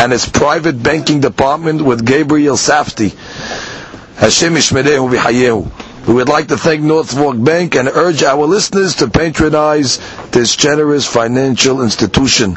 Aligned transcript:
and 0.00 0.14
its 0.14 0.26
private 0.26 0.82
banking 0.82 1.20
department 1.20 1.82
with 1.82 2.06
Gabriel 2.06 2.56
Safti. 2.56 3.10
Hashem 4.16 4.54
Ishmerehu 4.54 5.14
V'Hayehu. 5.14 6.08
We 6.08 6.14
would 6.14 6.30
like 6.30 6.48
to 6.48 6.56
thank 6.56 6.80
North 6.80 7.14
Bank 7.44 7.76
and 7.76 7.86
urge 7.86 8.22
our 8.22 8.46
listeners 8.46 8.94
to 8.96 9.08
patronize 9.10 9.98
this 10.30 10.56
generous 10.56 11.06
financial 11.06 11.82
institution. 11.82 12.56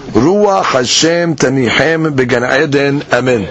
Ruach 0.12 0.64
Hashem 0.64 1.36
Tanichem 1.36 2.16
Began 2.16 2.44
Eden. 2.44 3.02
Amen. 3.12 3.44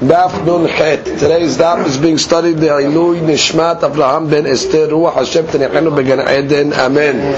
Daf 0.00 0.44
Nun 0.44 0.66
Het. 0.66 1.04
Today's 1.04 1.58
daf 1.58 1.86
is 1.86 1.98
being 1.98 2.16
studied 2.16 2.58
the 2.58 2.68
Ilui 2.68 3.20
Nishmat 3.20 3.82
Abraham 3.82 4.30
ben 4.30 4.46
Esther 4.46 4.88
Ruach 4.88 5.14
Hashem 5.14 5.46
Tanichem 5.46 5.94
Began 5.94 6.20
Eden. 6.20 6.72
Amen. 6.72 7.34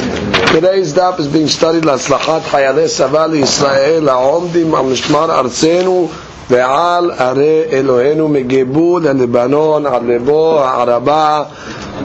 Today's 0.48 0.94
daf 0.94 1.18
is 1.18 1.26
being 1.26 1.48
studied 1.48 1.84
להצלחת 1.84 2.42
חיילי 2.50 2.88
צבא 2.88 3.26
לישראל 3.26 4.08
העומדים 4.08 4.74
על 4.74 4.84
משמר 4.84 5.38
ארצנו 5.38 6.08
ועל 6.50 7.10
ערי 7.10 7.62
אלוהינו 7.72 8.28
מגבול 8.28 9.08
הלבנון 9.08 9.86
עד 9.86 10.02
לבוא 10.06 10.60
הערבה 10.60 11.42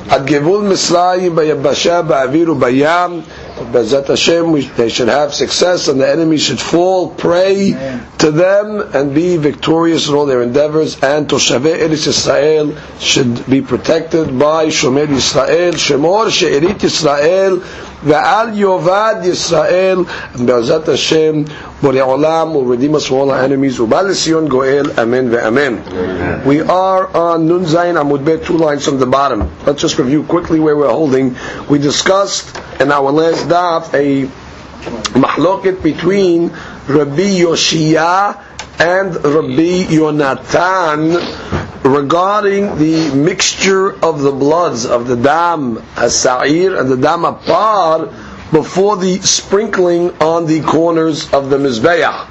עד 0.10 0.26
גבול 0.26 0.64
מצרים 0.64 1.36
ביבשה 1.36 2.02
באוויר 2.02 2.52
ובים 2.52 3.22
Bezat 3.61 4.07
Hashem, 4.09 4.53
they 4.77 4.89
should 4.89 5.09
have 5.09 5.35
success 5.35 5.89
and 5.89 6.01
the 6.01 6.09
enemy 6.09 6.39
should 6.39 6.61
fall 6.61 7.11
prey 7.11 7.73
to 8.19 8.31
them 8.31 8.81
and 8.95 9.15
be 9.15 9.37
victorious 9.37 10.09
in 10.09 10.15
all 10.15 10.27
their 10.27 10.43
endeavors. 10.43 10.95
And 11.03 11.29
Toshavei 11.29 11.79
Eretz 11.79 12.07
Yisrael 12.09 12.77
should 13.01 13.47
be 13.49 13.61
protected 13.61 14.39
by 14.39 14.67
Shomer 14.67 15.07
Yisrael, 15.07 15.77
Shemor 15.77 16.31
She'erit 16.31 16.79
Yisrael, 16.79 17.63
Ve'al 18.03 18.57
Yovad 18.57 19.25
Yisrael, 19.25 20.09
and 20.35 20.49
Bezat 20.49 20.87
Hashem, 20.87 21.45
Borei 21.45 22.01
Olam 22.01 22.55
will 22.55 22.65
redeem 22.65 22.95
us 22.95 23.07
from 23.07 23.17
all 23.19 23.31
our 23.31 23.41
enemies. 23.43 23.79
Ubal 23.79 24.15
Sion 24.15 24.49
Goel, 24.49 24.99
Amen 24.99 25.29
ve'Amen. 25.29 26.45
We 26.47 26.63
are 26.63 27.15
on 27.15 27.47
Nun 27.47 27.67
Zayin 27.67 28.03
Amud 28.03 28.25
Bet, 28.25 28.45
two 28.45 28.57
lines 28.57 28.87
from 28.87 28.99
the 28.99 29.07
bottom. 29.07 29.51
Let's 29.67 29.83
just 29.83 29.99
review 29.99 30.23
quickly 30.23 30.61
where 30.61 30.77
we're 30.77 30.89
holding. 30.89 31.37
We 31.69 31.79
discussed 31.79 32.57
in 32.81 32.91
our 32.91 33.11
last 33.11 33.49
daf 33.49 33.93
a 33.93 34.27
mahloket 35.19 35.83
between 35.83 36.49
Rabbi 36.89 37.41
Yoshia 37.45 38.43
and 38.81 39.15
Rabbi 39.15 39.85
Yonatan 39.93 41.70
regarding 41.85 42.79
the 42.79 43.15
mixture 43.15 43.93
of 44.05 44.21
the 44.21 44.33
bloods 44.33 44.85
of 44.85 45.07
the 45.09 45.17
dam 45.17 45.83
as-sa'ir 45.97 46.79
and 46.79 46.91
the 46.91 46.97
dam 46.97 47.25
apar 47.25 48.13
before 48.53 48.97
the 48.97 49.19
sprinkling 49.21 50.11
on 50.21 50.47
the 50.47 50.61
corners 50.61 51.33
of 51.33 51.51
the 51.51 51.57
mizbeach. 51.57 52.27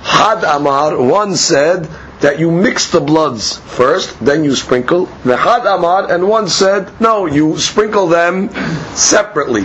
Had 0.00 0.44
Amar, 0.44 1.00
one 1.00 1.36
said 1.36 1.88
that 2.20 2.38
you 2.38 2.50
mix 2.50 2.90
the 2.90 3.00
bloods 3.00 3.56
first, 3.56 4.18
then 4.20 4.44
you 4.44 4.54
sprinkle. 4.54 5.06
The 5.24 5.36
Had 5.36 5.66
Amar, 5.66 6.10
and 6.12 6.28
one 6.28 6.48
said, 6.48 7.00
no, 7.00 7.26
you 7.26 7.58
sprinkle 7.58 8.08
them 8.08 8.50
separately. 8.94 9.64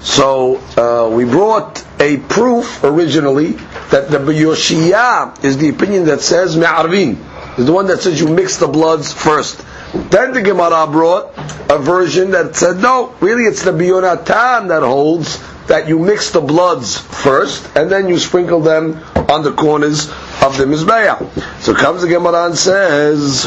So 0.00 0.56
uh, 0.76 1.08
we 1.14 1.24
brought 1.24 1.82
a 1.98 2.18
proof 2.18 2.84
originally 2.84 3.52
that 3.90 4.10
the 4.10 4.18
Yoshia 4.18 5.42
is 5.42 5.56
the 5.56 5.70
opinion 5.70 6.06
that 6.06 6.20
says 6.20 6.56
Me'arvin, 6.56 7.16
is 7.58 7.66
the 7.66 7.72
one 7.72 7.86
that 7.86 8.00
says 8.00 8.20
you 8.20 8.28
mix 8.28 8.56
the 8.56 8.68
bloods 8.68 9.12
first. 9.12 9.64
Then 9.92 10.32
the 10.32 10.42
Gemara 10.42 10.86
brought 10.86 11.32
a 11.70 11.78
version 11.78 12.32
that 12.32 12.56
said, 12.56 12.78
no, 12.78 13.14
really 13.20 13.44
it's 13.44 13.62
the 13.62 13.70
Biyonatan 13.70 14.68
that 14.68 14.82
holds 14.82 15.40
that 15.66 15.88
you 15.88 15.98
mix 15.98 16.30
the 16.30 16.40
bloods 16.40 16.98
first 16.98 17.64
and 17.76 17.90
then 17.90 18.08
you 18.08 18.18
sprinkle 18.18 18.60
them 18.60 19.02
on 19.30 19.42
the 19.42 19.52
corners 19.52 20.08
of 20.42 20.56
the 20.58 20.64
Mizbeah. 20.64 21.62
So 21.62 21.74
comes 21.74 22.02
the 22.02 22.08
Gemara 22.08 22.46
and 22.46 22.58
says, 22.58 23.44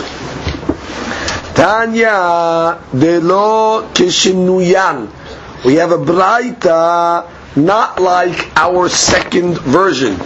Tanya 1.54 2.80
de 2.98 3.20
lo 3.20 3.90
kishinuyan. 3.94 5.12
We 5.66 5.76
have 5.76 5.92
a 5.92 5.98
braita 5.98 7.30
not 7.58 8.00
like 8.00 8.56
our 8.56 8.88
second 8.90 9.58
version. 9.60 10.18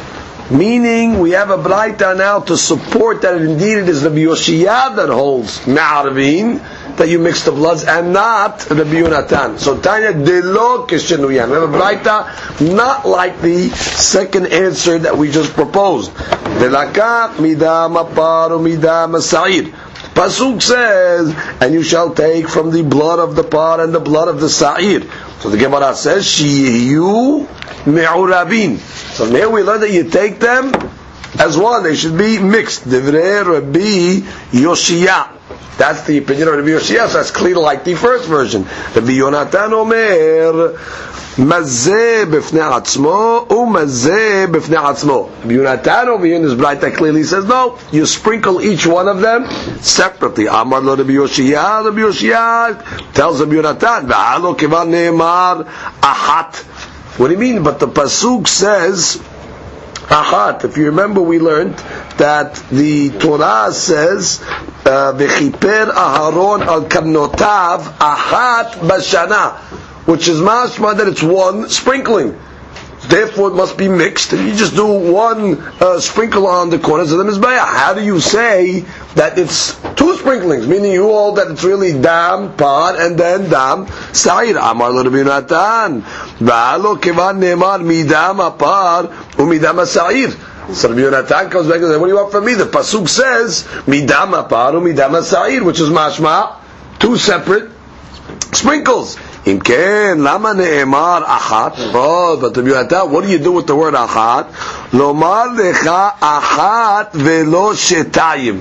Meaning, 0.51 1.19
we 1.19 1.31
have 1.31 1.49
a 1.49 1.57
braita 1.57 2.17
now 2.17 2.41
to 2.41 2.57
support 2.57 3.21
that 3.21 3.41
indeed 3.41 3.77
it 3.77 3.87
is 3.89 4.01
the 4.01 4.09
Yoshiyah 4.09 4.97
that 4.97 5.07
holds 5.07 5.59
Ma'arvin, 5.59 6.59
that 6.97 7.07
you 7.07 7.19
mix 7.19 7.45
the 7.45 7.51
bloods, 7.51 7.85
and 7.85 8.11
not 8.11 8.59
the 8.59 8.83
Yonatan. 8.83 9.57
So 9.59 9.79
Tanya 9.79 10.11
Delo 10.11 10.85
Kishenuyan. 10.87 11.47
We 11.47 11.53
have 11.53 11.63
a 11.63 11.67
braita 11.67 12.75
not 12.75 13.05
like 13.07 13.39
the 13.41 13.69
second 13.69 14.47
answer 14.47 14.99
that 14.99 15.17
we 15.17 15.31
just 15.31 15.53
proposed. 15.53 16.11
Delaka 16.11 17.33
midam 17.35 17.95
apar 17.95 18.49
midam 18.59 19.21
sa'ir. 19.21 19.73
Pasuk 20.21 20.61
says, 20.61 21.33
and 21.61 21.73
you 21.73 21.81
shall 21.81 22.13
take 22.13 22.47
from 22.47 22.69
the 22.69 22.83
blood 22.83 23.17
of 23.17 23.35
the 23.35 23.43
par 23.43 23.81
and 23.81 23.91
the 23.91 23.99
blood 23.99 24.27
of 24.27 24.39
the 24.39 24.49
sa'ir. 24.49 25.01
So 25.39 25.49
the 25.49 25.57
Gemara 25.57 25.95
says, 25.95 26.25
Shiyu 26.27 27.47
me'urabin. 27.87 28.77
So 29.17 29.25
here 29.25 29.49
we 29.49 29.63
learn 29.63 29.81
that 29.81 29.89
you 29.89 30.03
take 30.11 30.39
them 30.39 30.73
as 31.39 31.57
one. 31.57 31.81
They 31.81 31.95
should 31.95 32.19
be 32.19 32.37
mixed. 32.37 32.83
Divrei 32.83 33.43
Rabbi 33.43 34.21
Yoshia. 34.55 35.40
That's 35.77 36.03
the 36.03 36.17
opinion 36.19 36.47
of 36.49 36.55
Rabbi 36.55 36.69
Yoshias. 36.69 37.13
That's 37.13 37.31
clear 37.31 37.55
like 37.55 37.83
the 37.83 37.95
first 37.95 38.27
version. 38.27 38.63
Rabbi 38.63 39.13
Yonatan 39.17 39.71
Omer, 39.71 40.77
mazeh 41.37 42.25
b'fnei 42.25 42.69
atzmo, 42.69 43.47
umazeh 43.47 44.47
b'fnei 44.47 44.77
atzmo. 44.77 45.29
Rabbi 45.39 45.53
Yonatan 45.53 46.07
over 46.07 46.25
here 46.25 46.35
in 46.35 46.43
this 46.43 46.53
braita 46.53 46.93
clearly 46.95 47.23
says, 47.23 47.45
no, 47.45 47.79
you 47.91 48.05
sprinkle 48.05 48.61
each 48.61 48.85
one 48.85 49.07
of 49.07 49.21
them 49.21 49.49
separately. 49.81 50.45
Amar 50.45 50.81
lo 50.81 50.95
Rabbi 50.95 51.13
Yoshiyah. 51.13 51.85
Rabbi 51.85 52.01
Yoshiyah 52.01 53.13
tells 53.13 53.39
Rabbi 53.39 53.53
Yonatan, 53.53 54.07
v'alo 54.07 54.55
kivan 54.55 54.89
ne'emar 54.89 55.65
ahat. 56.01 56.57
What 57.17 57.27
do 57.27 57.33
you 57.33 57.39
mean? 57.39 57.63
But 57.63 57.79
the 57.79 57.87
Pasuk 57.87 58.47
says, 58.47 59.21
ahat. 60.11 60.65
If 60.65 60.77
you 60.77 60.85
remember, 60.85 61.21
we 61.21 61.39
learned 61.39 61.77
that 62.17 62.55
the 62.69 63.09
Torah 63.11 63.71
says, 63.71 64.39
"V'chiper 64.83 65.91
Aharon 65.91 66.65
al 66.65 66.83
karnotav 66.85 67.79
ahat 67.97 68.73
bashana," 68.87 69.55
which 70.05 70.27
is 70.27 70.39
mashma 70.39 70.97
that 70.97 71.07
it's 71.07 71.23
one 71.23 71.69
sprinkling. 71.69 72.37
Therefore, 73.07 73.49
it 73.49 73.55
must 73.55 73.77
be 73.77 73.89
mixed. 73.89 74.31
And 74.33 74.47
you 74.47 74.55
just 74.55 74.75
do 74.75 74.85
one 74.85 75.59
uh, 75.81 75.99
sprinkle 75.99 76.45
on 76.45 76.69
the 76.69 76.77
corners 76.77 77.11
of 77.11 77.17
the 77.17 77.23
mizbeah. 77.23 77.65
How 77.65 77.93
do 77.93 78.03
you 78.03 78.19
say 78.19 78.85
that 79.15 79.39
it's 79.39 79.79
two 79.95 80.15
sprinklings? 80.17 80.67
Meaning 80.67 80.91
you 80.91 81.03
hold 81.03 81.37
that 81.37 81.49
it's 81.49 81.63
really 81.63 81.99
dam 81.99 82.55
par 82.55 82.95
and 82.95 83.17
then 83.17 83.49
dam 83.49 83.87
sa'ir. 84.13 84.57
Amar 84.57 84.91
lo 84.91 85.03
Rabbi 85.03 85.23
Natan. 85.23 86.03
V'alo 86.03 87.01
kivan 87.01 87.39
ne'emar 87.39 87.79
midam 87.81 88.37
apar 88.39 89.07
umidam 89.35 89.83
sa'ir. 89.85 90.29
So 90.75 90.89
Rabbi 90.89 91.01
Yonatan 91.01 91.51
comes 91.51 91.67
back 91.67 91.77
and 91.77 91.85
says, 91.85 91.97
what 91.97 92.05
do 92.05 92.11
you 92.11 92.17
want 92.17 92.31
from 92.31 92.45
me? 92.45 92.53
The 92.53 92.65
Pasuk 92.65 93.09
says, 93.09 93.63
midam 93.87 94.39
apar 94.39 94.73
umidam 94.73 95.21
sa'ir, 95.23 95.63
which 95.63 95.79
is 95.79 95.89
mashma, 95.89 96.55
two 96.99 97.17
separate 97.17 97.71
sprinkles. 98.53 99.17
אם 99.46 99.58
כן, 99.64 100.18
למה 100.18 100.52
נאמר 100.52 101.22
אחת? 101.24 101.72
Oh, 101.92 102.36
but 102.40 102.56
Rabbi 102.56 102.70
Yonatan, 102.70 103.10
what 103.10 103.24
do 103.24 103.28
you 103.30 103.38
do 103.38 103.52
with 103.52 103.66
the 103.66 103.76
word 103.76 103.94
אחת? 103.94 104.46
לומר 104.92 105.44
לך 105.56 105.90
אחת 106.20 107.10
ולא 107.14 107.74
שתיים. 107.74 108.60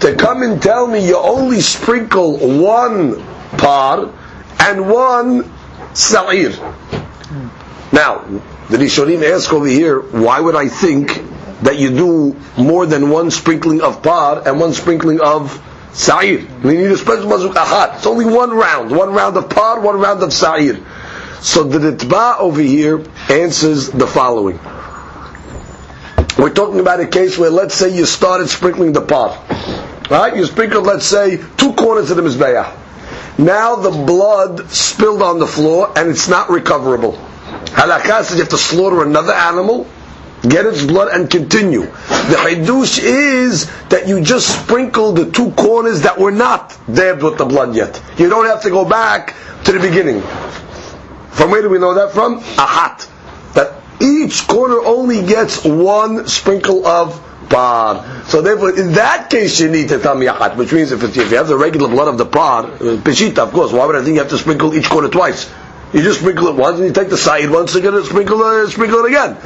To 0.00 0.14
come 0.16 0.42
and 0.42 0.60
tell 0.62 0.86
me 0.86 1.06
you 1.08 1.16
only 1.16 1.60
sprinkle 1.60 2.36
one 2.38 3.22
par 3.56 4.08
and 4.58 4.88
one 4.90 5.44
sa'ir. 5.94 6.52
Now, 7.92 8.22
the 8.70 8.76
Rishonim 8.78 9.22
ask 9.22 9.52
over 9.52 9.66
here, 9.66 10.00
why 10.00 10.40
would 10.40 10.56
I 10.56 10.68
think 10.68 11.22
that 11.62 11.78
you 11.78 11.90
do 11.90 12.36
more 12.56 12.86
than 12.86 13.10
one 13.10 13.30
sprinkling 13.30 13.80
of 13.80 14.02
par 14.02 14.42
and 14.44 14.58
one 14.58 14.72
sprinkling 14.72 15.20
of 15.20 15.60
sa'ir? 15.93 16.39
You 16.39 16.71
need 16.71 16.91
a 16.91 16.97
special 16.97 17.29
mazuk 17.29 17.53
ahad. 17.53 17.97
It's 17.97 18.05
only 18.05 18.25
one 18.25 18.51
round. 18.51 18.91
One 18.91 19.13
round 19.13 19.37
of 19.37 19.49
par, 19.49 19.79
one 19.79 19.99
round 19.99 20.23
of 20.23 20.33
sa'ir. 20.33 20.79
So 21.41 21.63
the 21.63 21.79
Ritba 21.79 22.39
over 22.39 22.61
here 22.61 23.03
answers 23.29 23.89
the 23.89 24.07
following. 24.07 24.59
We're 26.37 26.53
talking 26.53 26.79
about 26.79 26.99
a 26.99 27.07
case 27.07 27.37
where, 27.37 27.49
let's 27.49 27.75
say, 27.75 27.95
you 27.95 28.05
started 28.05 28.49
sprinkling 28.49 28.93
the 28.93 29.01
pot. 29.01 29.49
Right? 30.09 30.35
You 30.35 30.45
sprinkled, 30.45 30.85
let's 30.85 31.05
say, 31.05 31.37
two 31.57 31.73
corners 31.73 32.11
of 32.11 32.17
the 32.17 32.23
Mizbeah. 32.23 32.75
Now 33.37 33.75
the 33.75 33.91
blood 33.91 34.69
spilled 34.69 35.21
on 35.21 35.39
the 35.39 35.47
floor 35.47 35.93
and 35.97 36.09
it's 36.09 36.27
not 36.27 36.49
recoverable. 36.49 37.13
Halakha 37.67 38.23
says 38.23 38.31
you 38.33 38.39
have 38.39 38.49
to 38.49 38.57
slaughter 38.57 39.01
another 39.01 39.31
animal, 39.31 39.87
get 40.41 40.65
its 40.65 40.85
blood, 40.85 41.09
and 41.13 41.29
continue. 41.29 41.81
The 41.81 42.37
Hidush 42.37 42.99
is 43.01 43.65
that 43.89 44.07
you 44.07 44.21
just 44.21 44.63
sprinkle 44.63 45.11
the 45.11 45.29
two 45.31 45.51
corners 45.51 46.01
that 46.01 46.17
were 46.17 46.31
not 46.31 46.77
dabbed 46.91 47.23
with 47.23 47.37
the 47.37 47.45
blood 47.45 47.75
yet. 47.75 48.01
You 48.17 48.29
don't 48.29 48.45
have 48.45 48.63
to 48.63 48.69
go 48.69 48.85
back 48.85 49.35
to 49.65 49.71
the 49.71 49.79
beginning. 49.79 50.21
From 51.31 51.51
where 51.51 51.61
do 51.61 51.69
we 51.69 51.79
know 51.79 51.93
that 51.95 52.11
from? 52.13 52.41
Ahat. 52.41 53.09
That 53.53 53.81
each 54.01 54.47
corner 54.47 54.79
only 54.79 55.25
gets 55.25 55.63
one 55.63 56.27
sprinkle 56.27 56.85
of 56.85 57.25
par. 57.49 58.23
So 58.25 58.41
therefore, 58.41 58.77
in 58.77 58.93
that 58.93 59.29
case, 59.29 59.59
you 59.59 59.69
need 59.69 59.89
to 59.89 59.99
tell 59.99 60.15
me 60.15 60.27
ahat, 60.27 60.55
which 60.55 60.71
means 60.71 60.91
if, 60.91 61.03
if 61.03 61.15
you 61.15 61.37
have 61.37 61.47
the 61.47 61.57
regular 61.57 61.89
blood 61.89 62.07
of 62.07 62.17
the 62.17 62.25
par, 62.25 62.65
uh, 62.65 62.67
peshita, 63.01 63.39
of 63.39 63.51
course, 63.51 63.71
why 63.71 63.85
would 63.85 63.95
I 63.95 64.03
think 64.03 64.15
you 64.15 64.21
have 64.21 64.29
to 64.29 64.37
sprinkle 64.37 64.73
each 64.73 64.89
corner 64.89 65.09
twice? 65.09 65.49
You 65.93 66.03
just 66.03 66.19
sprinkle 66.19 66.47
it 66.47 66.55
once, 66.55 66.77
and 66.77 66.87
you 66.87 66.93
take 66.93 67.09
the 67.09 67.17
side 67.17 67.49
once 67.49 67.73
again 67.73 67.95
and 67.95 68.05
sprinkle, 68.05 68.41
uh, 68.43 68.67
sprinkle 68.67 69.05
it 69.05 69.09
again. 69.09 69.37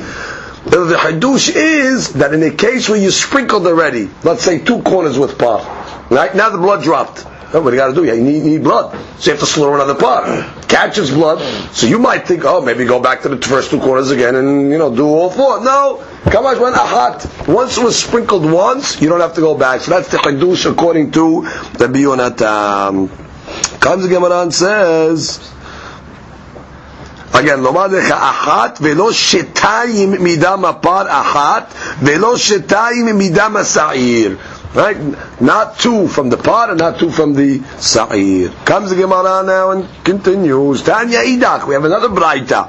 The 0.65 0.95
hadush 0.95 1.51
is 1.53 2.13
that 2.13 2.33
in 2.33 2.41
a 2.43 2.51
case 2.51 2.87
where 2.87 2.97
you 2.97 3.11
sprinkled 3.11 3.67
already, 3.67 4.09
let's 4.23 4.43
say 4.43 4.59
two 4.59 4.81
corners 4.81 5.19
with 5.19 5.37
par, 5.37 5.59
right? 6.09 6.33
Now 6.33 6.49
the 6.49 6.57
blood 6.57 6.83
dropped. 6.83 7.25
Oh, 7.55 7.61
what 7.61 7.69
do 7.69 7.75
you 7.75 7.81
got 7.81 7.89
to 7.89 7.93
do? 7.93 8.03
You 8.03 8.19
need, 8.19 8.43
need, 8.43 8.63
blood, 8.63 8.97
so 9.19 9.29
you 9.29 9.31
have 9.33 9.39
to 9.41 9.45
slaughter 9.45 9.75
another 9.75 9.93
part. 9.93 10.67
Catches 10.67 11.11
blood, 11.11 11.39
so 11.71 11.85
you 11.85 11.99
might 11.99 12.27
think, 12.27 12.45
oh, 12.45 12.61
maybe 12.61 12.83
go 12.83 12.99
back 12.99 13.21
to 13.23 13.29
the 13.29 13.37
first 13.37 13.69
two 13.69 13.79
corners 13.79 14.09
again 14.09 14.35
and 14.35 14.71
you 14.71 14.79
know 14.79 14.95
do 14.95 15.05
all 15.05 15.29
four. 15.29 15.63
No, 15.63 16.03
come 16.23 16.45
Kamash 16.45 16.59
went 16.59 16.75
ahat. 16.75 17.47
Once 17.47 17.77
it 17.77 17.83
was 17.83 18.01
sprinkled 18.01 18.49
once, 18.49 18.99
you 19.01 19.09
don't 19.09 19.19
have 19.19 19.35
to 19.35 19.41
go 19.41 19.55
back. 19.55 19.81
So 19.81 19.91
that's 19.91 20.09
the 20.09 20.17
hadush 20.17 20.69
according 20.71 21.11
to 21.11 21.41
the 21.73 21.85
Biyonat. 21.85 22.39
Comes 23.79 24.03
the 24.03 24.09
Gemara 24.09 24.41
and 24.41 24.53
says 24.53 25.52
Again, 27.32 27.60
לומר 27.60 27.86
לך 27.86 28.10
אחת 28.10 28.78
ולא 28.82 29.12
שתיים 29.12 30.10
מדם 30.10 30.64
הפר 30.64 31.02
אחת 31.08 31.74
ולא 32.02 32.36
שתיים 32.36 33.18
מדם 33.18 33.56
השעיר. 33.56 34.36
Right? 34.74 34.96
Not 35.40 35.78
two 35.78 36.08
from 36.08 36.28
the 36.28 36.36
pot 36.36 36.68
and 36.70 36.78
not 36.78 36.98
two 36.98 37.10
from 37.10 37.32
the 37.34 37.62
sa'ir. 37.78 38.50
Comes 38.66 38.90
the 38.90 38.96
Gemara 38.96 39.42
now 39.42 39.70
and 39.70 39.88
continues. 40.04 40.82
Tanya 40.82 41.20
idach. 41.20 41.66
We 41.66 41.72
have 41.74 41.84
another 41.84 42.08
braita. 42.10 42.68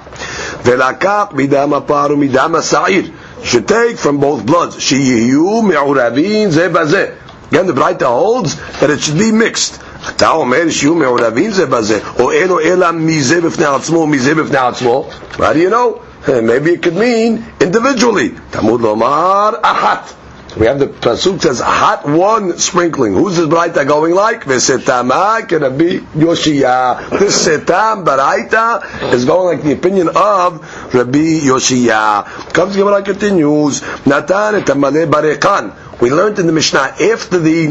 Velakach 0.63 1.31
midam 1.31 1.73
apar 1.77 2.09
midam 2.15 2.61
sa'ir. 2.61 3.11
Should 3.43 3.67
take 3.67 3.97
from 3.97 4.19
both 4.19 4.45
bloods. 4.45 4.77
Shiyu 4.77 5.61
me'urabin 5.61 6.51
ze 6.51 6.69
bazeh. 6.69 7.15
Again, 7.51 7.67
the 7.67 7.73
braita 7.73 8.05
holds 8.05 8.55
that 8.79 8.89
it 8.89 9.01
should 9.01 9.17
be 9.17 9.31
mixed. 9.33 9.81
אתה 10.09 10.29
אומר 10.29 10.69
שיהיו 10.69 10.95
מעורבים 10.95 11.51
זה 11.51 11.65
בזה, 11.65 11.99
או 12.19 12.31
אין 12.31 12.49
או 12.49 12.59
אלא 12.59 12.87
מזה 12.93 13.41
בפני 13.41 13.65
עצמו, 13.65 14.07
מזה 14.07 14.35
בפני 14.35 14.57
עצמו. 14.57 15.09
How 15.33 15.53
do 15.53 15.57
you 15.57 15.69
know? 15.69 15.99
Maybe 16.27 16.73
it 16.73 16.81
could 16.81 16.95
mean 16.95 17.43
individually. 17.61 18.29
תמוד 18.51 18.81
לומר 18.81 19.49
אחת. 19.61 20.13
We 20.57 20.65
have 20.65 20.79
the 20.79 20.87
pasuk 20.87 21.41
says 21.41 21.59
hot 21.59 22.07
one 22.07 22.57
sprinkling. 22.57 23.13
Who's 23.13 23.37
this 23.37 23.45
baraita 23.45 23.87
going 23.87 24.15
like? 24.15 24.45
V'setama 24.45 25.47
can 25.47 25.77
be 25.77 25.99
Yoshia. 25.99 27.19
This 27.19 27.47
setam 27.47 28.03
baraita 28.03 29.13
is 29.13 29.25
going 29.25 29.57
like 29.57 29.63
the 29.63 29.73
opinion 29.73 30.09
of 30.09 30.93
Rabbi 30.93 31.41
Yoshia. 31.41 32.25
Comes 32.51 32.75
Gemara 32.75 33.03
continues. 33.03 33.81
Natan 34.07 34.55
etamale 34.55 35.05
barekan. 35.09 36.01
We 36.01 36.09
learned 36.09 36.39
in 36.39 36.47
the 36.47 36.53
Mishnah 36.53 36.95
after 36.99 37.37
the 37.37 37.67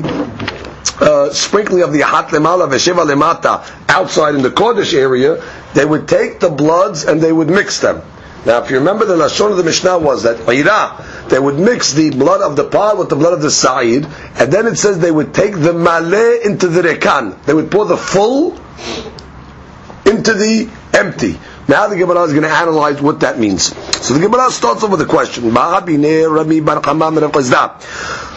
uh, 0.99 1.31
sprinkling 1.31 1.81
of 1.81 1.93
the 1.93 2.01
hat 2.01 2.29
lemala 2.29 2.67
v'sheva 2.67 3.05
lemata 3.05 3.65
outside 3.89 4.35
in 4.35 4.41
the 4.41 4.49
Kodesh 4.49 4.93
area, 4.93 5.43
they 5.73 5.85
would 5.85 6.07
take 6.07 6.39
the 6.39 6.49
bloods 6.49 7.05
and 7.05 7.21
they 7.21 7.31
would 7.31 7.49
mix 7.49 7.79
them. 7.79 8.01
Now, 8.45 8.61
if 8.61 8.69
you 8.69 8.79
remember, 8.79 9.05
the 9.05 9.15
lashon 9.15 9.51
of 9.51 9.57
the 9.57 9.63
Mishnah 9.63 9.99
was 9.99 10.23
that 10.23 10.45
they 11.29 11.39
would 11.39 11.59
mix 11.59 11.93
the 11.93 12.09
blood 12.09 12.41
of 12.41 12.57
the 12.57 12.65
par 12.65 12.97
with 12.97 13.07
the 13.07 13.15
blood 13.15 13.33
of 13.33 13.41
the 13.41 13.49
sa'ir, 13.49 14.05
and 14.35 14.51
then 14.51 14.67
it 14.67 14.75
says 14.75 14.99
they 14.99 15.11
would 15.11 15.33
take 15.33 15.53
the 15.53 15.71
maleh 15.71 16.45
into 16.45 16.67
the 16.67 16.81
rekan. 16.81 17.41
They 17.45 17.53
would 17.53 17.71
pour 17.71 17.85
the 17.85 17.95
full 17.95 18.59
into 20.05 20.33
the 20.33 20.69
empty. 20.93 21.39
Now 21.67 21.87
the 21.87 21.95
Gemara 21.95 22.23
is 22.23 22.33
going 22.33 22.43
to 22.43 22.49
analyze 22.49 23.01
what 23.01 23.21
that 23.21 23.39
means. 23.39 23.75
So 24.05 24.13
the 24.13 24.19
Gemara 24.19 24.51
starts 24.51 24.83
off 24.83 24.91
with 24.91 25.01
a 25.01 25.05
question. 25.05 25.53
Rami 25.53 25.97
Bar 26.59 26.81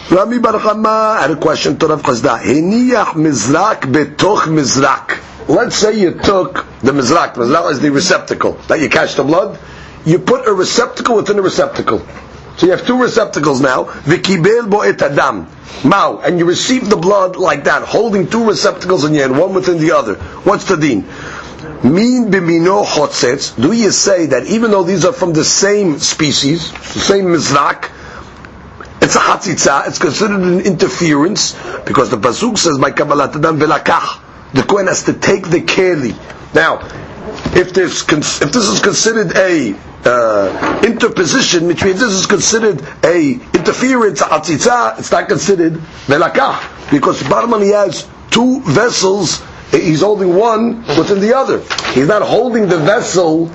Rami 0.09 0.39
Bar 0.39 1.19
had 1.19 1.31
a 1.31 1.35
question 1.35 1.77
to 1.77 1.87
Rav. 1.87 2.01
Hiniyach 2.01 3.13
mizrak 3.15 3.81
betoch 3.81 4.47
mizrak. 4.47 5.47
Let's 5.49 5.75
say 5.75 5.99
you 5.99 6.11
took 6.11 6.65
the 6.81 6.91
mizrak. 6.91 7.33
Mizrak 7.33 7.71
is 7.71 7.79
the 7.79 7.91
receptacle 7.91 8.53
that 8.67 8.79
you 8.79 8.89
catch 8.89 9.15
the 9.15 9.23
blood 9.23 9.59
you 10.07 10.19
put 10.19 10.47
a 10.47 10.53
receptacle 10.53 11.17
within 11.17 11.37
a 11.37 11.41
receptacle. 11.41 11.99
So 12.55 12.65
you 12.65 12.71
have 12.71 12.87
two 12.87 12.99
receptacles 13.01 13.59
now. 13.59 13.83
Vikibel 13.83 14.69
bo 14.69 14.81
adam. 14.81 15.47
Mao. 15.83 16.19
And 16.19 16.39
you 16.39 16.45
receive 16.45 16.89
the 16.89 16.95
blood 16.95 17.35
like 17.35 17.65
that, 17.65 17.83
holding 17.83 18.29
two 18.29 18.47
receptacles 18.47 19.03
in 19.03 19.13
your 19.13 19.27
hand, 19.27 19.37
one 19.37 19.53
within 19.53 19.79
the 19.79 19.91
other. 19.91 20.15
What's 20.47 20.63
the 20.65 20.77
deen? 20.77 21.03
Min 21.83 22.31
bimino 22.31 22.85
chotzets. 22.85 23.51
Do 23.51 23.71
you 23.71 23.91
say 23.91 24.27
that 24.27 24.47
even 24.47 24.71
though 24.71 24.83
these 24.83 25.05
are 25.05 25.13
from 25.13 25.33
the 25.33 25.43
same 25.43 25.99
species, 25.99 26.71
the 26.71 26.99
same 26.99 27.25
mizrak, 27.25 27.91
it's 29.01 29.15
a 29.15 29.19
hatzitza, 29.19 29.87
it's 29.87 29.99
considered 29.99 30.41
an 30.41 30.61
interference, 30.61 31.53
because 31.85 32.09
the 32.09 32.17
pasuk 32.17 32.57
says, 32.57 32.77
by 32.79 32.91
kabbalat 32.91 33.35
adam 33.35 33.59
velakach. 33.59 34.23
The 34.53 34.63
Kohen 34.63 34.87
has 34.87 35.03
to 35.03 35.13
take 35.13 35.47
the 35.49 35.61
keli. 35.61 36.15
Now, 36.53 36.79
if 37.55 37.73
this, 37.73 38.01
if 38.41 38.51
this 38.51 38.67
is 38.67 38.81
considered 38.81 39.35
a 39.35 39.75
uh, 40.03 40.81
interposition, 40.83 41.67
which 41.67 41.83
means 41.83 41.99
this 41.99 42.13
is 42.13 42.25
considered 42.25 42.81
a 43.03 43.33
interference, 43.33 44.21
atzitza, 44.21 44.97
it's 44.99 45.11
not 45.11 45.27
considered 45.27 45.73
velakah, 46.07 46.89
because 46.89 47.21
Barman 47.23 47.61
has 47.61 48.07
two 48.31 48.61
vessels, 48.61 49.41
he's 49.71 50.01
holding 50.01 50.35
one 50.35 50.79
within 50.87 51.19
the 51.19 51.35
other. 51.35 51.61
He's 51.93 52.07
not 52.07 52.21
holding 52.21 52.67
the 52.67 52.77
vessel 52.77 53.45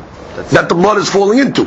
that 0.51 0.69
the 0.69 0.75
blood 0.75 0.99
is 0.99 1.11
falling 1.11 1.39
into. 1.39 1.65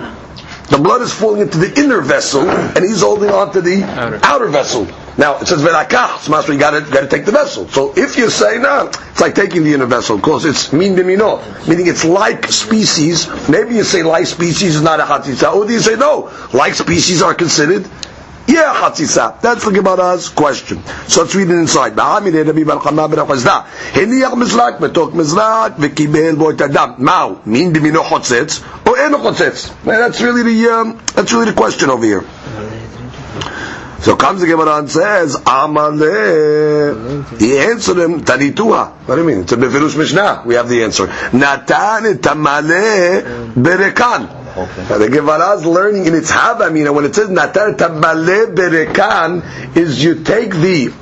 The 0.69 0.79
blood 0.79 1.01
is 1.01 1.13
falling 1.13 1.41
into 1.41 1.59
the 1.59 1.79
inner 1.79 2.01
vessel, 2.01 2.49
and 2.49 2.83
he's 2.83 3.01
holding 3.01 3.29
on 3.29 3.53
to 3.53 3.61
the 3.61 3.83
outer, 3.83 4.19
outer 4.23 4.47
vessel. 4.47 4.87
Now 5.17 5.37
it 5.37 5.47
says 5.47 5.61
velakah, 5.61 6.19
so 6.19 6.31
master 6.31 6.53
you 6.53 6.59
got 6.59 6.71
to 6.71 6.81
got 6.91 7.01
to 7.01 7.07
take 7.07 7.25
the 7.25 7.31
vessel. 7.31 7.67
So 7.69 7.93
if 7.95 8.17
you 8.17 8.31
say 8.31 8.57
no, 8.57 8.87
it's 8.87 9.21
like 9.21 9.35
taking 9.35 9.63
the 9.63 9.75
inner 9.75 9.85
vessel 9.85 10.17
because 10.17 10.43
it's 10.43 10.73
min 10.73 10.95
bimino, 10.95 11.67
meaning 11.67 11.87
it's 11.87 12.03
like 12.03 12.47
species. 12.47 13.29
Maybe 13.47 13.75
you 13.75 13.83
say 13.83 14.01
like 14.01 14.25
species 14.25 14.75
is 14.75 14.81
not 14.81 14.99
a 14.99 15.03
hatzitza, 15.03 15.53
or 15.53 15.67
do 15.67 15.73
you 15.73 15.79
say 15.79 15.95
no, 15.95 16.31
like 16.51 16.73
species 16.73 17.21
are 17.21 17.35
considered 17.35 17.87
yeah, 18.47 18.73
chatzitza. 18.75 19.41
That's 19.41 19.65
the 19.65 19.71
Gemara's 19.71 20.29
question. 20.29 20.83
So 21.07 21.21
let's 21.21 21.35
read 21.35 21.49
it 21.49 21.53
inside. 21.53 21.95
Ba'amine 21.95 22.45
Rabbi 22.45 22.63
Bar 22.63 22.79
Chama 22.79 23.09
ben 23.09 23.25
Chazda. 23.25 23.65
Heniach 23.65 24.33
mizrak, 24.33 24.77
betok 24.77 25.11
mizrak, 25.11 25.77
v'kibel 25.77 26.37
bo 26.37 26.51
adam. 26.51 27.03
Mao, 27.03 27.41
min 27.45 27.73
b'mino 27.73 28.03
chotzetz, 28.03 28.61
or 28.87 28.99
eno 28.99 29.17
chotzetz. 29.17 29.83
That's 29.83 30.21
really 30.21 30.43
the, 30.43 30.69
um, 30.69 31.01
that's 31.15 31.33
really 31.33 31.45
the 31.45 31.53
question 31.53 31.89
over 31.89 32.05
here. 32.05 32.23
So 34.05 34.15
comes 34.15 34.41
the 34.41 34.45
Gemara 34.45 34.77
and 34.77 34.91
says, 34.91 35.35
Amale. 35.35 37.39
He 37.39 37.57
answered 37.57 37.97
him, 37.97 38.21
Tanitua. 38.21 38.91
What 39.07 39.15
do 39.15 39.21
you 39.21 39.27
mean? 39.27 39.39
It's 39.39 39.51
a 39.51 39.57
Befirush 39.57 39.97
Mishnah. 39.97 40.43
We 40.45 40.53
have 40.53 40.69
the 40.69 40.83
answer. 40.83 41.07
Natan 41.33 42.19
tamale 42.19 43.23
berekan. 43.55 44.44
Okay. 44.57 44.97
The 44.99 45.09
Gemara 45.09 45.57
is 45.57 45.65
learning 45.65 46.05
in 46.05 46.15
its 46.15 46.31
Havamina 46.31 46.93
when 46.93 47.03
it 47.03 47.13
says 47.13 47.29
Natan 47.29 47.75
tamale 47.75 48.47
berekan 48.55 49.75
is 49.75 50.01
you 50.01 50.23
take 50.23 50.51
the 50.51 50.93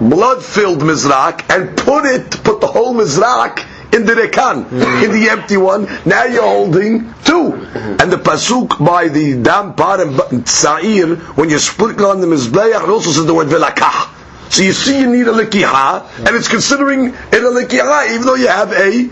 blood-filled 0.00 0.80
mizrak 0.80 1.44
and 1.54 1.76
put 1.76 2.06
it, 2.06 2.30
put 2.42 2.60
the 2.60 2.66
whole 2.66 2.94
mizrak 2.94 3.66
in 3.94 4.06
the 4.06 4.14
rekan, 4.14 4.64
mm-hmm. 4.64 5.04
in 5.04 5.12
the 5.12 5.28
empty 5.28 5.58
one. 5.58 5.84
Now 6.06 6.24
you're 6.24 6.42
holding 6.42 7.00
two. 7.24 7.52
Mm-hmm. 7.52 8.00
And 8.00 8.10
the 8.10 8.16
pasuk 8.16 8.82
by 8.84 9.08
the 9.08 9.42
dam 9.42 9.74
par 9.74 10.00
and 10.00 10.48
sa'ir, 10.48 11.16
when 11.36 11.50
you 11.50 11.58
sprinkle 11.58 12.06
on 12.06 12.20
the 12.20 12.26
mizbeach, 12.26 12.82
it 12.82 12.88
also 12.88 13.10
says 13.10 13.26
the 13.26 13.34
word 13.34 13.48
velakah. 13.48 14.21
So 14.52 14.62
you 14.62 14.74
see 14.74 15.00
you 15.00 15.10
need 15.10 15.26
a 15.26 15.32
likiha, 15.32 16.26
and 16.26 16.36
it's 16.36 16.46
considering 16.46 17.06
it 17.06 17.14
a 17.32 17.52
likiha, 17.58 18.10
even 18.10 18.26
though 18.26 18.34
you 18.34 18.48
have 18.48 18.70
a 18.70 19.08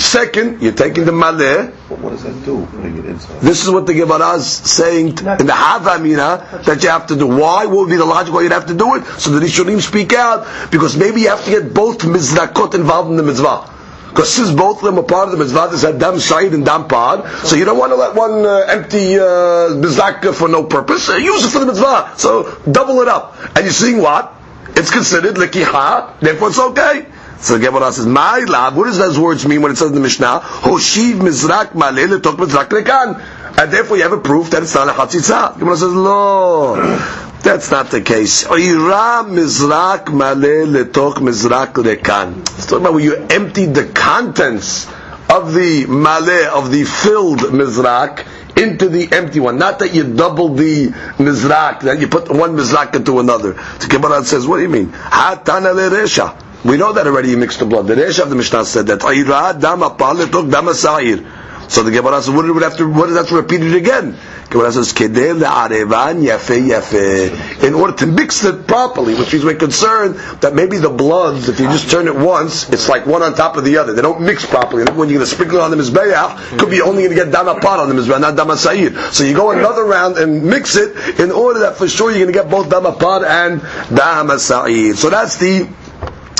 second, 0.00 0.62
you're 0.62 0.72
taking 0.72 1.04
the 1.04 1.12
maleh. 1.12 1.70
What 1.90 2.12
does 2.12 2.22
that 2.22 2.42
do 2.46 2.64
putting 2.70 2.96
it 2.96 3.04
inside? 3.04 3.42
This 3.42 3.62
is 3.62 3.70
what 3.70 3.84
the 3.86 3.92
Gemara 3.92 4.36
is 4.36 4.46
saying 4.46 5.08
in 5.08 5.14
the 5.14 5.52
Havamina 5.52 6.64
that 6.64 6.82
you 6.82 6.88
have 6.88 7.06
to 7.08 7.16
do. 7.16 7.26
Why? 7.26 7.66
What 7.66 7.80
would 7.80 7.90
be 7.90 7.96
the 7.96 8.06
logic 8.06 8.32
why 8.32 8.40
you'd 8.40 8.52
have 8.52 8.68
to 8.68 8.74
do 8.74 8.94
it? 8.94 9.04
So 9.20 9.30
the 9.30 9.44
Rishonim 9.44 9.82
speak 9.82 10.14
out, 10.14 10.70
because 10.70 10.96
maybe 10.96 11.20
you 11.20 11.28
have 11.28 11.44
to 11.44 11.50
get 11.50 11.74
both 11.74 11.98
mizrakot 11.98 12.74
involved 12.74 13.10
in 13.10 13.18
the 13.18 13.22
mitzvah. 13.22 13.68
Because 14.08 14.32
since 14.32 14.50
both 14.52 14.78
of 14.78 14.84
them 14.84 14.98
are 14.98 15.02
part 15.02 15.26
of 15.28 15.32
the 15.32 15.38
mitzvah, 15.38 15.66
there's 15.68 15.84
a 15.84 15.92
dam 15.92 16.14
shayid 16.14 16.54
and 16.54 16.64
dam 16.64 16.88
pod, 16.88 17.28
so 17.46 17.56
you 17.56 17.66
don't 17.66 17.76
want 17.76 17.92
to 17.92 17.96
let 17.96 18.14
one 18.14 18.46
uh, 18.46 18.64
empty 18.68 19.18
uh, 19.18 19.76
mizrak 19.76 20.34
for 20.34 20.48
no 20.48 20.64
purpose. 20.64 21.10
Uh, 21.10 21.16
use 21.16 21.44
it 21.44 21.50
for 21.50 21.58
the 21.58 21.66
mitzvah. 21.66 22.14
So 22.16 22.58
double 22.70 23.02
it 23.02 23.08
up. 23.08 23.36
And 23.54 23.66
you're 23.66 23.70
seeing 23.70 24.00
what? 24.00 24.38
It's 24.74 24.90
considered 24.90 25.36
likiha, 25.36 26.20
therefore 26.20 26.48
it's 26.48 26.58
okay. 26.58 27.06
So 27.42 27.58
the 27.58 27.66
Gemara 27.66 27.92
says, 27.92 28.06
"My 28.06 28.38
lab." 28.38 28.76
What 28.76 28.84
does 28.84 28.98
those 28.98 29.18
words 29.18 29.44
mean 29.46 29.62
when 29.62 29.72
it 29.72 29.78
says 29.78 29.88
in 29.88 29.94
the 29.94 30.00
Mishnah? 30.00 30.40
Hoshiv 30.44 31.14
mizrak 31.14 31.72
maleh 31.72 32.06
letok 32.06 32.36
mizrak 32.36 32.68
lekan, 32.68 33.20
and 33.58 33.72
therefore 33.72 33.96
you 33.96 34.04
have 34.04 34.12
a 34.12 34.18
proof 34.18 34.50
that 34.50 34.62
it's 34.62 34.74
not 34.74 34.88
a 34.88 34.92
chatzitza. 34.92 35.54
The 35.54 35.58
Gemara 35.58 35.76
says, 35.76 35.92
"No, 35.92 36.76
that's 37.42 37.70
not 37.72 37.90
the 37.90 38.00
case. 38.00 38.44
Oira 38.44 39.26
mizrak 39.28 40.04
maleh 40.06 40.70
letok 40.72 41.14
mizrak 41.16 41.72
lekan." 41.72 42.40
It's 42.56 42.66
talking 42.66 42.84
about 42.84 42.94
when 42.94 43.04
you 43.04 43.16
emptied 43.28 43.74
the 43.74 43.84
contents 43.86 44.86
of 45.28 45.52
the 45.52 45.86
maleh 45.86 46.46
of 46.46 46.70
the 46.70 46.84
filled 46.84 47.40
mizrak 47.40 48.24
into 48.56 48.88
the 48.88 49.08
empty 49.12 49.40
one. 49.40 49.58
Not 49.58 49.78
that 49.80 49.94
you 49.94 50.14
double 50.14 50.54
the 50.54 50.88
mizrak, 51.18 51.80
that 51.80 52.00
you 52.00 52.08
put 52.08 52.30
one 52.30 52.56
mizrak 52.56 52.94
into 52.94 53.18
another. 53.20 53.52
The 53.52 53.86
Gemara 53.88 54.24
says, 54.24 54.46
what 54.46 54.56
do 54.56 54.62
you 54.62 54.68
mean? 54.68 54.88
Hatana 54.88 55.74
leresha. 55.74 56.38
We 56.64 56.76
know 56.76 56.92
that 56.92 57.06
already 57.06 57.30
you 57.30 57.36
mixed 57.36 57.58
the 57.58 57.66
blood. 57.66 57.88
The 57.88 57.94
Resha 57.96 58.22
of 58.22 58.30
the 58.30 58.36
Mishnah 58.36 58.64
said 58.64 58.86
that. 58.86 59.00
So 61.68 61.82
the 61.82 61.90
Gemara 61.90 62.22
says, 62.22 62.30
what 62.34 62.44
we 62.44 62.62
have 62.62 62.76
to, 62.76 62.90
what 62.90 63.06
does 63.06 63.14
that 63.14 63.28
to 63.28 63.36
repeat 63.36 63.62
it 63.62 63.74
again? 63.74 64.16
Gemara 64.50 64.72
says, 64.72 64.92
yafe 64.92 66.68
yafe. 66.68 67.64
In 67.64 67.74
order 67.74 67.94
to 67.98 68.06
mix 68.06 68.44
it 68.44 68.66
properly, 68.66 69.14
which 69.14 69.32
means 69.32 69.44
we're 69.44 69.54
concerned 69.54 70.16
that 70.40 70.54
maybe 70.54 70.78
the 70.78 70.90
bloods, 70.90 71.48
if 71.48 71.58
you 71.60 71.66
just 71.66 71.90
turn 71.90 72.08
it 72.08 72.14
once, 72.14 72.68
it's 72.70 72.88
like 72.88 73.06
one 73.06 73.22
on 73.22 73.34
top 73.34 73.56
of 73.56 73.64
the 73.64 73.78
other. 73.78 73.94
They 73.94 74.02
don't 74.02 74.22
mix 74.22 74.44
properly. 74.44 74.82
And 74.82 74.96
when 74.96 75.08
you're 75.08 75.18
going 75.18 75.28
to 75.28 75.34
sprinkle 75.34 75.58
it 75.58 75.62
on 75.62 75.70
the 75.70 75.76
mizbeach, 75.76 76.58
could 76.58 76.70
be 76.70 76.82
only 76.82 77.04
going 77.04 77.16
to 77.16 77.24
get 77.24 77.32
dama 77.32 77.58
pot 77.60 77.80
on 77.80 77.88
the 77.88 77.94
mizbeach, 77.94 78.20
not 78.20 78.36
dama 78.36 78.56
sa'ir. 78.56 79.12
So 79.12 79.24
you 79.24 79.34
go 79.34 79.50
another 79.52 79.84
round 79.84 80.18
and 80.18 80.44
mix 80.44 80.76
it 80.76 81.20
in 81.20 81.30
order 81.30 81.60
that 81.60 81.76
for 81.76 81.88
sure 81.88 82.10
you're 82.10 82.20
going 82.20 82.32
to 82.32 82.38
get 82.38 82.50
both 82.50 82.68
dama 82.68 82.92
pot 82.92 83.24
and 83.24 83.62
dama 83.94 84.38
sa'ir. 84.38 84.94
So 84.94 85.08
that's 85.10 85.36
the 85.36 85.68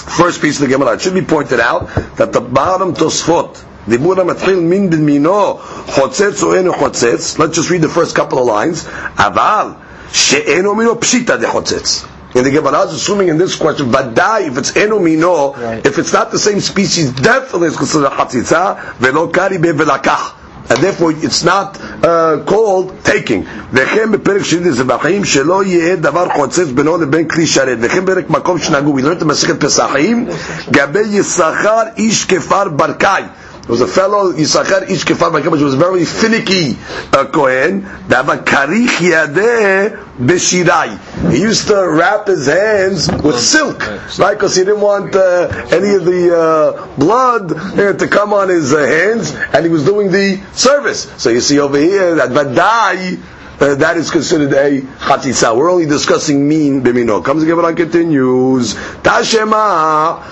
First 0.02 0.42
piece 0.42 0.60
of 0.60 0.68
the 0.68 0.74
Gemara. 0.74 0.94
It 0.94 1.00
should 1.00 1.14
be 1.14 1.22
pointed 1.22 1.60
out 1.60 1.86
that 2.16 2.32
the 2.32 2.40
bottom 2.40 2.92
Tosfot, 2.92 3.64
דיבור 3.87 4.19
המתחיל 4.21 4.55
מין 4.59 4.89
במינו 4.89 5.59
חוצץ 5.87 6.43
או 6.43 6.53
אינו 6.53 6.73
חוצץ, 6.73 7.35
let's 7.37 7.55
just 7.55 7.69
read 7.69 7.81
the 7.81 7.97
first 7.99 8.15
couple 8.15 8.37
of 8.37 8.47
lines, 8.47 8.87
אבל 9.17 9.67
שאינו 10.11 10.75
מינו 10.75 10.99
פשיטא 10.99 11.35
דחוצץ. 11.35 12.03
And 12.35 12.45
the 12.45 12.51
Gemara 12.51 12.81
is 12.83 12.93
assuming 12.93 13.29
in 13.29 13.37
this 13.37 13.55
question, 13.55 13.89
ודאי, 13.91 14.47
if 14.47 14.57
it's 14.57 14.75
אינו 14.77 14.99
מינו, 14.99 15.53
if 15.83 15.97
it's 15.97 16.13
not 16.13 16.31
the 16.31 16.39
same 16.39 16.59
species, 16.59 17.11
definitely 17.11 17.67
it's 17.67 17.77
considered 17.77 18.11
חציצה, 18.17 18.73
ולא 19.01 19.29
קרי 19.33 19.57
ולקח. 19.77 20.33
And 20.69 20.77
therefore 20.79 21.11
it's 21.23 21.43
not 21.45 21.77
uh, 22.03 22.37
called 22.45 22.91
taking. 23.05 23.45
וכן 23.73 24.11
בפרק 24.11 24.43
שני 24.43 24.71
זבחים 24.71 25.25
שלא 25.25 25.63
יהיה 25.63 25.95
דבר 25.95 26.27
חוצץ 26.35 26.67
בינו 26.75 26.97
לבין 26.97 27.27
כלי 27.27 27.47
שרת. 27.47 27.77
וכן 27.81 28.05
פרק 28.05 28.29
מקום 28.29 28.57
שנהגו, 28.59 28.97
we 28.97 29.01
learned 29.01 29.11
את 29.17 29.23
מסכת 29.23 29.63
פסחים, 29.65 30.27
גבי 30.71 30.99
יששכר 30.99 31.81
איש 31.97 32.25
כפר 32.25 32.69
ברקאי. 32.69 33.23
There 33.62 33.70
was 33.70 33.80
a 33.80 33.86
fellow 33.86 34.32
Yisachar 34.32 34.90
Ish 34.90 35.04
Kefar 35.04 35.32
which 35.32 35.60
was 35.60 35.74
very 35.76 36.04
finicky 36.04 36.76
uh, 37.12 37.26
Kohen. 37.26 37.82
Dava 37.82 38.42
karich 38.44 38.88
yadeh 38.98 39.96
beshirai. 40.18 41.30
He 41.30 41.40
used 41.42 41.68
to 41.68 41.88
wrap 41.88 42.26
his 42.26 42.48
hands 42.48 43.08
with 43.22 43.38
silk, 43.38 43.86
right? 44.18 44.34
Because 44.34 44.56
he 44.56 44.64
didn't 44.64 44.80
want 44.80 45.14
uh, 45.14 45.46
any 45.70 45.94
of 45.94 46.04
the 46.04 46.36
uh, 46.36 46.96
blood 46.96 47.52
uh, 47.52 47.92
to 47.92 48.08
come 48.08 48.32
on 48.32 48.48
his 48.48 48.74
uh, 48.74 48.78
hands, 48.78 49.32
and 49.32 49.64
he 49.64 49.70
was 49.70 49.84
doing 49.84 50.10
the 50.10 50.42
service. 50.54 51.02
So 51.22 51.30
you 51.30 51.40
see 51.40 51.60
over 51.60 51.78
here 51.78 52.16
that 52.16 52.30
vadai. 52.30 53.22
Uh, 53.60 53.74
that 53.76 53.96
is 53.96 54.10
considered 54.10 54.52
a 54.52 54.80
chatitza. 54.80 55.56
We're 55.56 55.70
only 55.70 55.86
discussing 55.86 56.48
mean 56.48 56.82
bimino. 56.82 57.24
Comes 57.24 57.42
again, 57.42 57.56
but 57.56 57.76
continues. 57.76 58.74
Tashema. 58.74 60.22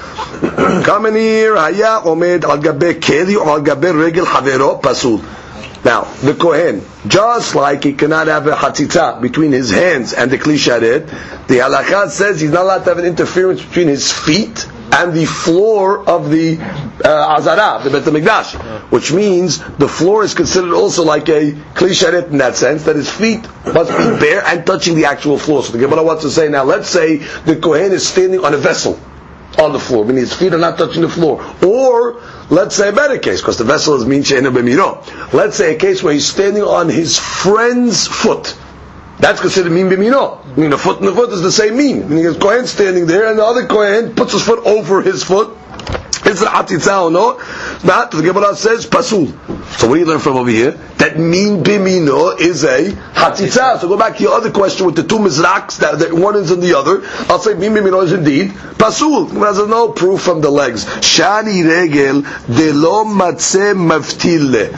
Come 0.85 1.07
in 1.07 1.15
here. 1.15 1.55
Haya 1.55 2.01
omed 2.05 2.45
al 2.45 2.59
gabe 2.59 2.99
keli 3.01 3.37
al 3.37 3.61
gabe 3.63 3.95
regel 3.95 4.27
havero 4.27 4.81
pasul. 4.83 5.23
Now, 5.85 6.05
the 6.23 6.35
Kohen, 6.35 6.85
just 7.07 7.55
like 7.55 7.85
he 7.85 7.95
cannot 7.95 8.27
have 8.27 8.47
a 8.47 8.53
hatzitza 8.53 9.21
between 9.21 9.53
his 9.53 9.71
hands 9.71 10.13
and 10.13 10.31
the 10.31 10.37
kli 10.37 10.57
sharet, 10.57 11.07
the 11.47 11.55
halakha 11.59 12.11
says 12.11 12.41
he's 12.41 12.51
not 12.51 12.65
allowed 12.65 12.85
to 12.85 12.91
have 12.91 12.99
an 12.99 13.07
interference 13.07 13.63
between 13.65 13.89
his 13.89 14.13
feet 14.13 14.67
and 14.93 15.15
the 15.15 15.27
floor 15.27 16.09
of 16.09 16.31
the 16.31 16.59
uh, 17.05 17.37
azara, 17.37 17.81
the 17.83 17.91
Bet 17.91 18.03
HaMikdash, 18.03 18.91
which 18.91 19.13
means 19.13 19.59
the 19.77 19.89
floor 19.89 20.25
is 20.25 20.35
considered 20.35 20.73
also 20.75 21.05
like 21.05 21.29
a 21.29 21.53
kli 21.53 21.91
sharet 21.91 22.31
in 22.31 22.39
that 22.39 22.57
sense, 22.57 22.85
that 22.85 22.97
his 22.97 23.11
feet 23.11 23.43
must 23.73 23.91
be 23.91 24.21
bare 24.21 24.43
and 24.47 24.67
touching 24.67 24.97
the 24.97 25.05
actual 25.07 25.39
floor. 25.39 25.63
So 25.63 25.73
the 25.73 25.79
Gemara 25.79 26.03
wants 26.03 26.23
to 26.23 26.31
say 26.31 26.49
now, 26.49 26.65
let's 26.65 26.89
say 26.89 27.17
the 27.17 27.57
Kohen 27.57 27.93
is 27.93 28.07
standing 28.07 28.45
on 28.45 28.55
a 28.55 28.59
vessel 28.59 28.99
on 29.59 29.73
the 29.73 29.81
floor, 29.81 30.05
meaning 30.05 30.21
his 30.23 30.35
feet 30.35 30.53
are 30.55 30.59
not 30.59 30.79
touching 30.79 31.03
the 31.03 31.09
floor. 31.09 31.43
Or, 31.65 32.21
let's 32.51 32.77
say 32.77 32.89
a 32.89 32.93
better 32.93 33.19
case, 33.19 33.41
because 33.41 33.59
the 33.59 33.65
vessel 33.65 33.95
is 33.95 34.05
min 34.07 34.23
she'ena 34.23 34.51
b'mino. 34.51 35.33
Let's 35.33 35.57
say 35.57 35.75
a 35.75 35.79
case 35.79 36.03
where 36.03 36.13
he's 36.13 36.27
standing 36.27 36.63
on 36.63 36.89
his 36.89 37.19
friend's 37.19 38.07
foot. 38.07 38.57
That's 39.21 39.41
considered 39.41 39.73
min 39.73 39.89
b'mino. 39.89 40.45
I 40.45 40.59
mean, 40.59 40.73
a 40.73 40.79
foot 40.79 41.01
and 41.01 41.09
a 41.09 41.15
foot 41.15 41.31
is 41.31 41.43
the 41.43 41.53
same 41.53 41.77
mean. 41.77 42.09
Meaning 42.09 42.25
his 42.25 42.37
Kohen 42.39 42.67
standing 42.67 43.07
there, 43.07 43.29
and 43.29 43.39
the 43.39 43.45
other 43.45 43.67
Kohen 43.67 44.15
puts 44.15 44.33
his 44.33 44.43
foot 44.43 44.65
over 44.67 45.03
his 45.03 45.23
foot. 45.23 45.57
Is 46.25 46.43
it 46.43 46.49
hatitza 46.49 46.89
or 46.89 47.07
oh 47.07 47.09
no? 47.09 47.87
Not. 47.87 48.13
The 48.13 48.23
Gemara 48.23 48.55
says 48.55 48.87
pasul. 48.87 49.27
So 49.79 49.89
what 49.89 49.95
do 49.95 50.01
you 50.01 50.07
learn 50.07 50.21
from 50.21 50.37
over 50.37 50.49
here? 50.51 50.73
That 50.99 51.19
min 51.19 51.63
bimino 51.63 52.39
is 52.41 52.63
a 52.65 52.91
hatitza. 52.93 53.79
So 53.81 53.89
go 53.89 53.99
back 53.99 54.17
to 54.19 54.23
your 54.23 54.35
other 54.35 54.51
question 54.51 54.87
with 54.87 54.97
the 54.97 55.03
two 55.03 55.19
mizraks, 55.19 55.79
that, 55.79 55.99
that 55.99 56.13
one 56.13 56.37
is 56.37 56.51
in 56.51 56.61
the 56.61 56.75
other. 56.75 57.01
I'll 57.31 57.41
say 57.41 57.55
min 57.55 57.73
bimino 57.73 58.03
is 58.05 58.13
indeed 58.13 58.51
pasul. 58.79 59.27
The 59.29 59.35
Gemara 59.35 59.55
says 59.55 59.69
no 59.69 59.93
proof 59.93 60.23
from 60.23 60.41
the 60.41 60.51
legs. 60.51 60.85
Shani 60.85 61.65
regel 61.67 62.23
de 62.55 62.73
lo 62.73 63.05
matze 63.05 63.75
maftile. 63.75 64.71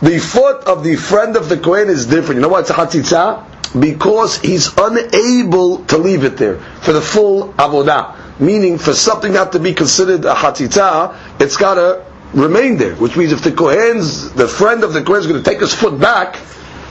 The 0.00 0.18
foot 0.18 0.64
of 0.64 0.84
the 0.84 0.96
friend 0.96 1.36
of 1.36 1.48
the 1.48 1.56
Kohen 1.58 1.88
is 1.88 2.06
different. 2.06 2.36
You 2.36 2.42
know 2.42 2.48
why 2.48 2.60
it's 2.60 2.70
a 2.70 2.74
hatitza? 2.74 3.53
Because 3.78 4.38
he's 4.40 4.70
unable 4.78 5.84
to 5.86 5.98
leave 5.98 6.24
it 6.24 6.36
there 6.36 6.58
for 6.58 6.92
the 6.92 7.00
full 7.00 7.52
avodah 7.54 8.24
meaning 8.38 8.78
for 8.78 8.92
something 8.92 9.32
not 9.32 9.52
to 9.52 9.58
be 9.58 9.74
considered 9.74 10.24
a 10.24 10.34
hatita, 10.34 11.16
it's 11.40 11.56
got 11.56 11.74
to 11.74 12.04
remain 12.32 12.76
there. 12.76 12.94
Which 12.96 13.16
means 13.16 13.32
if 13.32 13.42
the 13.42 13.52
Kohen's, 13.52 14.32
the 14.32 14.48
friend 14.48 14.82
of 14.84 14.92
the 14.92 15.02
Kohen 15.02 15.20
is 15.20 15.26
going 15.26 15.42
to 15.42 15.48
take 15.48 15.60
his 15.60 15.74
foot 15.74 15.98
back, 16.00 16.36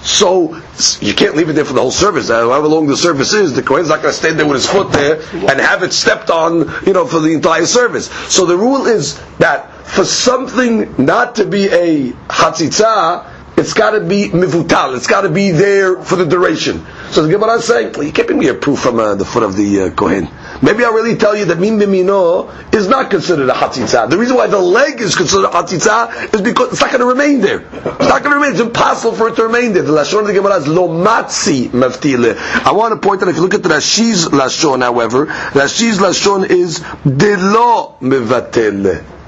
so 0.03 0.61
you 0.99 1.13
can't 1.13 1.35
leave 1.37 1.49
it 1.49 1.53
there 1.53 1.63
for 1.65 1.73
the 1.73 1.81
whole 1.81 1.91
service. 1.91 2.29
Uh, 2.29 2.41
However 2.41 2.67
long 2.67 2.87
the 2.87 2.97
service 2.97 3.33
is, 3.33 3.53
the 3.53 3.63
Kohen's 3.63 3.87
not 3.89 4.01
going 4.01 4.13
to 4.13 4.17
stand 4.17 4.37
there 4.37 4.45
with 4.45 4.55
his 4.55 4.67
foot 4.67 4.91
there 4.91 5.15
and 5.31 5.61
have 5.61 5.83
it 5.83 5.93
stepped 5.93 6.29
on, 6.29 6.69
you 6.85 6.91
know, 6.93 7.05
for 7.05 7.19
the 7.19 7.31
entire 7.33 7.65
service. 7.65 8.07
So 8.33 8.45
the 8.45 8.57
rule 8.57 8.85
is 8.85 9.17
that 9.37 9.71
for 9.85 10.03
something 10.03 10.93
not 11.05 11.35
to 11.35 11.45
be 11.45 11.67
a 11.67 12.11
hatzitza, 12.27 13.29
it's 13.63 13.73
got 13.73 13.91
to 13.91 14.01
be 14.01 14.27
mivutal. 14.27 14.93
It's 14.97 15.07
got 15.07 15.21
to 15.21 15.29
be 15.29 15.51
there 15.51 16.01
for 16.03 16.17
the 16.17 16.25
duration. 16.25 16.85
So 17.11 17.23
the 17.23 17.31
Gemara 17.31 17.53
is 17.59 17.65
saying, 17.65 17.93
well, 17.93 18.03
you 18.03 18.11
can't 18.11 18.27
bring 18.27 18.39
me 18.39 18.49
a 18.49 18.53
proof 18.53 18.79
from 18.79 18.99
uh, 18.99 19.15
the 19.15 19.23
foot 19.23 19.41
of 19.43 19.55
the 19.55 19.83
uh, 19.83 19.89
Kohen. 19.91 20.27
Maybe 20.61 20.83
I'll 20.83 20.91
really 20.93 21.15
tell 21.15 21.33
you 21.33 21.45
that 21.45 21.59
min 21.59 21.79
bimino 21.79 22.73
is 22.73 22.89
not 22.89 23.09
considered 23.09 23.47
a 23.47 23.53
hatzitza. 23.53 24.09
The 24.09 24.17
reason 24.17 24.35
why 24.35 24.47
the 24.47 24.59
leg 24.59 24.99
is 24.99 25.15
considered 25.15 25.47
a 25.47 25.51
hatzitza 25.51 26.33
is 26.33 26.41
because 26.41 26.73
it's 26.73 26.81
not 26.81 26.89
going 26.91 26.99
to 26.99 27.05
remain 27.07 27.39
there. 27.39 27.61
It's 27.61 28.09
not 28.09 28.21
going 28.21 28.31
to 28.31 28.35
remain. 28.35 28.51
It's 28.51 28.59
impossible 28.59 29.15
for 29.15 29.29
it 29.29 29.37
to 29.37 29.43
remain 29.43 29.71
there. 29.71 29.83
The 29.83 29.93
lashon 29.93 30.19
of 30.19 30.27
the 30.27 30.33
Gemara 30.33 30.57
is 30.57 30.67
lo 30.67 30.89
matzi 30.89 31.69
maftile. 31.69 32.35
I 32.65 32.73
want 32.73 32.99
to 33.01 33.07
point 33.07 33.21
out 33.21 33.29
if 33.29 33.37
you 33.37 33.43
look 33.43 33.53
at 33.53 33.63
the 33.63 33.69
Rashi's 33.69 34.27
lashon, 34.27 34.81
however, 34.81 35.27
Rashi's 35.27 35.99
lashon 35.99 36.49
is 36.49 36.79
de 37.05 37.37
lo 37.37 37.95
mevatele 38.01 39.22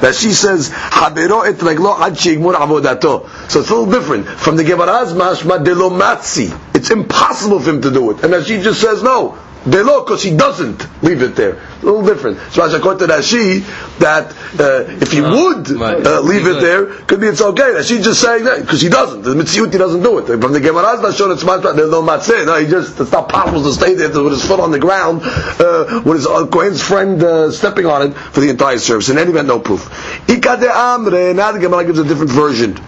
that 0.00 0.14
she 0.14 0.32
says 0.32 0.70
habero 0.70 1.46
et 1.46 1.56
reglo 1.56 1.98
ad 1.98 2.14
shigmur 2.14 2.54
avodato. 2.54 3.28
So 3.50 3.60
it's 3.60 3.70
a 3.70 3.74
little 3.74 3.90
different 3.90 4.28
from 4.28 4.56
the 4.56 4.64
Gemara's 4.64 5.12
mashma 5.12 5.64
de 5.64 5.74
lo 5.74 5.90
matzi. 5.90 6.58
It's 6.74 6.90
impossible 6.90 7.60
for 7.60 7.70
him 7.70 7.82
to 7.82 7.90
do 7.90 8.10
it, 8.10 8.24
and 8.24 8.32
that 8.32 8.46
she 8.46 8.60
just 8.62 8.80
says 8.80 9.02
no. 9.02 9.38
Delo, 9.68 10.04
because 10.04 10.22
he 10.22 10.34
doesn't 10.34 10.86
leave 11.02 11.22
it 11.22 11.36
there. 11.36 11.58
A 11.82 11.84
little 11.84 12.02
different. 12.02 12.38
So 12.52 12.64
as 12.64 12.72
according 12.72 13.06
to 13.06 13.12
Rashi, 13.12 13.60
that 13.98 14.32
uh, 14.58 14.90
if 15.02 15.12
he 15.12 15.20
would 15.20 15.70
uh, 15.70 16.20
leave 16.22 16.46
it 16.46 16.60
there, 16.60 16.86
could 16.86 17.20
be 17.20 17.26
it's 17.26 17.42
okay. 17.42 17.72
That 17.72 17.84
Rashi 17.84 18.02
just 18.02 18.22
saying 18.22 18.44
that 18.44 18.60
because 18.62 18.80
he 18.80 18.88
doesn't. 18.88 19.22
The 19.22 19.34
mitzvah 19.34 19.70
he 19.70 19.78
doesn't 19.78 20.02
do 20.02 20.18
it. 20.18 20.26
From 20.26 20.52
the 20.52 20.60
Gemara's 20.60 21.02
not 21.02 21.14
showing 21.14 21.32
it's 21.32 21.44
much. 21.44 21.62
There's 21.62 21.90
no 21.90 22.02
matzeh. 22.02 22.46
No, 22.46 22.58
he 22.58 22.66
just 22.68 22.98
it's 22.98 23.12
not 23.12 23.28
possible 23.28 23.62
to 23.62 23.72
stay 23.72 23.94
there 23.94 24.08
with 24.08 24.32
his 24.32 24.46
foot 24.46 24.60
on 24.60 24.70
the 24.70 24.78
ground 24.78 25.20
uh, 25.24 26.02
with 26.04 26.16
his 26.16 26.26
uh, 26.26 26.46
Kohen's 26.46 26.82
friend 26.82 27.22
uh, 27.22 27.50
stepping 27.50 27.84
on 27.84 28.10
it 28.10 28.14
for 28.14 28.40
the 28.40 28.48
entire 28.48 28.78
service. 28.78 29.10
In 29.10 29.18
any 29.18 29.30
event, 29.30 29.48
no 29.48 29.60
proof. 29.60 29.90
Ikade 30.26 30.68
amre. 30.70 31.34
Now 31.34 31.52
the 31.52 31.58
Gemara 31.58 31.84
gives 31.84 31.98
a 31.98 32.04
different 32.04 32.30
version. 32.30 32.78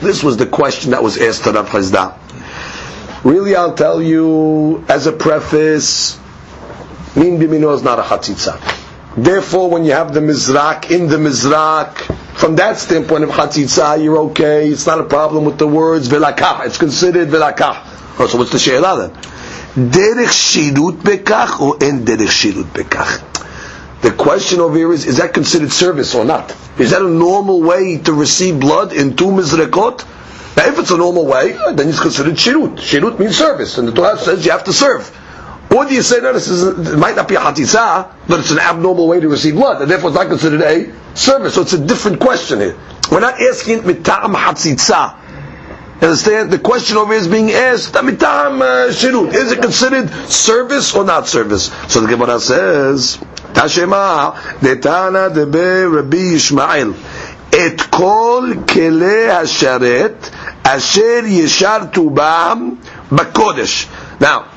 This 0.00 0.22
was 0.24 0.36
the 0.36 0.46
question 0.46 0.90
that 0.90 1.02
was 1.02 1.16
asked 1.18 1.44
to 1.44 1.52
Rav 1.52 1.68
Chazda. 1.68 2.18
Really, 3.24 3.54
I'll 3.54 3.74
tell 3.74 4.02
you 4.02 4.84
as 4.88 5.06
a 5.06 5.12
preface, 5.12 6.18
min 7.14 7.38
bimino 7.38 7.72
is 7.74 7.82
not 7.82 8.00
a 8.00 8.02
chatzitza. 8.02 8.58
Therefore, 9.16 9.70
when 9.70 9.84
you 9.84 9.92
have 9.92 10.12
the 10.12 10.20
mizrak 10.20 10.90
in 10.90 11.06
the 11.08 11.18
mizrak, 11.18 11.98
from 12.36 12.56
that 12.56 12.78
standpoint 12.78 13.22
of 13.22 13.30
chatzitza, 13.30 14.02
you're 14.02 14.18
okay. 14.30 14.68
It's 14.68 14.86
not 14.86 14.98
a 14.98 15.04
problem 15.04 15.44
with 15.44 15.58
the 15.58 15.68
words 15.68 16.08
velakah. 16.08 16.66
It's 16.66 16.78
considered 16.78 17.28
velakah. 17.28 18.18
Oh, 18.18 18.26
so 18.26 18.38
what's 18.38 18.50
the 18.50 18.58
she'elah 18.58 19.08
then? 19.08 19.90
Derech 19.90 20.32
shirut 20.32 20.98
bekach 20.98 21.60
or 21.60 21.76
en 21.82 22.04
derech 22.04 22.26
shirut 22.28 22.64
bekach? 22.72 23.22
The 24.02 24.10
question 24.10 24.58
over 24.58 24.76
here 24.76 24.92
is, 24.92 25.06
is 25.06 25.18
that 25.18 25.32
considered 25.32 25.70
service 25.70 26.14
or 26.16 26.24
not? 26.24 26.56
Is 26.76 26.90
that 26.90 27.02
a 27.02 27.08
normal 27.08 27.62
way 27.62 27.98
to 27.98 28.12
receive 28.12 28.58
blood 28.58 28.92
in 28.92 29.14
two 29.14 29.26
mizrakot? 29.26 30.04
Now, 30.56 30.66
if 30.66 30.78
it's 30.78 30.90
a 30.90 30.96
normal 30.98 31.26
way, 31.26 31.52
then 31.74 31.88
it's 31.88 32.00
considered 32.00 32.34
shirut. 32.34 32.76
Shirut 32.78 33.18
means 33.18 33.36
service, 33.36 33.78
and 33.78 33.88
the 33.88 33.92
Torah 33.92 34.18
says 34.18 34.44
you 34.44 34.52
have 34.52 34.64
to 34.64 34.72
serve. 34.72 35.10
Or 35.74 35.86
do 35.86 35.94
you 35.94 36.02
say, 36.02 36.20
no, 36.20 36.34
this 36.34 36.48
is, 36.48 36.62
it 36.92 36.98
might 36.98 37.16
not 37.16 37.28
be 37.28 37.34
a 37.36 37.38
hatisa, 37.38 38.12
but 38.28 38.40
it's 38.40 38.50
an 38.50 38.58
abnormal 38.58 39.08
way 39.08 39.20
to 39.20 39.28
receive 39.28 39.54
blood, 39.54 39.80
and 39.80 39.90
therefore 39.90 40.10
it's 40.10 40.18
not 40.18 40.28
considered 40.28 40.60
a 40.60 40.92
service. 41.16 41.54
So 41.54 41.62
it's 41.62 41.72
a 41.72 41.78
different 41.84 42.20
question 42.20 42.60
here. 42.60 42.76
We're 43.10 43.20
not 43.20 43.40
asking 43.40 43.78
mitam 43.80 44.34
hatzitza. 44.34 45.16
Understand? 46.02 46.50
The 46.50 46.58
question 46.58 46.98
over 46.98 47.12
here 47.14 47.22
is 47.22 47.28
being 47.28 47.52
asked, 47.52 47.94
mitam 47.94 48.60
uh, 48.60 48.92
shirut. 48.92 49.32
Is 49.34 49.52
it 49.52 49.62
considered 49.62 50.10
service 50.28 50.94
or 50.94 51.04
not 51.04 51.26
service? 51.26 51.72
So 51.88 52.00
the 52.02 52.08
Gemara 52.08 52.38
says, 52.38 53.16
Tashema, 53.54 54.34
detana 54.60 55.30
debe 55.32 55.94
Rabbi 55.94 56.16
Yishmael, 56.34 56.94
et 57.54 57.90
kol 57.90 58.64
kele 58.64 59.28
hasharet 59.28 60.32
asher 60.74 61.22
yeshar 61.22 61.92
tubam 61.92 62.76
bakodesh. 63.10 63.88
Now, 64.20 64.48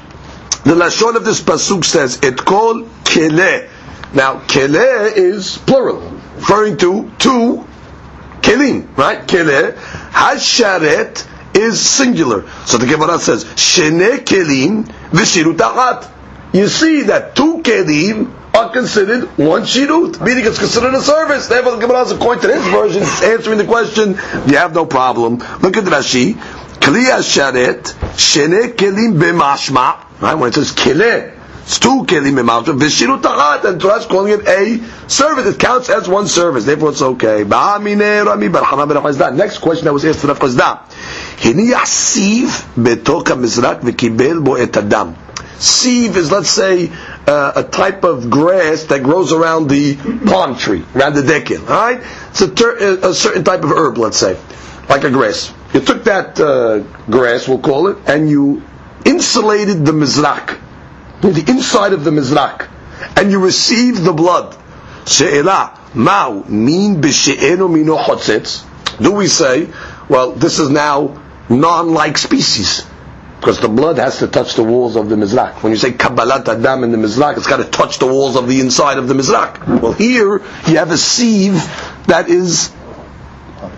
the 0.63 0.73
lashon 0.73 1.15
of 1.15 1.25
this 1.25 1.41
pasuk 1.41 1.83
says 1.85 2.19
it 2.23 2.37
called 2.37 2.89
kele. 3.03 3.67
Now, 4.13 4.39
kele 4.47 5.11
is 5.15 5.57
plural, 5.57 6.01
referring 6.37 6.77
to 6.77 7.11
two 7.19 7.67
kelim, 8.41 8.95
right? 8.97 9.27
Kele 9.27 9.73
hasharet 9.73 11.27
is 11.55 11.79
singular. 11.81 12.49
So 12.65 12.77
the 12.77 12.85
Gemara 12.85 13.19
says 13.19 13.43
shene 13.45 14.19
kelim 14.23 14.85
v'shirut 15.11 15.57
achat. 15.57 16.11
You 16.53 16.67
see 16.67 17.03
that 17.03 17.35
two 17.35 17.61
kelim 17.63 18.31
are 18.54 18.70
considered 18.70 19.24
one 19.38 19.62
shirut, 19.62 20.20
meaning 20.24 20.44
it's 20.44 20.58
considered 20.58 20.94
a 20.94 21.00
service. 21.00 21.46
Therefore, 21.48 21.76
the 21.76 21.86
Gemara, 21.86 22.08
according 22.08 22.42
to 22.42 22.48
this 22.48 22.66
version, 22.66 23.02
it's 23.02 23.22
answering 23.22 23.58
the 23.58 23.64
question. 23.64 24.10
You 24.50 24.56
have 24.56 24.74
no 24.74 24.86
problem. 24.86 25.38
Look 25.60 25.76
at 25.76 25.84
Rashi. 25.84 26.34
Kli 26.34 27.06
sharet 27.20 27.82
shene 28.16 28.74
kelim 28.74 29.18
b'mashma. 29.20 30.20
Right 30.20 30.34
when 30.34 30.48
it 30.48 30.54
says 30.54 30.72
kele, 30.72 31.32
it's 31.62 31.78
two 31.78 32.04
kelim 32.04 32.34
b'mashma. 32.34 32.78
V'shirut 32.78 33.22
achat, 33.22 33.64
and 33.66 33.80
Torah 33.80 33.98
is 33.98 34.06
calling 34.06 34.32
it 34.32 34.48
a 34.48 35.08
service. 35.08 35.54
It 35.54 35.60
counts 35.60 35.88
as 35.90 36.08
one 36.08 36.26
service. 36.26 36.64
Therefore, 36.64 36.90
it's 36.90 37.02
okay. 37.02 37.44
Ba'amine 37.44 38.24
rami 38.26 38.48
barchana 38.48 38.88
ben 39.18 39.36
Next 39.36 39.58
question 39.58 39.84
that 39.84 39.92
was 39.92 40.04
asked 40.04 40.20
to 40.22 40.26
Rav 40.26 40.38
Chazda. 40.38 40.80
הניח 41.44 41.84
סיב 41.86 42.62
בתוך 42.78 43.30
המזרק 43.30 43.76
וקיבל 43.84 44.38
בו 44.38 44.56
את 44.56 44.76
הדם. 44.76 45.12
Sieve 45.59 46.17
is, 46.17 46.31
let's 46.31 46.49
say, 46.49 46.91
uh, 47.27 47.53
a 47.55 47.63
type 47.63 48.03
of 48.03 48.29
grass 48.29 48.83
that 48.85 49.03
grows 49.03 49.31
around 49.31 49.69
the 49.69 49.95
palm 50.25 50.57
tree, 50.57 50.83
around 50.95 51.13
the 51.15 51.23
dekin. 51.23 51.61
All 51.61 51.67
right, 51.67 52.01
it's 52.29 52.41
a, 52.41 52.53
ter- 52.53 52.77
a, 53.01 53.13
certain 53.13 53.43
type 53.43 53.63
of 53.63 53.71
herb, 53.71 53.97
let's 53.97 54.17
say, 54.17 54.37
like 54.89 55.03
a 55.03 55.11
grass. 55.11 55.53
You 55.73 55.79
took 55.81 56.03
that 56.05 56.39
uh, 56.39 56.79
grass, 57.09 57.47
we'll 57.47 57.59
call 57.59 57.87
it, 57.87 57.97
and 58.07 58.29
you 58.29 58.63
insulated 59.05 59.85
the 59.85 59.91
mizrak, 59.91 60.59
the 61.21 61.45
inside 61.47 61.93
of 61.93 62.03
the 62.03 62.11
mizrak, 62.11 62.67
and 63.17 63.31
you 63.31 63.39
received 63.39 64.03
the 64.03 64.13
blood. 64.13 64.55
She'ela, 65.07 65.79
mau 65.93 66.43
min 66.47 67.01
b'she'enu 67.01 67.71
mino. 67.71 67.97
Do 69.01 69.11
we 69.11 69.27
say, 69.27 69.69
well, 70.09 70.31
this 70.31 70.59
is 70.59 70.69
now 70.69 71.21
non-like 71.49 72.17
species? 72.17 72.85
Because 73.45 73.59
the 73.59 73.69
blood 73.69 73.99
has 73.99 74.17
to 74.17 74.27
touch 74.27 74.55
the 74.55 74.63
walls 74.63 74.95
of 74.95 75.07
the 75.07 75.15
mizrak. 75.15 75.61
When 75.61 75.71
you 75.71 75.77
say 75.77 75.91
kabbalat 75.91 76.47
adam 76.47 76.83
in 76.83 76.91
the 76.91 76.97
mizrak, 76.97 77.37
it's 77.37 77.45
got 77.45 77.57
to 77.57 77.65
touch 77.65 77.99
the 77.99 78.07
walls 78.07 78.35
of 78.35 78.47
the 78.47 78.59
inside 78.59 78.97
of 78.97 79.07
the 79.07 79.13
mizrak. 79.13 79.81
Well, 79.81 79.91
here 79.93 80.41
you 80.65 80.77
have 80.77 80.89
a 80.89 80.97
sieve 80.97 81.53
that 82.07 82.27
is 82.27 82.73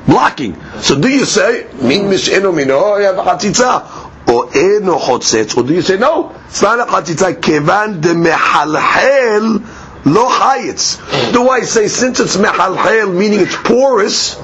blocking. 0.06 0.56
So 0.80 0.98
do 1.02 1.10
you 1.10 1.26
say 1.26 1.68
min 1.82 2.04
mishenu 2.06 2.56
mino? 2.56 2.96
You 2.96 3.04
have 3.08 3.18
a 3.18 3.24
chatzitza 3.24 4.30
or 4.30 4.46
eno 4.58 5.00
chotzetz, 5.00 5.58
or 5.58 5.64
do 5.64 5.74
you 5.74 5.82
say 5.82 5.98
no? 5.98 6.34
It's 6.46 6.62
not 6.62 6.80
a 6.80 6.90
chatzitza. 6.90 7.42
Kevan 7.42 8.00
de 8.00 8.14
mehalhel 8.14 10.06
lo 10.06 10.30
chayitz. 10.30 11.34
Do 11.34 11.50
I 11.50 11.64
say 11.64 11.90
since 11.90 12.22
it's 12.22 12.38
mehalhel, 12.38 13.14
meaning 13.14 13.42
it's 13.42 13.58
porous? 13.58 14.38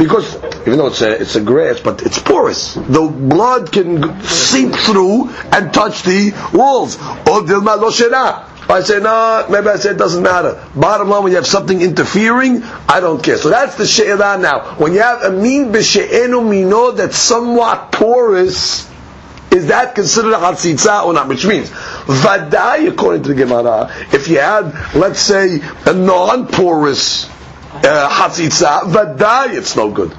Because 0.00 0.34
even 0.66 0.78
though 0.78 0.86
it's 0.86 1.02
a, 1.02 1.20
it's 1.20 1.36
a 1.36 1.42
grass, 1.42 1.78
but 1.78 2.00
it's 2.00 2.18
porous. 2.18 2.72
The 2.72 3.06
blood 3.06 3.70
can 3.70 4.22
seep 4.22 4.72
through 4.72 5.28
and 5.52 5.74
touch 5.74 6.04
the 6.04 6.32
walls. 6.54 6.96
I 6.98 8.80
say, 8.82 8.98
no, 9.00 9.46
maybe 9.50 9.68
I 9.68 9.76
say 9.76 9.90
it 9.90 9.98
doesn't 9.98 10.22
matter. 10.22 10.66
Bottom 10.74 11.10
line, 11.10 11.24
when 11.24 11.32
you 11.32 11.36
have 11.36 11.46
something 11.46 11.82
interfering, 11.82 12.62
I 12.88 13.00
don't 13.00 13.22
care. 13.22 13.36
So 13.36 13.50
that's 13.50 13.74
the 13.74 13.86
she'elah 13.86 14.38
now. 14.40 14.76
When 14.76 14.94
you 14.94 15.00
have 15.00 15.22
a 15.22 15.32
mean 15.32 15.70
b'she'enu 15.70 16.48
mino 16.48 16.92
that's 16.92 17.18
somewhat 17.18 17.92
porous, 17.92 18.88
is 19.50 19.66
that 19.66 19.94
considered 19.94 20.32
a 20.32 20.36
chatzitza 20.38 21.04
or 21.04 21.12
not? 21.12 21.28
Which 21.28 21.44
means, 21.44 21.68
vadai, 21.68 22.88
according 22.88 23.24
to 23.24 23.28
the 23.28 23.34
Gemara, 23.34 23.90
if 24.14 24.28
you 24.28 24.38
had, 24.38 24.72
let's 24.94 25.20
say, 25.20 25.60
a 25.84 25.92
non-porous 25.92 27.28
Uh, 27.82 28.10
chatzitza, 28.10 28.82
vadai, 28.92 29.54
it's 29.56 29.74
no 29.74 29.90
good. 29.90 30.12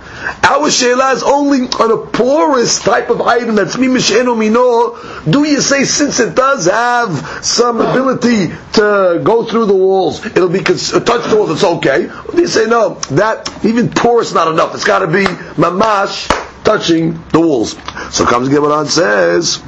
Our 0.44 0.72
sheila 0.72 1.12
is 1.12 1.22
only 1.22 1.62
on 1.62 1.92
a 1.92 1.98
porous 2.08 2.82
type 2.84 3.12
of 3.12 3.22
item 3.22 3.54
that's 3.54 3.76
mimishenu 3.76 4.36
mino. 4.36 4.98
Do 5.30 5.44
you 5.44 5.62
say 5.62 5.84
since 5.84 6.20
it 6.20 6.34
does 6.34 6.66
have 6.66 7.46
some 7.46 7.80
ability 7.80 8.48
to 8.74 9.22
go 9.24 9.46
through 9.46 9.68
the 9.68 9.76
walls, 9.76 10.26
it'll 10.26 10.50
be 10.50 10.62
uh, 10.62 10.64
touch 10.64 11.30
the 11.30 11.36
walls, 11.38 11.52
it's 11.52 11.64
okay? 11.64 12.08
Or 12.08 12.32
do 12.32 12.42
you 12.42 12.48
say 12.48 12.66
no? 12.66 12.96
That 13.12 13.48
even 13.64 13.92
porous 13.92 14.34
not 14.34 14.48
enough. 14.52 14.74
It's 14.74 14.84
got 14.84 15.00
to 15.00 15.08
be 15.08 15.26
mamash 15.26 16.30
touching 16.64 17.24
the 17.30 17.40
walls. 17.42 17.78
So 18.10 18.26
comes 18.26 18.50
Gemara 18.50 18.80
and 18.80 18.90
says, 18.90 19.60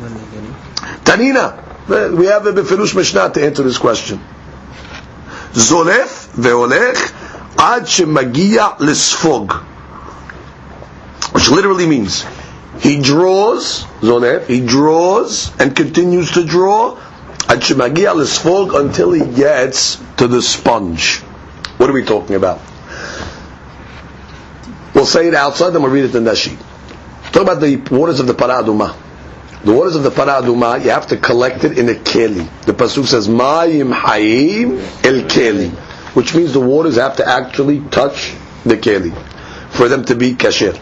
Tanina. 1.05 1.59
We 2.17 2.25
have 2.27 2.47
a 2.47 2.53
befirush 2.53 2.95
mishnah 2.95 3.31
to 3.33 3.45
answer 3.45 3.61
this 3.61 3.77
question. 3.77 4.19
Zolef 5.51 6.29
veolech 6.33 7.22
ad 7.57 7.83
shemagia 7.83 8.77
lisfog, 8.77 9.53
which 11.33 11.49
literally 11.49 11.87
means 11.87 12.25
he 12.79 13.01
draws, 13.01 13.83
zonef, 14.01 14.47
he 14.47 14.65
draws 14.65 15.51
and 15.59 15.75
continues 15.75 16.31
to 16.31 16.45
draw 16.45 16.97
ad 17.47 17.59
shemagia 17.59 18.13
lisfog 18.13 18.79
until 18.79 19.11
he 19.11 19.25
gets 19.35 20.01
to 20.17 20.27
the 20.27 20.41
sponge. 20.41 21.19
What 21.77 21.89
are 21.89 21.93
we 21.93 22.03
talking 22.03 22.35
about? 22.35 22.59
We'll 24.93 25.05
say 25.05 25.27
it 25.27 25.33
outside, 25.33 25.71
then 25.71 25.81
we'll 25.81 25.91
read 25.91 26.05
it 26.05 26.15
in 26.15 26.23
Rashi. 26.23 26.57
Talk 27.31 27.41
about 27.43 27.61
the 27.61 27.77
waters 27.89 28.19
of 28.19 28.27
the 28.27 28.33
Parah 28.33 28.63
Adumah. 28.63 28.95
The 29.63 29.73
waters 29.73 29.95
of 29.95 30.03
the 30.03 30.11
Parah 30.11 30.41
Adumah, 30.43 30.83
you 30.83 30.91
have 30.91 31.07
to 31.07 31.17
collect 31.17 31.63
it 31.63 31.79
in 31.79 31.89
a 31.89 31.93
keli. 31.93 32.47
The 32.65 32.73
pasuk 32.73 33.07
says, 33.07 33.27
"Ma'im 33.27 33.91
hayim 33.91 34.79
el 35.03 35.27
keli." 35.27 35.71
Which 36.13 36.35
means 36.35 36.53
the 36.53 36.59
waters 36.59 36.95
have 36.97 37.17
to 37.17 37.27
actually 37.27 37.79
touch 37.89 38.33
the 38.63 38.77
keli 38.77 39.13
for 39.71 39.87
them 39.89 40.05
to 40.05 40.15
be 40.15 40.35
kasher. 40.35 40.73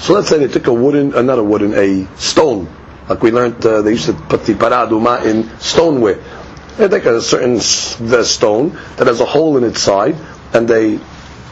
So 0.00 0.14
let's 0.14 0.28
say 0.28 0.38
they 0.38 0.48
took 0.52 0.66
a 0.66 0.72
wooden, 0.72 1.14
uh, 1.14 1.22
not 1.22 1.38
a 1.38 1.44
wooden, 1.44 1.74
a 1.74 2.06
stone, 2.18 2.68
like 3.08 3.22
we 3.22 3.30
learned, 3.30 3.64
uh, 3.66 3.82
they 3.82 3.90
used 3.92 4.06
to 4.06 4.14
put 4.14 4.44
the 4.46 4.54
parah 4.54 4.88
adumah 4.88 5.24
in 5.26 5.50
stoneware. 5.60 6.22
They 6.76 6.88
take 6.88 7.04
a 7.04 7.20
certain 7.20 7.54
the 7.54 8.24
stone 8.24 8.70
that 8.96 9.06
has 9.06 9.20
a 9.20 9.26
hole 9.26 9.56
in 9.58 9.64
its 9.64 9.80
side, 9.80 10.16
and 10.52 10.66
they 10.66 10.98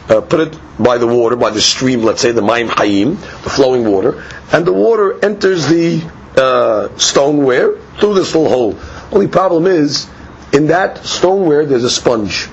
uh, 0.09 0.21
put 0.21 0.39
it 0.39 0.59
by 0.79 0.97
the 0.97 1.07
water, 1.07 1.35
by 1.35 1.51
the 1.51 1.61
stream, 1.61 2.01
let's 2.01 2.21
say 2.21 2.31
the 2.31 2.41
Maim 2.41 2.67
Hayim, 2.67 3.19
the 3.43 3.49
flowing 3.49 3.85
water, 3.85 4.23
and 4.51 4.65
the 4.65 4.73
water 4.73 5.23
enters 5.23 5.67
the 5.67 6.01
uh, 6.35 6.89
stoneware 6.97 7.77
through 7.99 8.15
this 8.15 8.33
little 8.33 8.49
hole. 8.49 8.79
Only 9.11 9.27
problem 9.27 9.67
is, 9.67 10.09
in 10.51 10.67
that 10.67 11.05
stoneware 11.05 11.65
there's 11.65 11.83
a 11.83 11.89
sponge. 11.89 12.47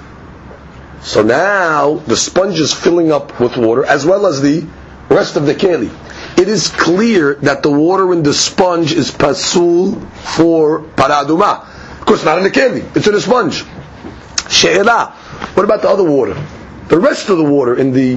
So 1.02 1.22
now 1.22 1.94
the 2.06 2.16
sponge 2.16 2.58
is 2.60 2.72
filling 2.74 3.10
up 3.10 3.40
with 3.40 3.56
water 3.56 3.84
as 3.84 4.04
well 4.04 4.26
as 4.26 4.40
the 4.42 4.66
rest 5.08 5.36
of 5.36 5.46
the 5.46 5.54
keli. 5.54 5.90
It 6.38 6.48
is 6.48 6.68
clear 6.68 7.34
that 7.36 7.62
the 7.62 7.70
water 7.70 8.12
in 8.12 8.22
the 8.22 8.34
sponge 8.34 8.92
is 8.92 9.10
pasul 9.10 10.00
for 10.36 10.80
parah 10.82 11.24
adumah. 11.24 11.64
Of 12.00 12.06
course, 12.06 12.24
not 12.24 12.38
in 12.38 12.44
the 12.44 12.50
keli. 12.50 12.96
It's 12.96 13.06
in 13.06 13.14
the 13.14 13.20
sponge. 13.20 13.64
She'ela. 14.48 15.12
What 15.54 15.64
about 15.64 15.82
the 15.82 15.88
other 15.88 16.04
water? 16.04 16.34
The 16.88 16.98
rest 16.98 17.28
of 17.28 17.38
the 17.38 17.44
water 17.44 17.76
in 17.76 17.92
the 17.92 18.14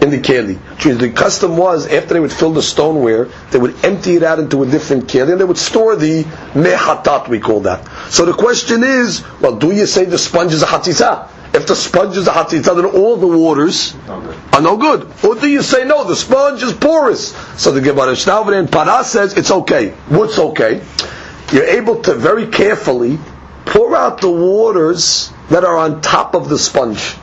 in 0.00 0.10
the 0.10 0.18
keli. 0.20 0.58
The 0.98 1.10
custom 1.10 1.56
was 1.56 1.86
after 1.86 2.14
they 2.14 2.20
would 2.20 2.32
fill 2.32 2.52
the 2.52 2.62
stoneware, 2.62 3.26
they 3.50 3.58
would 3.58 3.84
empty 3.84 4.16
it 4.16 4.22
out 4.22 4.38
into 4.38 4.62
a 4.62 4.66
different 4.66 5.06
keli 5.06 5.32
and 5.32 5.40
they 5.40 5.44
would 5.44 5.58
store 5.58 5.96
the 5.96 6.24
mehatat, 6.54 7.28
we 7.28 7.40
call 7.40 7.60
that. 7.60 7.86
So 8.10 8.24
the 8.24 8.32
question 8.32 8.82
is, 8.84 9.22
well, 9.40 9.56
do 9.56 9.72
you 9.72 9.86
say 9.86 10.04
the 10.04 10.18
sponge 10.18 10.52
is 10.52 10.62
a 10.62 10.66
hatitza? 10.66 11.28
If 11.54 11.66
the 11.66 11.76
sponge 11.76 12.16
is 12.16 12.26
a 12.28 12.30
hatitza, 12.30 12.74
then 12.74 12.86
all 12.86 13.16
the 13.18 13.26
waters 13.26 13.94
are 14.08 14.62
no 14.62 14.78
good. 14.78 15.06
Or 15.22 15.34
do 15.34 15.46
you 15.46 15.62
say 15.62 15.84
no, 15.84 16.04
the 16.04 16.16
sponge 16.16 16.62
is 16.62 16.72
porous? 16.72 17.36
So 17.60 17.72
the 17.72 17.82
Gemara 17.82 18.12
Shnauver 18.12 18.58
and 18.58 18.72
Para 18.72 19.04
says 19.04 19.36
it's 19.36 19.50
okay. 19.50 19.90
What's 20.08 20.38
okay? 20.38 20.82
You're 21.52 21.66
able 21.66 22.02
to 22.02 22.14
very 22.14 22.46
carefully 22.46 23.18
pour 23.66 23.94
out 23.94 24.22
the 24.22 24.30
waters 24.30 25.30
that 25.50 25.64
are 25.64 25.76
on 25.76 26.00
top 26.00 26.34
of 26.34 26.48
the 26.48 26.58
sponge. 26.58 27.16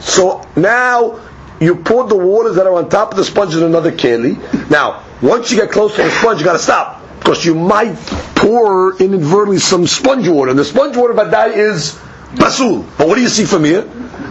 So 0.00 0.46
now 0.56 1.20
you 1.58 1.76
pour 1.76 2.06
the 2.06 2.16
waters 2.16 2.56
that 2.56 2.66
are 2.66 2.74
on 2.74 2.90
top 2.90 3.12
of 3.12 3.16
the 3.16 3.24
sponge 3.24 3.56
in 3.56 3.62
another 3.62 3.92
keli. 3.92 4.36
Now, 4.68 5.04
once 5.22 5.50
you 5.50 5.56
get 5.56 5.70
close 5.70 5.96
to 5.96 6.02
the 6.02 6.10
sponge, 6.10 6.40
you 6.40 6.44
got 6.44 6.52
to 6.52 6.58
stop 6.58 7.00
because 7.18 7.46
you 7.46 7.54
might 7.54 7.96
pour 8.34 8.94
inadvertently 8.98 9.58
some 9.58 9.86
sponge 9.86 10.28
water. 10.28 10.50
And 10.50 10.58
the 10.58 10.64
sponge 10.66 10.94
water 10.96 11.14
badai 11.14 11.56
is 11.56 11.98
basul. 12.36 12.84
But 12.98 13.08
what 13.08 13.16
do 13.16 13.22
you 13.22 13.28
see 13.28 13.44
from 13.44 13.64
here? 13.64 13.82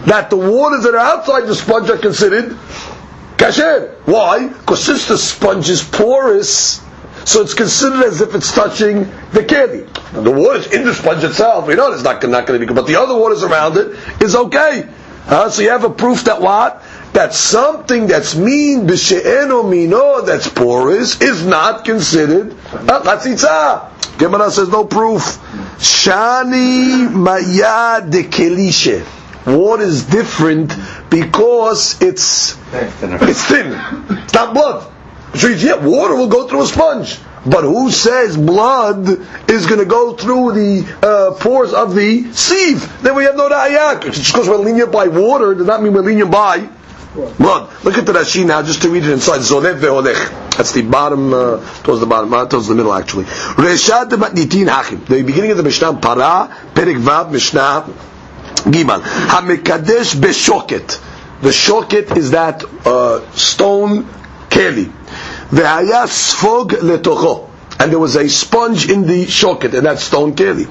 That 0.06 0.30
the 0.30 0.36
waters 0.36 0.84
that 0.84 0.94
are 0.94 0.98
outside 0.98 1.46
the 1.46 1.54
sponge 1.54 1.90
are 1.90 1.98
considered 1.98 2.56
kasher. 3.36 3.94
Why? 4.04 4.48
Because 4.48 4.84
since 4.84 5.06
the 5.06 5.18
sponge 5.18 5.68
is 5.68 5.82
porous, 5.82 6.82
so 7.24 7.40
it's 7.40 7.54
considered 7.54 8.04
as 8.04 8.20
if 8.20 8.34
it's 8.34 8.52
touching 8.52 9.04
the 9.32 9.40
keli. 9.40 9.88
The 10.22 10.30
water's 10.30 10.66
in 10.72 10.84
the 10.84 10.94
sponge 10.94 11.24
itself. 11.24 11.66
We 11.66 11.74
know 11.74 11.92
it's 11.92 12.02
not, 12.02 12.22
not 12.28 12.46
going 12.46 12.60
to 12.60 12.66
be 12.66 12.66
good, 12.66 12.76
but 12.76 12.86
the 12.86 12.96
other 12.96 13.16
waters 13.16 13.42
around 13.42 13.76
it 13.76 13.96
is 14.22 14.36
okay. 14.36 14.88
Uh, 15.26 15.48
so 15.48 15.62
you 15.62 15.70
have 15.70 15.84
a 15.84 15.90
proof 15.90 16.24
that 16.24 16.40
what? 16.42 16.82
That 17.14 17.32
something 17.32 18.08
that's 18.08 18.34
mean 18.34 18.88
b'she'eno 18.88 19.70
mino 19.70 20.22
that's 20.22 20.48
porous 20.48 21.20
is 21.20 21.46
not 21.46 21.84
considered 21.84 22.50
a 22.50 23.00
chatzitza. 23.06 24.18
Gemara 24.18 24.50
says 24.50 24.68
no 24.68 24.84
proof. 24.84 25.22
Shani 25.78 27.08
maya 27.08 28.04
de 28.04 28.24
kelishe. 28.24 29.04
What 29.46 29.80
is 29.80 30.02
different 30.06 30.74
because 31.08 32.02
it's 32.02 32.58
it's 32.72 33.44
thin. 33.44 33.78
It's 34.24 34.34
not 34.34 34.52
blood. 34.52 34.92
So 35.36 35.46
yeah, 35.46 35.76
water 35.76 36.16
will 36.16 36.26
go 36.26 36.48
through 36.48 36.62
a 36.62 36.66
sponge. 36.66 37.16
But 37.46 37.62
who 37.62 37.92
says 37.92 38.36
blood 38.36 39.06
is 39.48 39.66
going 39.66 39.78
to 39.78 39.86
go 39.86 40.16
through 40.16 40.52
the 40.54 40.96
uh, 41.00 41.38
pores 41.38 41.72
of 41.74 41.94
the 41.94 42.32
sieve? 42.32 43.02
Then 43.02 43.14
we 43.14 43.22
have 43.22 43.36
no 43.36 43.48
ra'ayak. 43.48 44.02
Just 44.02 44.32
because 44.32 44.48
we're 44.48 44.56
lenient 44.56 44.90
by 44.90 45.06
water 45.06 45.54
does 45.54 45.66
not 45.68 45.80
mean 45.80 45.92
we're 45.92 46.00
lenient 46.00 46.32
by 46.32 46.68
blood. 47.14 47.84
Look 47.84 47.96
at 47.98 48.06
the 48.06 48.12
Rashi 48.12 48.44
now, 48.44 48.62
just 48.62 48.82
to 48.82 48.88
read 48.90 49.04
it 49.04 49.10
inside. 49.10 49.40
Zolev 49.40 49.78
ve'olech. 49.80 50.56
That's 50.56 50.72
the 50.72 50.82
bottom, 50.82 51.32
uh, 51.32 51.56
towards 51.82 52.00
the 52.00 52.06
bottom, 52.06 52.32
uh, 52.32 52.46
towards 52.46 52.68
the 52.68 52.74
middle 52.74 52.92
actually. 52.92 53.24
Reshad 53.24 54.08
matnitin 54.10 54.68
hachim. 54.68 55.04
The 55.06 55.22
beginning 55.22 55.52
of 55.52 55.56
the 55.56 55.62
Mishnah, 55.62 55.94
Para, 55.94 56.48
Perik 56.74 56.98
Vav, 57.00 57.30
Mishnah, 57.30 57.86
Gimal. 58.64 59.00
Hamekadesh 59.02 60.16
beshoket. 60.16 61.00
The 61.42 61.50
shoket 61.50 62.16
is 62.16 62.30
that 62.32 62.64
uh, 62.86 63.30
stone 63.32 64.04
keli. 64.48 64.86
Ve'haya 65.50 66.06
sfog 66.06 66.70
letocho. 66.70 67.50
And 67.78 67.90
there 67.90 67.98
was 67.98 68.14
a 68.16 68.28
sponge 68.28 68.88
in 68.88 69.02
the 69.06 69.24
shoket, 69.26 69.74
and 69.74 69.86
that 69.86 69.98
stone 69.98 70.34
keli. 70.34 70.64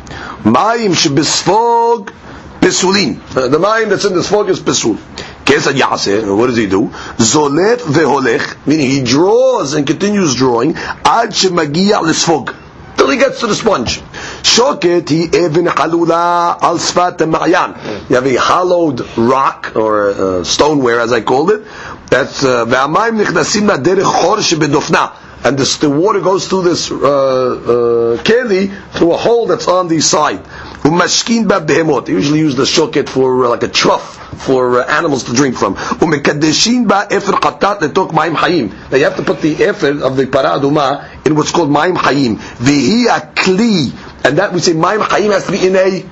Mayim 0.44 0.94
shebesfog 0.96 2.12
pesulin. 2.60 3.20
Uh, 3.36 3.50
The 3.50 3.58
mayim 3.58 3.90
that's 3.90 4.06
in 4.06 4.14
the 4.14 4.22
sfog 4.22 4.50
is 4.50 4.60
pesul. 4.62 4.98
Kesad 5.46 5.74
yaseh. 5.74 6.36
What 6.36 6.48
does 6.48 6.58
he 6.58 6.68
do? 6.68 6.88
Zolet 7.18 7.78
veholech. 7.78 8.66
Meaning 8.66 8.90
he 8.90 9.04
draws 9.04 9.74
and 9.74 9.86
continues 9.86 10.36
drawing. 10.36 10.76
Ad 10.76 11.32
shemagia 11.32 12.02
lesfog. 12.02 12.56
Till 12.98 13.10
he 13.10 13.18
gets 13.18 13.40
to 13.42 13.48
the 13.48 13.56
sponge. 13.56 14.00
Shoket 14.44 15.10
he 15.10 15.24
even 15.24 15.66
halula 15.66 16.62
al 16.62 16.78
sfat 16.78 17.18
ma'yan. 17.18 18.10
You 18.10 18.16
have 18.16 18.26
a 18.28 18.36
hollowed 18.36 19.02
rock 19.18 19.76
or 19.76 20.10
uh, 20.10 20.44
stoneware, 20.44 21.00
as 21.00 21.12
I 21.12 21.22
called 21.22 21.52
it. 21.52 21.64
That's 22.10 22.44
uh, 22.44 22.66
ve'amayim 22.66 23.22
nichnasim 23.22 23.64
na 23.64 23.78
derech 23.78 24.04
chor 24.04 24.38
shebedofna. 24.38 25.14
And 25.46 25.58
this, 25.58 25.76
the 25.76 25.90
water 25.90 26.22
goes 26.22 26.48
through 26.48 26.64
this 26.64 26.90
uh, 26.90 26.96
uh, 26.96 28.24
keli 28.24 28.74
through 28.94 29.12
a 29.12 29.18
hole 29.18 29.48
that's 29.48 29.68
on 29.68 29.90
the 29.90 30.00
side. 30.00 30.40
Umashkin 30.84 31.48
ba 31.48 31.62
behemot. 31.62 32.06
They 32.06 32.14
usually 32.14 32.40
use 32.40 32.56
the 32.56 32.64
shoket 32.64 33.08
for 33.08 33.46
uh, 33.46 33.50
like 33.50 33.64
a 33.64 33.68
trough 33.70 34.18
for 34.44 34.82
uh, 34.82 34.86
animals 34.86 35.24
to 35.26 35.34
drink 35.34 35.56
from. 35.56 35.76
Umekadeshin 35.76 36.88
ba 36.88 37.08
efer 37.10 37.32
katat 37.34 37.80
letok 37.80 38.12
ma'im 38.12 38.36
hayim. 38.36 38.92
Now 38.92 38.98
you 38.98 39.06
have 39.06 39.16
to 39.16 39.24
put 39.24 39.42
the 39.42 39.56
efer 39.64 40.04
of 40.04 40.18
the 40.18 40.26
parah 40.26 40.60
adumah 40.60 41.26
in 41.26 41.36
what's 41.36 41.52
called 41.52 41.70
ma'im 41.70 41.96
hayim. 41.96 42.36
Vihi 42.36 43.06
akli. 43.08 43.94
And 44.26 44.38
that 44.38 44.52
we 44.52 44.60
say 44.60 44.74
ma'im 44.74 45.00
hayim 45.00 45.32
has 45.32 45.46
to 45.46 45.52
be 45.54 45.66
in 45.66 45.76
a 45.76 46.04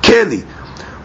keli. 0.00 0.46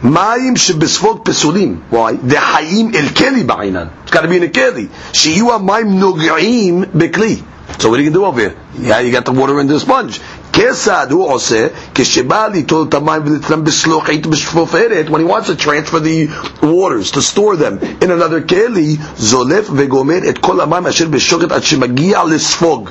מים 0.04 0.56
שבספוג 0.56 1.24
pesulim. 1.26 1.82
why? 1.90 2.14
The 2.14 2.36
hayim 2.36 2.94
el 2.94 3.10
keli 3.10 3.44
ba'inan. 3.44 3.90
it's 4.04 4.12
got 4.12 4.22
to 4.22 4.28
be 4.28 4.38
in 4.38 4.44
a 4.44 4.50
כלי, 4.50 4.88
שיהיו 5.14 5.52
המים 5.56 6.98
be 6.98 7.08
kli. 7.10 7.44
So 7.80 7.90
what 7.90 8.00
are 8.00 8.04
you 8.04 8.12
going 8.12 8.14
to 8.14 8.20
do 8.20 8.26
over 8.26 8.40
here? 8.40 8.56
Yeah, 8.78 9.00
you 9.00 9.12
got 9.12 9.26
the 9.26 9.32
water 9.32 9.60
in 9.60 9.68
the 9.68 9.80
sponge. 9.80 10.20
כיצד 10.55 11.07
הוא 11.11 11.29
עושה 11.33 11.67
כשבא 11.95 12.47
ליטול 12.53 12.87
את 12.89 12.95
המים 12.95 13.23
ולתנם 13.27 13.65
בסלוחית 13.65 14.27
בשפופרת 14.27 15.07
when 15.09 15.21
he 15.21 15.31
wants 15.33 15.47
to 15.47 15.57
transfer 15.65 15.99
the 16.01 16.29
waters 16.63 17.11
to 17.13 17.21
store 17.23 17.57
them 17.57 17.79
in 18.05 18.11
another 18.11 18.49
כלי 18.49 18.97
זולף 19.19 19.69
וגומר 19.73 20.19
את 20.29 20.39
כל 20.39 20.61
המים 20.61 20.87
אשר 20.87 21.09
בשוקת 21.09 21.53
עד 21.53 21.63
שמגיע 21.63 22.25
לספוג 22.25 22.91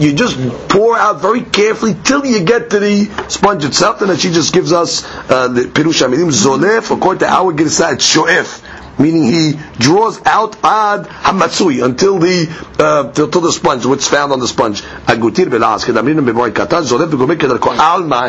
you 0.00 0.12
just 0.18 0.36
pour 0.68 0.96
out 0.98 1.20
very 1.22 1.42
carefully 1.52 1.94
till 2.08 2.24
you 2.24 2.40
get 2.40 2.70
to 2.70 2.78
the 2.80 3.08
sponge 3.28 3.64
itself 3.64 4.00
and 4.02 4.10
then 4.10 4.16
she 4.16 4.30
just 4.30 4.52
gives 4.52 4.72
us 4.72 5.04
uh, 5.28 5.48
the 5.48 5.68
פירוש 5.72 6.02
המילים 6.02 6.30
זולף 6.30 6.92
according 6.92 7.18
to 7.20 7.26
our 7.28 7.52
גרסה 7.54 7.90
it's 7.92 8.00
שואף 8.02 8.60
meaning 8.99 9.23
he 9.23 9.53
draws 9.77 10.19
out 10.25 10.55
ad 10.63 11.07
hamatzui 11.07 11.83
until 11.83 12.19
the 12.19 12.47
uh, 12.79 13.11
till, 13.11 13.29
till 13.29 13.41
the 13.41 13.51
sponge, 13.51 13.85
what's 13.85 14.07
found 14.07 14.31
on 14.31 14.39
the 14.39 14.47
sponge. 14.47 14.81
Agutir. 14.81 15.49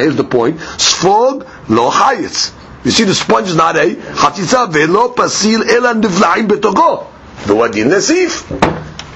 Here's 0.00 0.16
the 0.16 0.24
point: 0.24 0.58
sfog 0.58 1.68
lo 1.68 1.90
chayitz. 1.90 2.52
You 2.84 2.90
see, 2.90 3.04
the 3.04 3.14
sponge 3.14 3.48
is 3.48 3.56
not 3.56 3.76
a 3.76 3.94
chatzitza 3.94 4.72
ve'lo 4.72 5.14
pasil 5.14 5.68
elan 5.68 6.00
nivlaim 6.02 6.48
betogo. 6.48 7.06
V'wadin 7.42 7.88
nesif. 7.88 8.48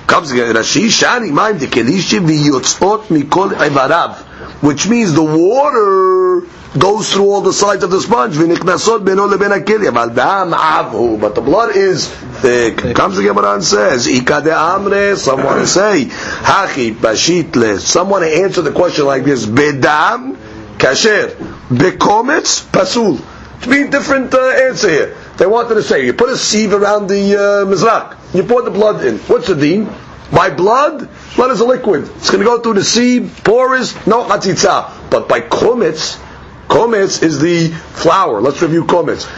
Comes 0.07 0.33
Rashi 0.33 0.89
shani 0.89 1.31
mayim 1.31 1.59
dekelishi 1.59 2.21
v'yotzot 2.21 3.07
mikol 3.07 3.53
ivarav, 3.53 4.17
which 4.63 4.87
means 4.87 5.15
the 5.15 5.23
water 5.23 6.47
goes 6.79 7.13
through 7.13 7.31
all 7.31 7.41
the 7.41 7.53
sides 7.53 7.85
of 7.85 7.91
the 7.91 8.01
sponge. 8.01 8.35
V'niknasot 8.35 9.05
beno 9.05 9.29
leben 9.29 9.51
hakeli. 9.51 9.91
Aval 9.91 10.15
dam 10.15 10.53
avhu. 10.53 11.21
But 11.21 11.35
the 11.35 11.41
blood 11.41 11.77
is 11.77 12.09
thick. 12.09 12.79
Comes 12.95 13.17
the 13.17 13.23
Gemara 13.23 13.55
and 13.55 13.65
says, 13.65 14.07
Ikade 14.07 14.53
amre. 14.53 15.17
Someone 15.17 15.67
say, 15.67 16.07
Hachi 16.07 16.95
bashitle. 16.95 17.79
Someone 17.79 18.25
answer 18.25 18.63
the 18.63 18.73
question 18.73 19.07
like 19.07 19.25
this: 19.25 19.47
Bedam 19.47 20.37
kasher, 20.79 21.31
bekometz 21.69 22.65
pasul. 22.71 23.21
To 23.63 23.71
be 23.71 23.83
a 23.83 23.89
different 23.89 24.35
uh, 24.35 24.41
answer 24.69 24.91
here. 24.91 25.17
They 25.39 25.47
wanted 25.47 25.75
to 25.75 25.83
say, 25.83 26.05
you 26.05 26.13
put 26.13 26.29
a 26.29 26.37
sieve 26.37 26.75
around 26.75 27.09
the 27.09 27.35
uh, 27.35 27.41
mizrak, 27.65 28.17
you 28.35 28.45
pour 28.45 28.63
the 28.63 28.71
blood 28.71 29.05
in. 29.05 29.19
What's 29.21 29.47
the 29.47 29.55
deen? 29.55 29.89
By 30.31 30.51
blood, 30.51 31.09
blood 31.35 31.51
is 31.51 31.61
a 31.61 31.65
liquid. 31.65 32.05
It's 32.17 32.31
going 32.31 32.41
to 32.41 32.45
go 32.45 32.61
through 32.61 32.75
the 32.75 32.85
sieve, 32.85 33.41
porous, 33.43 33.95
no 34.07 34.25
chatzitza. 34.25 35.11
But 35.11 35.29
by 35.29 35.41
kometz, 35.41 36.21
Kometz 36.69 37.23
is 37.23 37.39
the 37.41 37.69
flour. 37.69 38.41
Let's 38.41 38.61
review 38.63 38.85
kometz. 38.85 39.29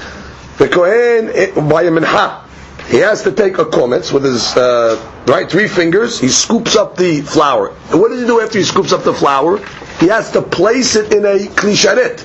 The 0.58 0.68
kohen 0.68 1.30
eh, 1.34 1.50
by 1.68 1.82
a 1.82 1.90
mincha, 1.90 2.42
he 2.88 2.98
has 2.98 3.22
to 3.24 3.32
take 3.32 3.58
a 3.58 3.64
kometz 3.64 4.12
with 4.12 4.24
his 4.24 4.56
uh, 4.56 4.96
right 5.26 5.50
three 5.50 5.68
fingers. 5.68 6.18
He 6.20 6.28
scoops 6.28 6.76
up 6.76 6.96
the 6.96 7.20
flour. 7.22 7.74
And 7.90 8.00
what 8.00 8.08
does 8.10 8.20
he 8.20 8.26
do 8.26 8.40
after 8.40 8.58
he 8.58 8.64
scoops 8.64 8.92
up 8.92 9.02
the 9.04 9.12
flour? 9.14 9.58
He 10.00 10.08
has 10.08 10.30
to 10.32 10.42
place 10.42 10.94
it 10.96 11.12
in 11.12 11.24
a 11.24 11.38
klisharet, 11.54 12.20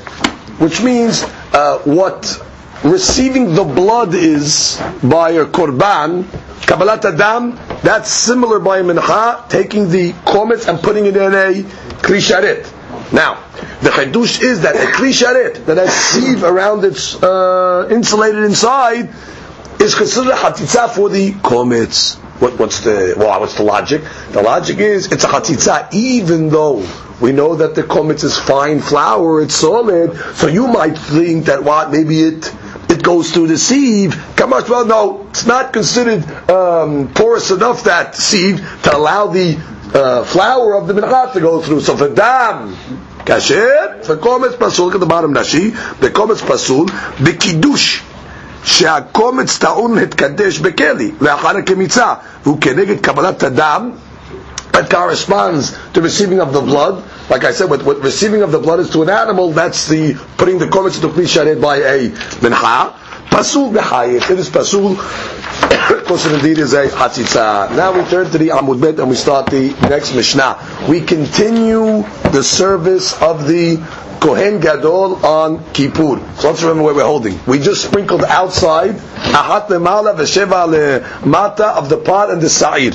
which 0.59 0.81
means 0.81 1.23
uh, 1.53 1.79
what 1.79 2.41
receiving 2.83 3.53
the 3.53 3.63
blood 3.63 4.13
is 4.13 4.79
by 5.03 5.31
a 5.31 5.45
korban. 5.45 6.23
Kabbalat 6.61 7.03
adam 7.03 7.57
That's 7.83 8.11
similar 8.11 8.59
by 8.59 8.77
a 8.79 8.83
mincha, 8.83 9.49
taking 9.49 9.89
the 9.89 10.13
komets 10.13 10.67
and 10.67 10.79
putting 10.79 11.07
it 11.07 11.15
in 11.17 11.33
a 11.33 11.63
kli 12.03 12.80
Now, 13.11 13.43
the 13.81 13.89
chedush 13.89 14.41
is 14.41 14.61
that 14.61 14.75
a 14.75 14.91
kli 14.91 15.65
that 15.65 15.77
has 15.77 15.93
sieve 15.93 16.43
around 16.43 16.85
its 16.85 17.21
uh, 17.21 17.87
insulated 17.91 18.43
inside 18.45 19.09
is 19.81 19.95
considered 19.95 20.33
hatitza 20.33 20.89
for 20.89 21.09
the 21.09 21.31
komets. 21.33 22.15
What, 22.39 22.57
what's 22.57 22.79
the 22.81 23.15
well? 23.17 23.39
What's 23.41 23.55
the 23.55 23.63
logic? 23.63 24.01
The 24.31 24.41
logic 24.41 24.77
is 24.77 25.11
it's 25.11 25.23
a 25.25 25.27
hatitza, 25.27 25.93
even 25.93 26.49
though 26.49 26.87
we 27.19 27.33
know 27.33 27.55
that 27.55 27.75
the 27.75 27.83
komets 27.83 28.23
is 28.23 28.37
fine 28.39 28.79
flour, 28.79 29.41
it's 29.41 29.55
solid. 29.55 30.15
So 30.35 30.47
you 30.47 30.67
might 30.67 30.97
think 30.97 31.45
that 31.45 31.63
what 31.63 31.91
maybe 31.91 32.21
it 32.21 32.53
it 32.89 33.03
goes 33.03 33.31
through 33.31 33.47
the 33.47 33.57
sieve. 33.57 34.11
Kamash, 34.35 34.69
well, 34.69 34.85
no, 34.85 35.27
it's 35.29 35.45
not 35.45 35.73
considered 35.73 36.23
um, 36.49 37.13
porous 37.13 37.51
enough 37.51 37.83
that 37.83 38.15
sieve 38.15 38.57
to 38.83 38.95
allow 38.95 39.27
the 39.27 39.55
uh, 39.93 40.23
flour 40.23 40.75
of 40.75 40.87
the 40.87 40.93
mincha 40.93 41.33
to 41.33 41.39
go 41.39 41.61
through. 41.61 41.81
So 41.81 41.97
for 41.97 42.13
dam, 42.13 42.75
kasher, 43.25 44.03
for 44.05 44.17
kometz 44.17 44.57
pasul, 44.57 44.85
look 44.85 44.95
at 44.95 44.99
the 44.99 45.05
bottom 45.05 45.33
Rashi, 45.33 45.71
the 45.99 46.09
kometz 46.09 46.41
pasul, 46.45 46.87
bekidush, 47.17 48.07
שהקומץ 48.63 49.57
טעון 49.57 49.97
התקדש 49.97 50.59
בכלי, 50.59 51.11
לאחר 51.21 51.57
הקמיצה, 51.57 52.13
והוא 52.43 52.57
כנגד 52.61 52.99
קבלת 53.01 53.43
הדם, 53.43 53.91
that 54.71 54.89
corresponds 54.89 55.77
to 55.93 56.01
receiving 56.01 56.39
of 56.39 56.53
the 56.53 56.61
blood. 56.61 57.03
Like 57.29 57.43
I 57.43 57.51
said, 57.51 57.69
what, 57.69 57.83
receiving 58.01 58.41
of 58.41 58.51
the 58.51 58.59
blood 58.59 58.79
is 58.79 58.89
to 58.91 59.01
an 59.01 59.09
animal, 59.09 59.51
that's 59.51 59.87
the 59.87 60.13
putting 60.37 60.59
the 60.59 60.67
komets 60.67 60.95
into 60.95 61.09
Kli 61.09 61.61
by 61.61 61.77
a 61.77 62.09
mincha. 62.39 62.93
Pasul 63.31 63.71
b'chayit. 63.73 64.29
It 64.29 64.39
is 64.39 64.49
pasul. 64.49 64.95
Because 65.87 66.25
it 66.25 66.33
indeed 66.33 66.57
is 66.57 66.73
a 66.73 66.87
hatzitza. 66.87 67.75
Now 67.75 67.91
we 67.93 68.03
turn 68.09 68.29
to 68.29 68.37
the 68.37 68.49
Amud 68.49 68.81
Bet 68.81 68.99
and 68.99 69.09
we 69.09 69.15
start 69.15 69.47
the 69.49 69.71
next 69.89 70.13
Mishnah. 70.13 70.85
We 70.89 71.01
continue 71.01 72.03
the 72.31 72.43
service 72.43 73.19
of 73.21 73.47
the 73.47 73.77
Kohen 74.19 74.59
Gadol 74.59 75.25
on 75.25 75.63
Kippur. 75.73 76.19
So 76.37 76.49
let's 76.49 76.61
remember 76.61 76.83
where 76.83 76.93
we're 76.93 77.03
holding. 77.05 77.39
We 77.47 77.57
just 77.59 77.83
sprinkled 77.85 78.23
outside 78.23 78.91
ahat 78.95 79.67
lemala 79.69 80.13
v'sheva 80.15 81.25
mata 81.25 81.67
of 81.69 81.89
the 81.89 81.97
pot 81.97 82.29
and 82.29 82.41
the 82.41 82.49
sa'ir. 82.49 82.91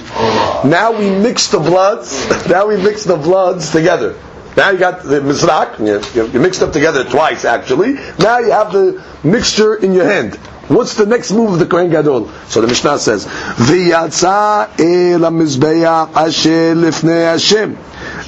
Now 0.65 0.93
we 0.97 1.11
mix 1.11 1.49
the 1.49 1.59
bloods. 1.59 2.15
Now 2.49 2.67
we 2.69 2.77
mix 2.77 3.05
the 3.05 3.17
bloods 3.17 3.71
together. 3.73 4.15
Now 4.57 4.71
you 4.71 4.79
got 4.79 5.03
the 5.03 5.21
mizrak. 5.21 5.79
You, 6.15 6.27
you 6.27 6.41
mixed 6.41 6.63
up 6.63 6.73
together 6.73 7.05
twice 7.05 7.45
actually. 7.45 7.95
Now 8.19 8.39
you 8.39 8.53
have 8.53 8.73
the 8.73 9.05
mixture 9.23 9.75
in 9.75 9.93
your 9.93 10.07
hand. 10.07 10.37
What's 10.69 10.95
the 10.95 11.07
next 11.07 11.31
move 11.31 11.53
of 11.53 11.59
the 11.59 11.67
Kohen 11.67 11.91
Gadol? 11.91 12.29
So 12.49 12.61
the 12.61 12.67
Mishnah 12.67 12.99
says, 12.99 13.27
"V'yatsa 13.27 14.69
el 14.81 15.31
mizbeach 15.31 16.17
asher 16.17 16.75
lifnei 16.75 17.31
Hashem." 17.33 17.79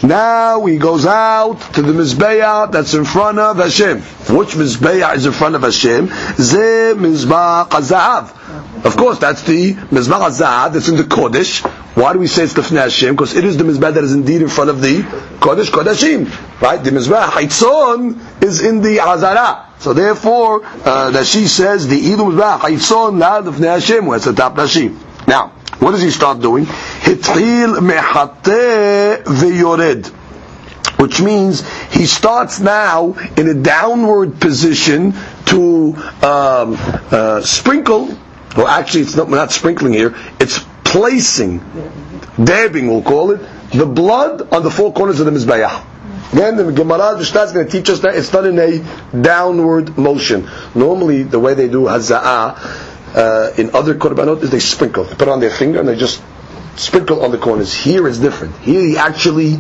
Now 0.03 0.65
he 0.65 0.79
goes 0.79 1.07
out 1.07 1.61
to 1.75 1.83
the 1.83 1.93
Mizbeah 1.93 2.71
that's 2.71 2.95
in 2.95 3.05
front 3.05 3.39
of 3.41 3.57
Hashem. 3.57 4.01
Which 4.01 4.51
Mizbeah 4.51 5.17
is 5.17 5.27
in 5.27 5.33
front 5.33 5.57
of 5.57 5.63
Hashem? 5.63 6.07
Ze 6.07 6.95
Mizbah 6.95 7.69
Zahav. 7.69 8.85
Of 8.85 8.97
course, 8.97 9.19
that's 9.19 9.43
the 9.43 9.75
Mizbah 9.75 10.31
Zahav 10.31 10.73
that's 10.73 10.89
in 10.89 10.97
the 10.97 11.03
Kodesh. 11.03 11.67
Why 11.97 12.13
do 12.13 12.21
we 12.21 12.29
say 12.29 12.45
it's 12.45 12.55
the 12.55 12.63
Fnei 12.63 12.83
Hashem? 12.83 13.17
Because 13.17 13.35
it 13.35 13.45
is 13.45 13.57
the 13.57 13.65
Mizbah 13.65 13.93
that 13.93 14.05
is 14.05 14.15
indeed 14.15 14.41
in 14.41 14.49
front 14.49 14.71
of 14.71 14.81
the 14.81 14.99
Kodesh 15.41 15.67
Kodeshim. 15.67 16.61
Right? 16.61 16.83
The 16.83 16.91
Mizbah 16.91 17.31
Haitzon 17.31 18.43
is 18.45 18.63
in 18.63 18.83
the 18.83 19.01
Azara. 19.01 19.67
So 19.81 19.95
therefore, 19.95 20.65
uh, 20.65 21.11
that 21.11 21.27
she 21.27 21.49
says 21.49 21.89
the 21.89 21.99
Ilu 21.99 22.33
Mizbah 22.37 22.61
Haitzon 22.61 23.19
La 23.19 23.43
Lefnei 23.43 23.81
Hashem, 23.81 24.07
where 24.07 24.17
it's 24.17 24.27
the 24.27 24.33
Nashim. 24.33 25.27
Now, 25.27 25.53
what 25.81 25.93
does 25.93 26.03
he 26.03 26.11
start 26.11 26.41
doing? 26.41 26.65
Mehate 26.67 28.43
veyored. 29.25 30.07
Which 30.99 31.21
means 31.21 31.63
he 31.93 32.07
starts 32.07 32.59
now 32.59 33.13
in 33.37 33.49
a 33.49 33.55
downward 33.55 34.41
position 34.41 35.13
to 35.47 35.95
um, 36.23 36.77
uh, 37.13 37.41
sprinkle, 37.43 38.09
well 38.57 38.67
actually 38.67 39.03
it's 39.03 39.15
not, 39.15 39.29
not 39.31 39.53
sprinkling 39.53 39.93
here, 39.93 40.17
it's 40.41 40.59
placing, 40.83 41.61
dabbing 42.43 42.89
we'll 42.89 43.03
call 43.03 43.31
it, 43.31 43.41
the 43.71 43.87
blood 43.87 44.53
on 44.53 44.65
the 44.65 44.71
four 44.71 44.93
corners 44.93 45.21
of 45.21 45.27
the 45.27 45.33
Mizbeah. 45.33 45.85
Again, 46.33 46.57
the 46.57 46.73
Gemara 46.73 47.17
is 47.19 47.31
going 47.31 47.65
to 47.67 47.73
teach 47.73 47.89
us 47.89 48.01
that 48.01 48.15
it's 48.15 48.33
not 48.33 48.45
in 48.45 48.59
a 48.59 48.85
downward 49.23 49.97
motion. 49.97 50.49
Normally, 50.75 51.23
the 51.23 51.39
way 51.39 51.55
they 51.55 51.69
do 51.69 51.83
haza'ah, 51.85 52.88
uh, 53.15 53.53
in 53.57 53.75
other 53.75 53.95
korbanot 53.95 54.43
is 54.43 54.51
they 54.51 54.59
sprinkle. 54.61 55.05
They 55.05 55.15
put 55.15 55.29
on 55.29 55.41
their 55.41 55.51
finger 55.51 55.81
and 55.81 55.89
they 55.89 55.97
just 55.97 56.23
sprinkle 56.77 57.25
on 57.25 57.31
the 57.31 57.39
corners. 57.39 57.73
Here 57.75 58.07
it's 58.09 58.19
different. 58.19 58.57
Here 58.59 58.81
he 58.81 58.97
actually 58.97 59.59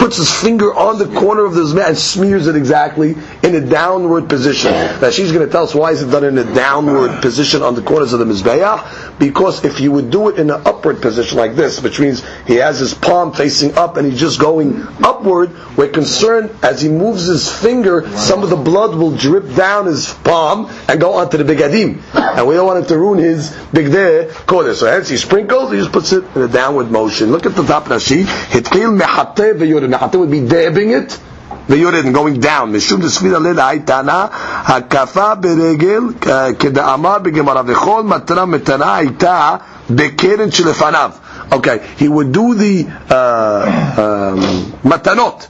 puts 0.00 0.16
his 0.16 0.32
finger 0.32 0.74
on 0.74 0.98
the 0.98 1.06
corner 1.20 1.44
of 1.44 1.54
the 1.54 1.60
zmeh 1.60 1.88
and 1.88 1.98
smears 1.98 2.46
it 2.46 2.56
exactly 2.56 3.14
in 3.42 3.54
a 3.54 3.60
downward 3.60 4.30
position. 4.30 4.72
Now 4.72 5.10
she's 5.10 5.30
going 5.30 5.44
to 5.46 5.52
tell 5.52 5.64
us 5.64 5.74
why 5.74 5.90
is 5.92 6.02
it 6.02 6.10
done 6.10 6.24
in 6.24 6.38
a 6.38 6.54
downward 6.54 7.20
position 7.20 7.62
on 7.62 7.74
the 7.74 7.82
corners 7.82 8.14
of 8.14 8.18
the 8.18 8.24
mizbeah? 8.24 9.09
because 9.20 9.64
if 9.64 9.78
you 9.78 9.92
would 9.92 10.10
do 10.10 10.30
it 10.30 10.40
in 10.40 10.50
an 10.50 10.62
upward 10.66 11.00
position 11.00 11.36
like 11.38 11.54
this, 11.54 11.80
which 11.82 12.00
means 12.00 12.24
he 12.46 12.56
has 12.56 12.78
his 12.80 12.94
palm 12.94 13.32
facing 13.32 13.76
up 13.76 13.96
and 13.98 14.10
he's 14.10 14.18
just 14.18 14.40
going 14.40 14.82
upward, 15.04 15.50
we're 15.76 15.88
concerned 15.88 16.50
as 16.62 16.80
he 16.80 16.88
moves 16.88 17.26
his 17.26 17.48
finger, 17.52 18.08
some 18.16 18.42
of 18.42 18.48
the 18.50 18.56
blood 18.56 18.96
will 18.96 19.14
drip 19.14 19.54
down 19.54 19.86
his 19.86 20.12
palm 20.24 20.70
and 20.88 20.98
go 21.00 21.12
onto 21.14 21.36
the 21.36 21.44
bigadim. 21.44 22.00
And 22.14 22.48
we 22.48 22.54
don't 22.54 22.66
want 22.66 22.82
it 22.84 22.88
to 22.88 22.98
ruin 22.98 23.18
his 23.18 23.54
big 23.72 23.88
there 23.88 24.32
quarter. 24.32 24.74
So 24.74 24.86
hence 24.86 25.08
he 25.10 25.18
sprinkles, 25.18 25.70
he 25.70 25.78
just 25.78 25.92
puts 25.92 26.12
it 26.12 26.24
in 26.34 26.42
a 26.42 26.48
downward 26.48 26.90
motion. 26.90 27.30
Look 27.30 27.44
at 27.44 27.54
the 27.54 27.62
top 27.62 27.84
Rashi. 27.84 28.24
Hitil 28.24 28.98
mehateh 28.98 30.18
would 30.18 30.30
be 30.30 30.46
dabbing 30.48 30.92
it 30.92 31.20
and 31.69 32.13
going 32.13 32.39
down. 32.39 32.71
משום 32.71 33.01
דסמיד 33.01 33.33
עלי 33.33 33.53
להייתנה, 33.53 34.25
הקפה 34.65 35.35
ברגל, 35.35 36.01
כדאמר 36.59 37.17
בגמרא, 37.19 37.61
וכל 37.65 38.03
מתנה 38.03 38.45
מתנה 38.45 38.95
הייתה 38.95 39.55
בקרן 39.89 40.51
שלפניו. 40.51 41.11
Okay, 41.51 41.79
he 41.97 42.07
would 42.07 42.31
do 42.31 42.55
the 42.55 42.85
uh, 43.09 44.33
um, 44.33 44.71
matanot, 44.83 45.47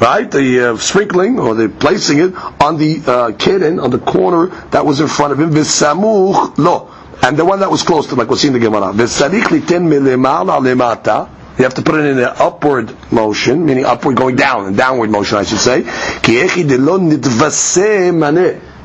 right? 0.00 0.30
The 0.30 0.72
uh, 0.72 0.76
sprinkling 0.78 1.38
or 1.38 1.54
the 1.54 1.68
placing 1.68 2.18
it 2.18 2.34
on 2.62 2.78
the 2.78 3.02
uh, 3.06 3.32
keren, 3.32 3.78
on 3.78 3.90
the 3.90 3.98
corner 3.98 4.46
that 4.70 4.86
was 4.86 5.00
in 5.00 5.08
front 5.08 5.34
of 5.34 5.40
him. 5.40 5.50
V'samuch 5.50 6.56
lo, 6.56 6.90
and 7.22 7.36
the 7.36 7.44
one 7.44 7.60
that 7.60 7.70
was 7.70 7.82
close 7.82 8.06
to, 8.06 8.14
like 8.14 8.28
we'll 8.28 8.38
see 8.38 8.46
in 8.48 8.54
the 8.54 8.58
Gemara. 8.58 8.92
V'sadik 8.94 9.44
liten 9.50 9.86
milemala 9.86 10.58
lemata. 10.60 11.28
You 11.58 11.64
have 11.64 11.74
to 11.74 11.82
put 11.82 11.96
it 12.00 12.06
in 12.06 12.18
an 12.18 12.24
upward 12.24 12.92
motion, 13.12 13.64
meaning 13.64 13.84
upward 13.84 14.16
going 14.16 14.34
down, 14.34 14.66
and 14.66 14.76
downward 14.76 15.10
motion, 15.10 15.38
I 15.38 15.44
should 15.44 15.60
say. 15.60 15.82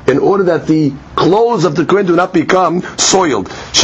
In 0.08 0.18
order 0.20 0.44
that 0.44 0.68
the 0.68 0.94
clothes 1.16 1.66
of 1.66 1.76
the 1.76 1.86
Kohen 1.86 2.06
do 2.06 2.16
not 2.16 2.32
become 2.34 2.82
soiled. 2.98 3.48
Because 3.48 3.82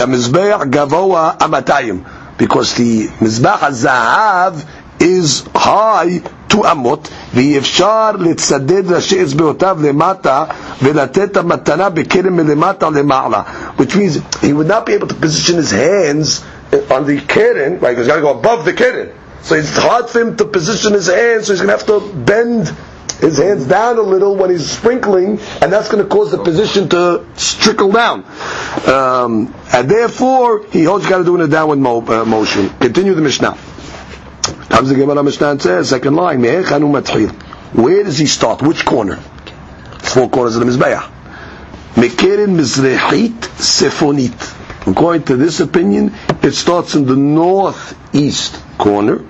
the 2.75 3.07
Mizbach 3.07 3.57
HaZahav 3.59 4.67
is 4.99 5.43
high 5.55 6.21
two 6.47 6.63
אמות, 6.71 7.09
ואי 7.33 7.57
אפשר 7.57 8.11
לצדד 8.19 8.91
ראשי 8.91 9.23
אצבעותיו 9.23 9.77
למטה 9.81 10.43
ולתת 10.81 11.37
המתנה 11.37 11.89
בכרם 11.89 12.35
מלמטה 12.35 12.89
למעלה. 12.89 13.41
Which 13.77 13.95
means 13.95 14.19
he 14.41 14.53
would 14.53 14.67
not 14.67 14.85
be 14.85 14.93
able 14.93 15.07
to 15.07 15.15
position 15.15 15.57
his 15.57 15.71
hands 15.71 16.43
on 16.72 17.06
the 17.06 17.20
keren, 17.26 17.80
right? 17.80 17.96
He's 17.96 18.06
got 18.06 18.16
to 18.16 18.22
go 18.22 18.38
above 18.38 18.64
the 18.64 18.72
keren. 18.72 19.16
So 19.42 19.54
it's 19.54 19.76
hard 19.76 20.10
for 20.10 20.20
him 20.20 20.36
to 20.36 20.44
position 20.44 20.92
his 20.92 21.06
hands, 21.06 21.46
so 21.46 21.52
he's 21.54 21.62
going 21.62 21.76
to 21.78 21.84
have 21.84 21.86
to 21.86 22.12
bend 22.12 22.68
his 23.20 23.38
hands 23.38 23.66
down 23.66 23.98
a 23.98 24.02
little 24.02 24.36
when 24.36 24.50
he's 24.50 24.70
sprinkling, 24.70 25.40
and 25.60 25.72
that's 25.72 25.88
going 25.90 26.02
to 26.02 26.08
cause 26.08 26.30
the 26.30 26.42
position 26.42 26.88
to 26.90 27.26
trickle 27.36 27.90
down. 27.92 28.24
Um, 28.86 29.54
and 29.72 29.90
therefore, 29.90 30.64
he 30.66 30.84
holds 30.84 31.06
got 31.06 31.18
to 31.18 31.24
do 31.24 31.34
in 31.34 31.40
a 31.42 31.48
downward 31.48 31.78
mo- 31.78 32.06
uh, 32.06 32.24
motion. 32.24 32.70
Continue 32.78 33.14
the 33.14 33.22
Mishnah. 33.22 33.58
Comes 34.68 34.88
the 34.88 34.94
Gemara 34.94 35.22
Mishnah 35.22 35.50
and 35.50 35.62
says, 35.62 35.90
second 35.90 36.14
line, 36.14 36.40
where 36.42 36.62
does 38.04 38.18
he 38.18 38.26
start? 38.26 38.62
Which 38.62 38.84
corner? 38.84 39.16
Four 39.16 40.30
corners 40.30 40.56
of 40.56 40.64
the 40.64 40.72
Mizbeah. 40.72 41.10
Mekeren 41.94 42.56
Mizrehit 42.56 43.38
Sefonit. 43.58 44.59
According 44.86 45.24
to 45.24 45.36
this 45.36 45.60
opinion, 45.60 46.14
it 46.42 46.52
starts 46.52 46.94
in 46.94 47.04
the 47.04 47.16
northeast 47.16 48.60
corner. 48.78 49.24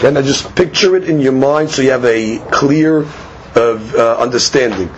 Can 0.00 0.16
I 0.16 0.22
just 0.22 0.54
picture 0.56 0.96
it 0.96 1.08
in 1.08 1.20
your 1.20 1.32
mind 1.32 1.70
so 1.70 1.82
you 1.82 1.90
have 1.90 2.04
a 2.04 2.38
clear 2.50 2.98
of 3.54 3.94
uh, 3.94 4.16
understanding? 4.18 4.90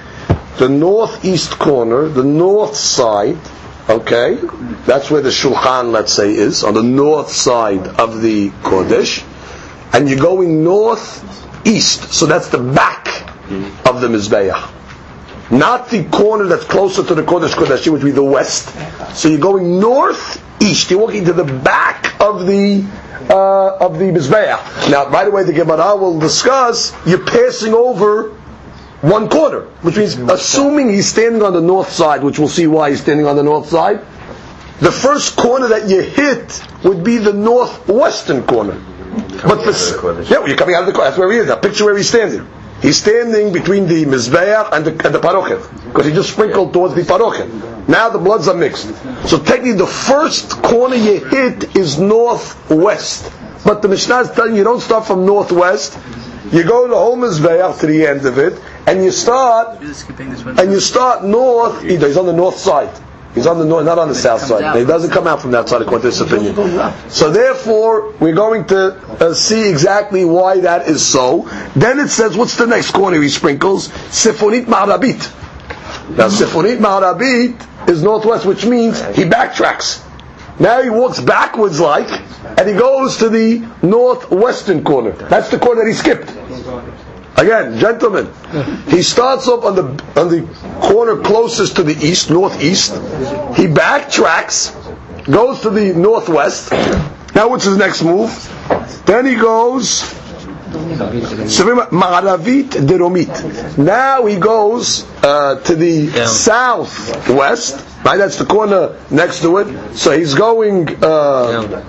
The 0.58 0.68
northeast 0.68 1.52
corner, 1.58 2.08
the 2.08 2.24
north 2.24 2.74
side, 2.74 3.38
okay, 3.88 4.36
that's 4.86 5.10
where 5.10 5.20
the 5.20 5.30
shulchan, 5.30 5.90
let's 5.92 6.12
say, 6.12 6.34
is 6.34 6.64
on 6.64 6.74
the 6.74 6.82
north 6.82 7.30
side 7.30 7.86
of 7.86 8.22
the 8.22 8.48
kodesh, 8.62 9.22
and 9.92 10.08
you're 10.08 10.18
going 10.20 10.64
northeast, 10.64 12.12
so 12.14 12.24
that's 12.26 12.48
the 12.48 12.58
back 12.58 13.08
of 13.86 14.00
the 14.00 14.08
mizbeach 14.08 14.79
not 15.50 15.90
the 15.90 16.04
corner 16.04 16.44
that's 16.46 16.64
closer 16.64 17.04
to 17.04 17.14
the 17.14 17.22
Kodesh 17.22 17.50
Kodeshim, 17.54 17.92
which 17.92 18.02
would 18.02 18.04
be 18.04 18.10
the 18.12 18.22
west. 18.22 18.68
So 19.16 19.28
you're 19.28 19.40
going 19.40 19.80
north 19.80 20.42
east. 20.62 20.90
You're 20.90 21.00
walking 21.00 21.24
to 21.24 21.32
the 21.32 21.44
back 21.44 22.20
of 22.20 22.46
the 22.46 22.84
uh, 23.28 23.76
of 23.76 23.98
the 23.98 24.06
mizbeach. 24.06 24.90
Now, 24.90 25.08
right 25.08 25.28
away, 25.28 25.44
the 25.44 25.52
Gemara 25.52 25.96
will 25.96 26.18
discuss. 26.18 26.94
You're 27.06 27.24
passing 27.24 27.74
over 27.74 28.30
one 29.00 29.28
corner, 29.28 29.62
which 29.82 29.96
means 29.96 30.14
assuming 30.16 30.90
he's 30.90 31.08
standing 31.08 31.42
on 31.42 31.52
the 31.52 31.60
north 31.60 31.90
side, 31.90 32.22
which 32.22 32.38
we'll 32.38 32.48
see 32.48 32.66
why 32.66 32.90
he's 32.90 33.00
standing 33.00 33.26
on 33.26 33.36
the 33.36 33.42
north 33.42 33.68
side. 33.68 34.00
The 34.80 34.92
first 34.92 35.36
corner 35.36 35.68
that 35.68 35.88
you 35.88 36.00
hit 36.02 36.62
would 36.84 37.04
be 37.04 37.18
the 37.18 37.32
northwestern 37.32 38.46
corner. 38.46 38.80
But 39.42 39.64
the, 39.64 40.26
yeah, 40.30 40.46
you're 40.46 40.56
coming 40.56 40.74
out 40.74 40.82
of 40.82 40.86
the 40.86 40.92
corner. 40.92 41.10
That's 41.10 41.18
where 41.18 41.30
he 41.32 41.38
is. 41.38 41.48
Now, 41.48 41.56
picture 41.56 41.84
where 41.84 41.96
he's 41.96 42.08
standing. 42.08 42.46
He's 42.80 42.96
standing 42.96 43.52
between 43.52 43.86
the 43.86 44.06
mizbeach 44.06 44.72
and 44.72 44.84
the, 44.86 44.90
and 45.06 45.14
the 45.14 45.18
parochet 45.20 45.60
because 45.86 46.06
he 46.06 46.12
just 46.12 46.32
sprinkled 46.32 46.72
towards 46.72 46.94
the 46.94 47.02
parochet. 47.02 47.88
Now 47.88 48.08
the 48.08 48.18
bloods 48.18 48.48
are 48.48 48.54
mixed. 48.56 48.86
So 49.28 49.38
technically, 49.38 49.72
the 49.72 49.86
first 49.86 50.50
corner 50.62 50.96
you 50.96 51.22
hit 51.24 51.76
is 51.76 51.98
northwest. 51.98 53.30
But 53.64 53.82
the 53.82 53.88
Mishnah 53.88 54.20
is 54.20 54.30
telling 54.30 54.56
you, 54.56 54.64
don't 54.64 54.80
start 54.80 55.06
from 55.06 55.26
northwest. 55.26 55.98
You 56.52 56.64
go 56.64 56.88
to 56.88 56.94
whole 56.94 57.18
mizbeach 57.18 57.80
to 57.80 57.86
the 57.86 58.06
end 58.06 58.24
of 58.24 58.38
it, 58.38 58.58
and 58.86 59.04
you 59.04 59.10
start 59.10 59.80
and 59.80 60.72
you 60.72 60.80
start 60.80 61.22
north. 61.22 61.84
Either 61.84 62.06
he's 62.06 62.16
on 62.16 62.26
the 62.26 62.32
north 62.32 62.56
side. 62.56 62.90
He's 63.34 63.46
on 63.46 63.58
the 63.58 63.64
north, 63.64 63.84
not 63.84 63.98
on 63.98 64.08
the 64.08 64.14
south 64.14 64.40
side. 64.42 64.76
He 64.76 64.84
doesn't 64.84 65.10
come 65.10 65.26
out 65.26 65.40
from 65.40 65.52
that 65.52 65.68
side 65.68 65.82
according 65.82 66.02
to 66.02 66.08
this 66.08 66.20
opinion. 66.20 66.54
So 67.10 67.30
therefore, 67.30 68.12
we're 68.18 68.34
going 68.34 68.66
to 68.66 68.96
uh, 69.24 69.34
see 69.34 69.68
exactly 69.70 70.24
why 70.24 70.60
that 70.60 70.88
is 70.88 71.06
so. 71.06 71.48
Then 71.76 72.00
it 72.00 72.08
says, 72.08 72.36
what's 72.36 72.56
the 72.56 72.66
next 72.66 72.90
corner 72.90 73.20
he 73.22 73.28
sprinkles? 73.28 73.88
Sifonit 73.88 74.64
Ma'arabit. 74.64 76.16
Now 76.16 76.28
Sifonit 76.28 76.78
Ma'arabit 76.78 77.88
is 77.88 78.02
northwest, 78.02 78.46
which 78.46 78.66
means 78.66 78.98
he 79.14 79.22
backtracks. 79.24 80.04
Now 80.58 80.82
he 80.82 80.90
walks 80.90 81.20
backwards 81.20 81.78
like, 81.80 82.10
and 82.58 82.68
he 82.68 82.74
goes 82.74 83.18
to 83.18 83.28
the 83.28 83.66
northwestern 83.82 84.82
corner. 84.84 85.12
That's 85.12 85.50
the 85.50 85.58
corner 85.58 85.84
that 85.84 85.88
he 85.88 85.94
skipped. 85.94 86.30
Again, 87.40 87.78
gentlemen, 87.78 88.28
he 88.88 89.00
starts 89.00 89.48
up 89.48 89.64
on 89.64 89.74
the 89.74 89.84
on 90.20 90.28
the 90.28 90.42
corner 90.82 91.16
closest 91.22 91.76
to 91.76 91.82
the 91.82 91.96
east, 92.06 92.28
northeast. 92.30 92.92
He 93.56 93.64
backtracks, 93.66 94.76
goes 95.24 95.62
to 95.62 95.70
the 95.70 95.94
northwest. 95.94 96.70
Now, 97.34 97.48
what's 97.48 97.64
his 97.64 97.78
next 97.78 98.02
move? 98.02 98.30
Then 99.06 99.24
he 99.24 99.36
goes 99.36 100.02
Ma'aravit 101.90 102.86
Deromit. 102.86 103.78
Now 103.78 104.26
he 104.26 104.36
goes 104.38 105.04
uh, 105.22 105.60
to 105.60 105.74
the 105.74 106.26
southwest. 106.26 107.86
Right, 108.04 108.16
that's 108.16 108.36
the 108.36 108.46
corner 108.46 108.98
next 109.10 109.40
to 109.42 109.58
it. 109.58 109.96
So 109.96 110.16
he's 110.16 110.34
going. 110.34 111.02
Uh, 111.02 111.82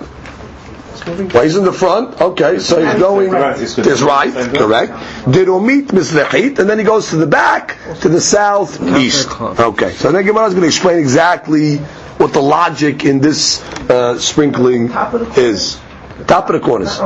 well, 1.06 1.42
he's 1.42 1.56
in 1.56 1.64
the 1.64 1.72
front. 1.72 2.20
Okay, 2.20 2.58
so 2.58 2.84
he's 2.84 3.00
going 3.00 3.30
There's 3.30 4.02
right, 4.02 4.32
correct. 4.32 4.92
Diromit 5.24 5.88
mislechit, 5.88 6.58
and 6.58 6.68
then 6.68 6.78
he 6.78 6.84
goes 6.84 7.10
to 7.10 7.16
the 7.16 7.26
back 7.26 7.78
to 8.00 8.08
the 8.08 8.20
southeast. 8.20 9.28
Okay, 9.40 9.92
so 9.92 10.12
then 10.12 10.24
Gemara 10.24 10.46
is 10.46 10.54
going 10.54 10.62
to 10.62 10.68
explain 10.68 10.98
exactly 10.98 11.78
what 12.18 12.32
the 12.32 12.42
logic 12.42 13.04
in 13.04 13.20
this 13.20 13.62
uh, 13.90 14.18
sprinkling 14.18 14.90
is. 15.36 15.80
Top 16.26 16.48
of 16.48 16.52
the 16.52 16.60
corners. 16.60 16.98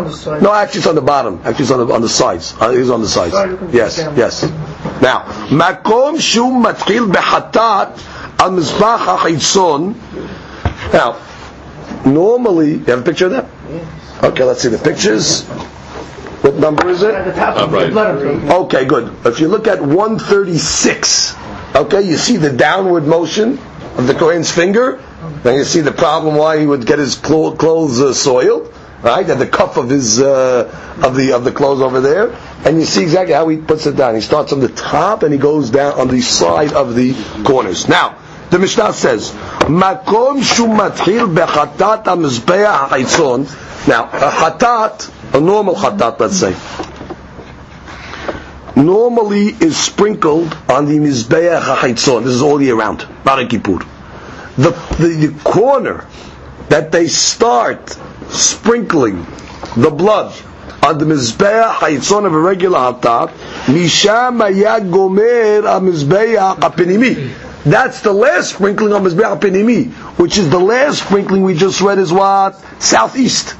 No, 0.42 0.52
actually, 0.52 0.78
it's 0.78 0.86
on 0.86 0.94
the 0.94 1.00
bottom. 1.00 1.40
Actually, 1.44 1.62
it's 1.62 1.70
on 1.70 1.86
the 1.86 1.94
on 1.94 2.02
the 2.02 2.08
sides. 2.08 2.54
Uh, 2.60 2.70
it's 2.74 2.90
on 2.90 3.00
the 3.00 3.08
sides. 3.08 3.32
Yes, 3.72 3.98
yes. 4.16 4.42
Now, 5.00 5.22
makom 5.48 6.20
shum 6.20 6.62
matchil 6.64 7.10
behatat 7.10 7.96
al 8.40 8.50
mizbach. 8.50 9.06
Now, 10.92 11.12
normally, 12.06 12.74
you 12.74 12.84
have 12.86 13.00
a 13.00 13.02
picture 13.02 13.26
of 13.26 13.32
that? 13.32 13.46
Okay, 14.24 14.44
let's 14.44 14.62
see 14.62 14.68
the 14.68 14.78
pictures. 14.78 15.42
What 16.42 16.54
number 16.56 16.88
is 16.88 17.02
it? 17.02 17.12
Okay, 17.14 18.84
good. 18.84 19.12
If 19.26 19.40
you 19.40 19.48
look 19.48 19.66
at 19.66 19.80
136, 19.82 21.36
okay, 21.74 22.02
you 22.02 22.16
see 22.16 22.36
the 22.36 22.52
downward 22.52 23.04
motion 23.06 23.58
of 23.96 24.06
the 24.06 24.14
Kohen's 24.14 24.50
finger. 24.50 25.02
Then 25.42 25.56
you 25.56 25.64
see 25.64 25.80
the 25.80 25.92
problem 25.92 26.36
why 26.36 26.58
he 26.60 26.66
would 26.66 26.86
get 26.86 26.98
his 26.98 27.16
clothes 27.16 28.00
uh, 28.00 28.12
soiled, 28.14 28.72
right? 29.02 29.28
At 29.28 29.38
the 29.38 29.46
cuff 29.46 29.76
of 29.76 29.88
his 29.90 30.20
uh, 30.20 30.70
of 31.02 31.16
the 31.16 31.32
of 31.32 31.44
the 31.44 31.52
clothes 31.52 31.80
over 31.82 32.00
there, 32.00 32.30
and 32.64 32.78
you 32.78 32.84
see 32.84 33.02
exactly 33.02 33.34
how 33.34 33.48
he 33.48 33.56
puts 33.56 33.86
it 33.86 33.96
down. 33.96 34.14
He 34.14 34.20
starts 34.20 34.52
on 34.52 34.60
the 34.60 34.68
top 34.68 35.22
and 35.22 35.32
he 35.32 35.38
goes 35.38 35.70
down 35.70 35.98
on 35.98 36.08
the 36.08 36.20
side 36.20 36.72
of 36.72 36.94
the 36.94 37.14
corners. 37.44 37.88
Now, 37.88 38.18
the 38.50 38.58
Mishnah 38.58 38.92
says, 38.92 39.30
"Makom 39.66 40.40
shumathil 40.42 41.34
bechatat 41.34 42.04
amizbeah 42.04 42.88
ha'itzon." 42.88 43.88
Now, 43.88 44.04
a 44.04 44.30
chatat, 44.30 45.34
a 45.34 45.40
normal 45.40 45.74
chatat, 45.74 46.18
let's 46.20 46.36
say, 46.38 46.54
normally 48.76 49.46
is 49.48 49.76
sprinkled 49.76 50.56
on 50.68 50.86
the 50.86 50.98
mizbeach 50.98 51.60
ha'itzon. 51.60 52.24
This 52.24 52.34
is 52.34 52.42
all 52.42 52.60
year 52.60 52.76
round, 52.76 53.06
Bar 53.24 53.44
Kippur. 53.46 53.78
The, 54.56 54.70
the, 54.98 55.28
the 55.28 55.40
corner 55.42 56.06
that 56.68 56.92
they 56.92 57.08
start 57.08 57.98
sprinkling 58.28 59.26
the 59.76 59.90
blood 59.90 60.34
on 60.82 60.98
the 60.98 61.04
mizbeach 61.04 61.74
ha'itzon 61.74 62.26
of 62.26 62.34
a 62.34 62.38
regular 62.38 62.78
hatat, 62.78 63.30
misham 63.66 64.38
gomer 64.90 65.58
a 65.58 65.80
mizbeach 65.80 66.60
ha'penimi. 66.60 67.45
That's 67.66 68.00
the 68.00 68.12
last 68.12 68.54
sprinkling 68.54 68.92
on 68.92 69.02
mizbeach 69.02 69.40
ha'penimi, 69.40 69.92
which 70.18 70.38
is 70.38 70.48
the 70.50 70.60
last 70.60 71.02
sprinkling 71.04 71.42
we 71.42 71.54
just 71.54 71.80
read 71.80 71.98
is 71.98 72.12
what? 72.12 72.54
Southeast. 72.80 73.56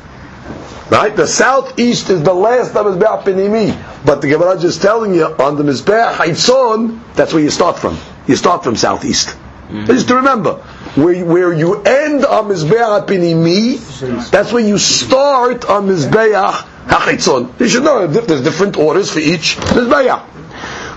Right? 0.90 1.14
The 1.14 1.26
southeast 1.26 2.10
is 2.10 2.22
the 2.22 2.32
last 2.32 2.76
of 2.76 2.86
Mizbeach 2.86 3.24
Penimi. 3.24 3.76
But 4.04 4.22
the 4.22 4.28
Gemara 4.28 4.52
is 4.52 4.78
telling 4.78 5.14
you 5.14 5.24
on 5.24 5.56
the 5.56 5.64
Mizbeach 5.64 6.14
Haitzon, 6.14 7.00
that's 7.14 7.32
where 7.34 7.42
you 7.42 7.50
start 7.50 7.78
from. 7.78 7.98
You 8.28 8.36
start 8.36 8.62
from 8.62 8.76
southeast. 8.76 9.30
Mm-hmm. 9.30 9.86
Just 9.86 10.06
to 10.08 10.14
remember, 10.16 10.54
where, 10.94 11.24
where 11.24 11.52
you 11.52 11.82
end 11.82 12.24
on 12.24 12.44
Mizbeach 12.44 13.08
Penimi, 13.08 14.30
that's 14.30 14.52
where 14.52 14.64
you 14.64 14.78
start 14.78 15.64
on 15.64 15.88
Mizbeach 15.88 16.52
Haitzon. 16.86 17.58
You 17.58 17.68
should 17.68 17.82
know 17.82 18.06
there's 18.06 18.44
different 18.44 18.76
orders 18.76 19.10
for 19.10 19.18
each 19.18 19.56
Mizbeach. 19.56 20.45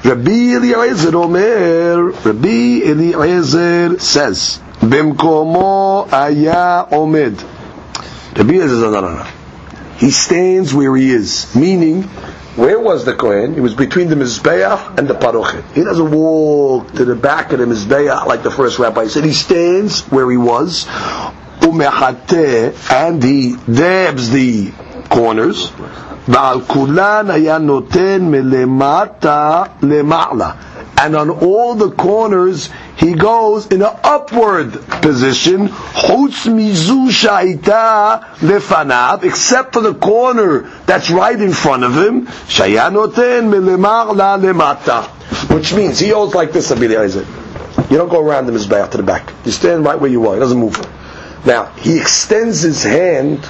Rabbi 0.03 0.55
Eliezer 0.55 1.15
Omer, 1.17 2.11
Rabbi 2.11 2.81
Eliezer 2.85 3.99
says, 3.99 4.61
Bimkomo 4.79 6.09
aya 6.11 6.85
omed. 6.89 7.43
Rabbi 8.37 8.53
Eliezer 8.53 8.91
no, 8.91 9.01
no, 9.01 9.15
no. 9.15 9.27
He 9.97 10.11
stands 10.11 10.73
where 10.73 10.95
he 10.95 11.11
is. 11.11 11.53
Meaning, 11.53 12.03
where 12.55 12.79
was 12.79 13.03
the 13.03 13.13
Kohen? 13.13 13.55
He 13.55 13.59
was 13.59 13.73
between 13.73 14.07
the 14.07 14.15
Mizbeach 14.15 14.97
and 14.97 15.07
the 15.07 15.15
Parochet. 15.15 15.73
He 15.73 15.83
doesn't 15.83 16.11
walk 16.11 16.93
to 16.93 17.03
the 17.03 17.15
back 17.15 17.51
of 17.51 17.59
the 17.59 17.65
Mizbeach 17.65 18.25
like 18.25 18.41
the 18.41 18.51
first 18.51 18.79
rabbi 18.79 19.07
said. 19.07 19.25
He 19.25 19.33
stands 19.33 20.01
where 20.03 20.31
he 20.31 20.37
was. 20.37 20.85
umechate, 21.59 22.89
And 22.89 23.21
he 23.21 23.57
dabs 23.69 24.29
the 24.29 24.71
corners. 25.09 25.71
ועל 26.28 26.60
כולן 26.66 27.30
היה 27.30 27.58
נותן 27.58 28.18
מלמטה 28.20 29.62
למעלה. 29.82 30.50
And 30.96 31.16
on 31.16 31.28
all 31.28 31.74
the 31.74 31.90
corners, 31.90 32.70
he 32.96 33.14
goes 33.14 33.66
in 33.66 33.82
an 33.82 33.94
upward 34.04 34.72
position, 35.02 35.68
chutz 35.68 36.46
mizu 36.46 37.10
shaita 37.10 38.22
lefanav, 38.38 39.24
except 39.24 39.72
for 39.74 39.80
the 39.80 39.94
corner 39.94 40.70
that's 40.86 41.10
right 41.10 41.38
in 41.38 41.52
front 41.52 41.82
of 41.82 41.96
him, 41.96 42.26
shayanoten 42.26 43.50
milemar 43.50 44.14
la 44.16 44.38
lemata. 44.38 45.08
Which 45.52 45.74
means, 45.74 45.98
he 45.98 46.10
holds 46.10 46.34
like 46.34 46.52
this, 46.52 46.70
Abili 46.70 46.96
Isaac. 46.96 47.26
You 47.90 47.98
don't 47.98 48.08
go 48.08 48.20
around 48.20 48.46
the 48.46 48.52
Mizbeach 48.52 48.92
to 48.92 48.96
the 48.96 49.02
back. 49.02 49.32
You 49.44 49.50
stand 49.50 49.84
right 49.84 49.98
where 49.98 50.10
you 50.10 50.26
are. 50.28 50.34
He 50.34 50.40
doesn't 50.40 50.58
move. 50.58 50.78
Now, 51.44 51.66
he 51.76 51.98
extends 52.00 52.60
his 52.62 52.82
hand 52.82 53.40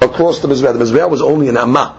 across 0.00 0.40
the 0.40 0.48
Mizbeach. 0.48 0.72
The 0.72 0.84
Mizbeach 0.84 1.10
was 1.10 1.20
only 1.20 1.48
an 1.48 1.56
Amma. 1.56 1.96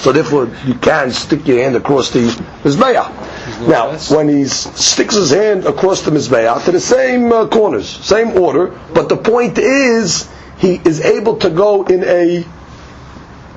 So 0.00 0.12
therefore, 0.12 0.50
you 0.64 0.74
can 0.74 1.10
stick 1.10 1.46
your 1.46 1.62
hand 1.62 1.76
across 1.76 2.10
the 2.10 2.20
Mizbeach. 2.64 3.68
Now, 3.68 3.96
when 4.14 4.28
he 4.28 4.44
sticks 4.46 5.14
his 5.14 5.30
hand 5.30 5.66
across 5.66 6.02
the 6.02 6.10
Mizbeach 6.10 6.64
to 6.64 6.72
the 6.72 6.80
same 6.80 7.32
uh, 7.32 7.46
corners, 7.48 7.88
same 7.88 8.36
order, 8.38 8.78
but 8.94 9.08
the 9.08 9.16
point 9.16 9.58
is, 9.58 10.30
he 10.58 10.80
is 10.84 11.00
able 11.00 11.36
to 11.38 11.50
go 11.50 11.84
in 11.84 12.04
a 12.04 12.44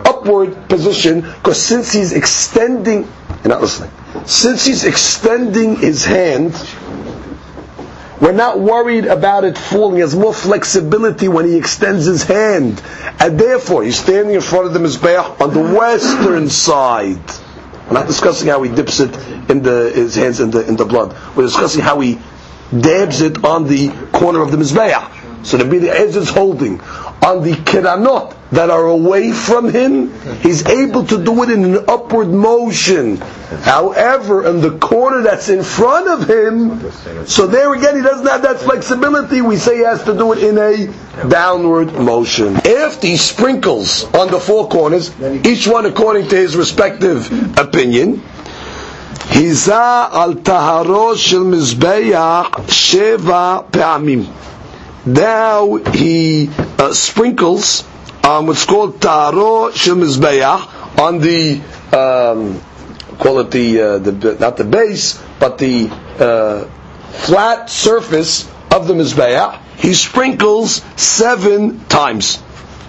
upward 0.06 0.70
position, 0.70 1.22
because 1.22 1.62
since 1.62 1.92
he's 1.92 2.14
extending, 2.14 3.02
you're 3.44 3.50
not 3.50 3.62
listening, 3.62 3.92
since 4.26 4.66
he's 4.66 4.86
extending 4.86 5.76
his 5.76 6.06
hand, 6.06 6.54
we're 8.24 8.32
not 8.32 8.58
worried 8.58 9.04
about 9.06 9.44
it 9.44 9.58
falling. 9.58 9.96
He 9.96 10.00
has 10.00 10.16
more 10.16 10.34
flexibility 10.34 11.28
when 11.28 11.46
he 11.46 11.58
extends 11.58 12.06
his 12.06 12.24
hand. 12.24 12.82
And 13.20 13.38
therefore, 13.38 13.84
he's 13.84 14.00
standing 14.00 14.34
in 14.34 14.40
front 14.40 14.66
of 14.66 14.74
the 14.74 14.80
Mizbeach 14.80 15.42
on 15.42 15.54
the 15.54 15.60
western 15.60 16.50
side. 16.50 17.20
We're 17.86 17.94
not 18.00 18.08
discussing 18.08 18.48
how 18.48 18.64
he 18.64 18.74
dips 18.74 19.02
it 19.02 19.14
in 19.50 19.62
the 19.62 19.92
his 19.94 20.16
hands 20.16 20.40
in 20.40 20.52
the 20.52 20.66
in 20.66 20.78
the 20.78 20.86
blood. 20.86 21.14
We're 21.36 21.44
discussing 21.44 21.82
how 21.82 22.00
he 22.00 22.18
dabs 22.72 23.20
it 23.20 23.44
on 23.44 23.68
the 23.68 23.90
corner 24.14 24.42
of 24.42 24.52
the 24.52 24.58
mizbeach. 24.58 25.46
So 25.46 25.58
the 25.58 25.66
Bili 25.66 25.90
is 25.94 26.30
holding 26.30 26.80
on 27.24 27.44
the 27.44 27.54
kiranot 27.54 28.36
that 28.52 28.70
are 28.70 28.86
away 28.86 29.32
from 29.32 29.70
him, 29.72 30.14
he's 30.42 30.66
able 30.68 31.06
to 31.06 31.24
do 31.24 31.42
it 31.44 31.50
in 31.50 31.64
an 31.64 31.86
upward 31.88 32.30
motion. 32.30 33.18
However, 33.18 34.46
in 34.46 34.62
the 34.62 34.78
corner 34.78 35.22
that's 35.24 35.50
in 35.50 35.64
front 35.64 36.08
of 36.08 36.30
him, 36.30 36.92
so 37.26 37.48
there 37.48 37.74
again 37.74 37.96
he 37.96 38.02
doesn't 38.02 38.28
have 38.28 38.44
that 38.44 38.60
flexibility. 38.60 39.42
We 39.42 39.56
say 39.58 39.78
he 39.78 39.84
has 39.84 40.04
to 40.04 40.14
do 40.14 40.34
it 40.34 40.44
in 40.44 40.58
a 40.58 41.28
downward 41.30 41.94
motion. 41.94 42.58
After 42.58 43.08
he 43.08 43.18
sprinkles 43.18 44.04
on 44.14 44.30
the 44.30 44.40
four 44.40 44.68
corners, 44.70 45.12
each 45.46 45.68
one 45.68 45.86
according 45.86 46.28
to 46.30 46.36
his 46.36 46.56
respective 46.56 47.32
opinion, 47.58 48.22
Hiza 49.34 50.12
al 50.12 50.36
taharo 50.36 51.16
shel 51.18 51.46
mizbeach 51.46 52.52
sheva 52.68 53.72
pe'amim. 53.72 54.28
Now 55.06 55.76
he 55.76 56.50
uh, 56.80 56.94
sprinkles 56.94 57.84
on 58.24 58.48
what's 58.48 58.66
called 58.66 59.02
taro 59.02 59.72
shel 59.72 59.96
mizbeach 59.98 60.98
on 61.00 61.20
the 61.20 61.60
um, 61.92 62.62
call 63.20 63.40
it 63.40 63.52
the, 63.52 63.82
uh, 63.82 63.98
the 64.00 64.38
not 64.40 64.56
the 64.56 64.64
base 64.64 65.22
but 65.40 65.58
the 65.58 65.90
uh, 66.20 66.66
flat 67.12 67.70
surface 67.70 68.50
of 68.72 68.88
the 68.88 68.94
mizbeach. 68.94 69.60
He 69.78 69.94
sprinkles 69.94 70.82
seven 70.96 71.84
times. 71.86 72.42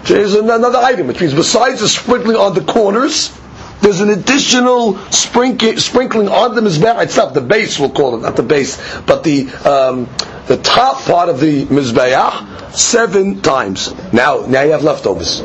There's 0.03 0.35
another 0.35 0.77
item, 0.77 1.07
which 1.07 1.19
means 1.19 1.33
besides 1.33 1.81
the 1.81 1.89
sprinkling 1.89 2.37
on 2.37 2.53
the 2.53 2.61
corners, 2.61 3.35
there's 3.80 4.00
an 4.00 4.10
additional 4.10 4.98
sprinkling, 5.10 5.78
sprinkling 5.78 6.28
on 6.28 6.54
the 6.54 6.60
mizbeach 6.60 7.02
itself. 7.02 7.32
The 7.34 7.40
base, 7.40 7.78
we'll 7.78 7.90
call 7.90 8.16
it, 8.16 8.22
not 8.22 8.36
the 8.36 8.42
base, 8.42 8.76
but 9.02 9.24
the 9.24 9.48
um, 9.64 10.08
the 10.46 10.58
top 10.58 11.02
part 11.04 11.28
of 11.28 11.40
the 11.40 11.64
mizbeach 11.66 12.74
seven 12.74 13.40
times. 13.40 13.94
Now, 14.12 14.44
now 14.46 14.62
you 14.62 14.72
have 14.72 14.84
leftovers. 14.84 15.40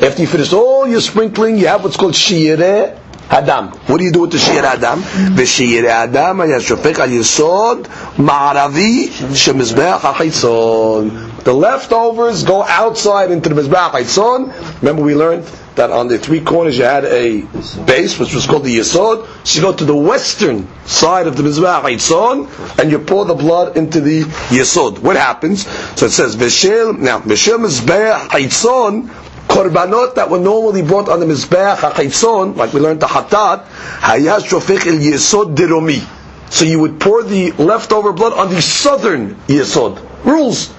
After 0.00 0.22
you 0.22 0.26
finish 0.28 0.52
all 0.52 0.86
your 0.86 1.00
sprinkling, 1.00 1.58
you 1.58 1.66
have 1.66 1.82
what's 1.84 1.96
called 1.96 2.14
shire 2.14 2.98
Adam. 3.30 3.68
What 3.88 3.98
do 3.98 4.04
you 4.04 4.12
do 4.12 4.20
with 4.20 4.32
the 4.32 4.38
shir 4.38 4.64
Adam? 4.64 5.00
The 5.36 5.46
shir 5.46 5.86
Adam 5.88 6.40
היה 6.40 6.60
שופך 6.60 7.00
על 7.00 7.12
יסוד 7.12 7.88
מערבי 8.18 9.10
שמזבח 9.34 10.04
החיצון. 10.04 11.10
The 11.44 11.52
leftovers 11.54 12.44
go 12.44 12.62
outside 12.62 13.30
into 13.30 13.48
the 13.48 13.54
mizbeach 13.60 13.92
haitzon. 13.92 14.52
Remember 14.82 15.02
we 15.02 15.14
learned 15.14 15.44
that 15.77 15.89
on 15.91 16.07
the 16.07 16.19
three 16.19 16.41
corners 16.41 16.77
you 16.77 16.83
had 16.83 17.05
a 17.05 17.41
base 17.85 18.19
which 18.19 18.33
was 18.33 18.45
called 18.45 18.65
the 18.65 18.77
Yisod. 18.77 19.25
So 19.47 19.59
you 19.59 19.65
go 19.65 19.75
to 19.75 19.85
the 19.85 19.95
western 19.95 20.67
side 20.85 21.27
of 21.27 21.37
the 21.37 21.43
mizbeach 21.43 21.81
haitzon 21.81 22.79
and 22.79 22.91
you 22.91 22.99
pour 22.99 23.25
the 23.25 23.33
blood 23.33 23.77
into 23.77 24.01
the 24.01 24.23
Yisod. 24.23 24.99
What 24.99 25.15
happens? 25.15 25.65
So 25.97 26.07
it 26.07 26.11
says 26.11 26.35
v'shel 26.35 26.97
now 26.99 27.19
v'shel 27.19 27.59
mizbeach 27.65 28.27
haitzon 28.27 29.07
korbanot 29.47 30.15
that 30.15 30.29
were 30.29 30.39
normally 30.39 30.81
brought 30.81 31.07
on 31.09 31.19
the 31.19 31.25
mizbeach 31.25 31.77
haitzon, 31.77 32.55
like 32.57 32.73
we 32.73 32.79
learned 32.79 32.99
the 32.99 33.07
hatat, 33.07 33.65
hayas 33.65 34.41
shofech 34.43 34.85
el 34.85 34.99
yesod 34.99 35.55
diromi. 35.55 36.05
So 36.49 36.65
you 36.65 36.79
would 36.79 36.99
pour 36.99 37.23
the 37.23 37.51
leftover 37.53 38.13
blood 38.13 38.33
on 38.33 38.49
the 38.53 38.61
southern 38.61 39.35
Yisod. 39.47 40.01
Rules. 40.25 40.73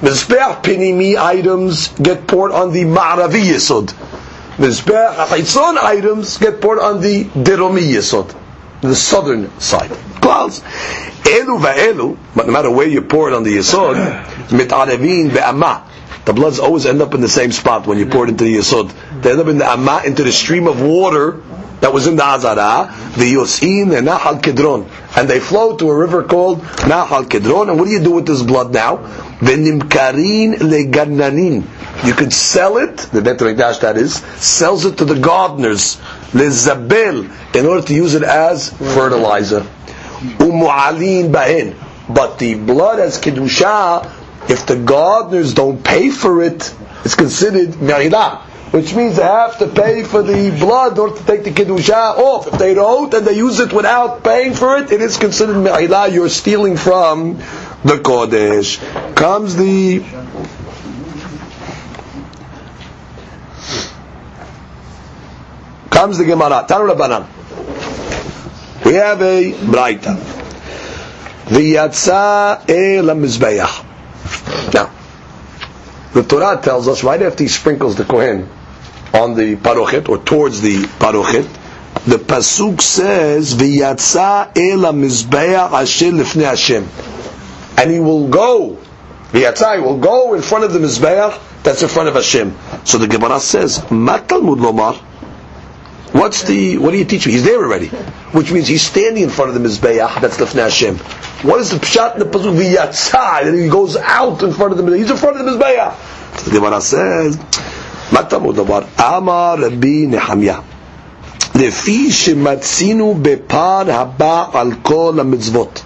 Mizbeach 0.00 0.62
pinimi 0.62 1.16
items 1.16 1.88
get 2.00 2.26
poured 2.26 2.52
on 2.52 2.72
the 2.72 2.84
Ma'aravi 2.84 3.42
Yesod. 3.42 3.92
Mizbeach 4.58 5.26
Haitzon 5.26 5.78
items 5.78 6.38
get 6.38 6.60
poured 6.60 6.80
on 6.80 7.00
the 7.00 7.24
Deromi 7.24 7.92
Yesod, 7.92 8.34
the 8.80 8.94
southern 8.94 9.58
side. 9.60 9.90
Clouds. 10.20 10.60
Elu 10.60 11.60
va'elu, 11.60 12.18
but 12.34 12.46
no 12.46 12.52
matter 12.52 12.70
where 12.70 12.88
you 12.88 13.02
pour 13.02 13.28
it 13.28 13.34
on 13.34 13.44
the 13.44 13.56
Yesod, 13.56 14.24
mitarevin 14.48 15.32
be'amah. 15.32 15.84
The 16.24 16.32
bloods 16.34 16.58
always 16.58 16.84
end 16.84 17.00
up 17.00 17.14
in 17.14 17.22
the 17.22 17.28
same 17.28 17.52
spot 17.52 17.86
when 17.86 17.98
you 17.98 18.06
pour 18.06 18.24
it 18.24 18.30
into 18.30 18.44
the 18.44 18.56
Yesod. 18.56 18.92
They 19.22 19.30
end 19.30 19.40
up 19.40 19.46
in 19.46 19.58
the 19.58 19.64
Amah, 19.64 20.02
into 20.04 20.24
the 20.24 20.32
stream 20.32 20.66
of 20.66 20.82
water 20.82 21.40
that 21.80 21.92
was 21.92 22.06
in 22.06 22.16
the 22.16 22.24
Azara, 22.24 22.92
the 23.16 23.32
Yosin 23.32 23.96
and 23.96 24.08
Nahal 24.08 24.40
Kedron. 24.42 24.90
And 25.16 25.30
they 25.30 25.40
flow 25.40 25.76
to 25.76 25.88
a 25.88 25.96
river 25.96 26.24
called 26.24 26.60
Nahal 26.60 27.24
Kedron. 27.24 27.70
And 27.70 27.78
what 27.78 27.86
do 27.86 27.92
you 27.92 28.00
do 28.00 28.12
with 28.12 28.26
this 28.26 28.42
blood 28.42 28.74
now? 28.74 28.96
Venimkarin 29.38 30.56
legananin. 30.56 31.62
You 32.04 32.14
could 32.14 32.32
sell 32.32 32.76
it, 32.78 32.96
the 32.96 33.22
Bet 33.22 33.38
Mikdash 33.38 33.80
that 33.80 33.96
is, 33.96 34.14
sells 34.14 34.84
it 34.84 34.98
to 34.98 35.04
the 35.04 35.18
gardeners, 35.18 35.96
lezabel, 36.32 37.56
in 37.56 37.66
order 37.66 37.86
to 37.86 37.94
use 37.94 38.14
it 38.14 38.22
as 38.22 38.70
fertilizer. 38.70 39.66
Umu'alin 40.38 41.32
bahin. 41.32 41.74
But 42.08 42.38
the 42.38 42.54
blood 42.54 43.00
as 43.00 43.20
kedusha, 43.20 44.10
if 44.48 44.66
the 44.66 44.76
gardeners 44.76 45.54
don't 45.54 45.82
pay 45.82 46.10
for 46.10 46.42
it, 46.42 46.74
it's 47.04 47.14
considered 47.16 47.70
meridah. 47.70 48.42
Which 48.70 48.94
means 48.94 49.16
they 49.16 49.22
have 49.22 49.58
to 49.58 49.66
pay 49.66 50.04
for 50.04 50.22
the 50.22 50.50
blood 50.50 50.92
in 50.92 50.98
order 50.98 51.16
to 51.16 51.24
take 51.24 51.42
the 51.44 51.50
kedusha 51.50 52.16
off. 52.18 52.46
If 52.46 52.58
they 52.58 52.74
don't 52.74 53.12
and 53.12 53.26
they 53.26 53.36
use 53.36 53.60
it 53.60 53.72
without 53.72 54.22
paying 54.22 54.54
for 54.54 54.78
it, 54.78 54.92
it 54.92 55.00
is 55.00 55.16
considered 55.16 55.56
meridah. 55.56 56.12
You're 56.12 56.28
stealing 56.28 56.76
from 56.76 57.38
the 57.84 57.96
Kodesh. 57.96 58.78
Comes 59.14 59.56
the 59.56 60.02
comes 65.98 66.16
the 66.16 66.24
Gemara. 66.24 66.64
Tanu 66.68 66.94
Rabbanan. 66.94 67.26
We 68.84 68.94
have 68.94 69.20
a 69.20 69.52
Braita. 69.52 70.14
V'yatsa 71.46 72.60
el 72.68 73.06
mizbeach. 73.16 73.84
Now, 74.72 74.92
the 76.12 76.22
Torah 76.22 76.60
tells 76.62 76.86
us 76.86 77.02
right 77.02 77.20
after 77.20 77.42
he 77.42 77.48
sprinkles 77.48 77.96
the 77.96 78.04
Kohen 78.04 78.48
on 79.12 79.34
the 79.34 79.56
parochet 79.56 80.08
or 80.08 80.18
towards 80.18 80.60
the 80.60 80.84
parochet, 80.84 81.48
the 82.04 82.18
pasuk 82.18 82.80
says 82.80 83.54
v'yatsa 83.54 84.56
el 84.56 84.92
mizbeach 84.92 85.72
asher 85.72 86.12
lifnei 86.12 86.44
Hashem 86.44 86.88
and 87.76 87.90
he 87.90 87.98
will 87.98 88.28
go. 88.28 88.78
V'yatzai 89.32 89.82
will 89.82 89.98
go 89.98 90.34
in 90.34 90.42
front 90.42 90.62
of 90.62 90.72
the 90.72 90.78
mizbeach 90.78 91.40
that's 91.64 91.82
in 91.82 91.88
front 91.88 92.08
of 92.08 92.14
Hashem. 92.14 92.56
So 92.84 92.98
the 92.98 93.08
Gemara 93.08 93.40
says, 93.40 93.80
"Matalmud 93.90 94.60
lomar." 94.60 95.07
What's 96.11 96.43
the? 96.43 96.77
What 96.77 96.93
are 96.93 96.97
you 96.97 97.05
teaching? 97.05 97.31
He's 97.31 97.43
there 97.43 97.63
already, 97.63 97.87
which 98.37 98.51
means 98.51 98.67
he's 98.67 98.83
standing 98.83 99.23
in 99.23 99.29
front 99.29 99.49
of 99.49 99.61
the 99.61 99.67
mizbeach 99.67 100.21
that's 100.21 100.37
lifnei 100.37 100.63
Hashem. 100.63 100.97
What 101.47 101.59
is 101.59 101.71
the 101.71 101.77
pshat 101.77 102.13
in 102.13 102.19
the 102.19 102.25
pasuk 102.25 102.55
v'yatzai? 102.55 103.47
And 103.47 103.59
he 103.59 103.67
goes 103.67 103.95
out 103.97 104.43
in 104.43 104.53
front 104.53 104.73
of 104.73 104.77
the 104.77 104.83
mizbeach. 104.83 104.97
He's 104.97 105.11
in 105.11 105.17
front 105.17 105.37
of 105.39 105.45
the 105.45 105.51
mizbeach. 105.51 106.39
So 106.39 106.51
the 106.51 106.59
Gemara 106.59 106.81
says, 106.81 107.37
"Matalmud 107.37 108.55
lomar." 108.55 108.87
Amar 108.99 109.59
Rabbi 109.59 110.05
Nehemiah. 110.05 110.61
לפי 111.55 112.11
שמצינו 112.11 113.19
בפר 113.21 113.91
הבא 113.91 114.45
על 114.53 114.71
כל 114.81 115.19
המצוות 115.19 115.81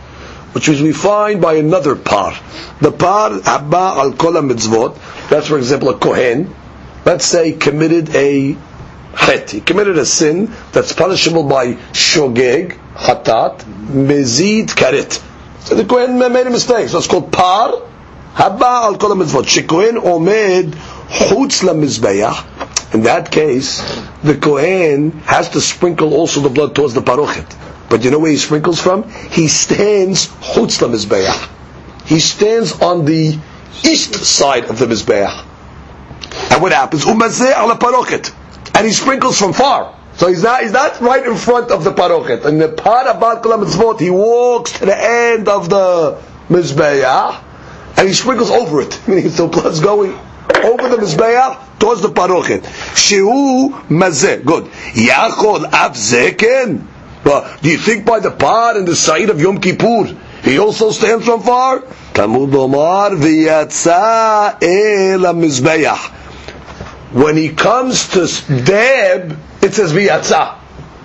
which 0.57 0.69
is 0.69 0.81
we 0.81 0.91
find 0.91 1.39
by 1.39 1.53
another 1.53 1.95
par. 1.95 2.33
The 2.81 2.91
par 2.91 3.31
abba 3.45 3.93
al 4.01 4.13
kol 4.13 4.33
mitzvot. 4.33 4.97
That's 5.29 5.45
for 5.47 5.57
example 5.59 5.89
a 5.89 5.97
kohen. 5.99 6.51
Let's 7.05 7.25
say 7.25 7.51
committed 7.53 8.15
a 8.15 8.57
chet. 9.16 9.50
He 9.50 9.60
committed 9.60 9.98
a 9.98 10.06
sin 10.06 10.52
that's 10.72 10.92
punishable 10.92 11.44
by 11.44 11.74
shogeg, 11.92 12.78
hatat, 12.94 13.58
mezid 13.60 14.66
karet. 14.68 15.22
So 15.60 15.74
the 15.76 15.84
kohen 15.84 16.18
made 16.18 16.46
a 16.46 16.50
mistake. 16.50 16.88
So 16.88 16.98
it's 16.98 17.06
called 17.06 17.32
par 17.32 17.72
abba 18.36 18.64
al 18.66 18.96
kol 18.98 19.10
mitzvot. 19.16 19.44
Shekohen 19.46 19.96
omed 20.02 20.72
chutz 21.08 21.62
la 21.62 21.72
In 22.92 23.02
that 23.04 23.30
case, 23.30 23.80
the 24.22 24.36
kohen 24.36 25.12
has 25.20 25.50
to 25.50 25.60
sprinkle 25.60 26.14
also 26.14 26.40
the 26.40 26.48
blood 26.48 26.74
towards 26.74 26.94
the 26.94 27.00
parochet. 27.02 27.56
But 27.88 28.04
you 28.04 28.10
know 28.10 28.18
where 28.18 28.30
he 28.30 28.38
sprinkles 28.38 28.80
from? 28.80 29.08
He 29.30 29.48
stands 29.48 30.26
chutz 30.28 30.80
la 30.82 30.88
mizbeach. 30.88 31.48
He 32.06 32.18
stands 32.18 32.72
on 32.80 33.04
the 33.04 33.38
east 33.84 34.14
side 34.14 34.64
of 34.64 34.78
the 34.78 34.86
mizbeach. 34.86 35.46
And 36.50 36.62
what 36.62 36.72
happens? 36.72 37.04
Umazeh 37.04 37.56
ala 37.56 37.76
parochet. 37.76 38.32
And 38.74 38.86
he 38.86 38.92
sprinkles 38.92 39.38
from 39.38 39.52
far. 39.52 39.94
So 40.16 40.28
he's 40.28 40.42
not, 40.42 40.62
he's 40.62 40.72
not 40.72 41.00
right 41.00 41.24
in 41.24 41.36
front 41.36 41.70
of 41.70 41.84
the 41.84 41.92
parochet. 41.92 42.44
And 42.44 42.60
the 42.60 42.68
part 42.68 43.06
about 43.06 43.42
mitzvot, 43.42 44.00
he 44.00 44.10
walks 44.10 44.72
to 44.78 44.86
the 44.86 44.96
end 44.96 45.48
of 45.48 45.68
the 45.70 46.20
mizbeach, 46.48 47.42
and 47.96 48.08
he 48.08 48.14
sprinkles 48.14 48.50
over 48.50 48.82
it. 48.82 49.00
Meaning, 49.08 49.30
so 49.30 49.48
blood's 49.48 49.80
going 49.80 50.12
over 50.12 50.88
the 50.88 50.96
mizbeach 50.96 51.78
towards 51.78 52.02
the 52.02 52.08
parochet. 52.08 52.60
Shehu 52.94 53.70
mazeh. 53.88 54.44
Good. 54.44 54.64
Yachol 54.94 55.64
av 55.72 55.92
zeken. 55.94 56.86
But 57.24 57.62
do 57.62 57.70
you 57.70 57.78
think 57.78 58.04
by 58.04 58.20
the 58.20 58.32
part 58.32 58.76
and 58.76 58.86
the 58.86 58.96
side 58.96 59.30
of 59.30 59.40
Yom 59.40 59.60
Kippur, 59.60 60.06
he 60.42 60.58
also 60.58 60.90
stands 60.90 61.24
from 61.24 61.40
far? 61.42 61.80
Talmud 62.14 62.54
Omar 62.54 63.10
v'yatsa 63.12 64.58
el 64.60 65.32
mizbeach. 65.34 66.21
When 67.12 67.36
he 67.36 67.50
comes 67.50 68.08
to 68.10 68.26
dab, 68.64 69.38
it 69.62 69.74
says 69.74 69.92
v'yatza. 69.92 70.56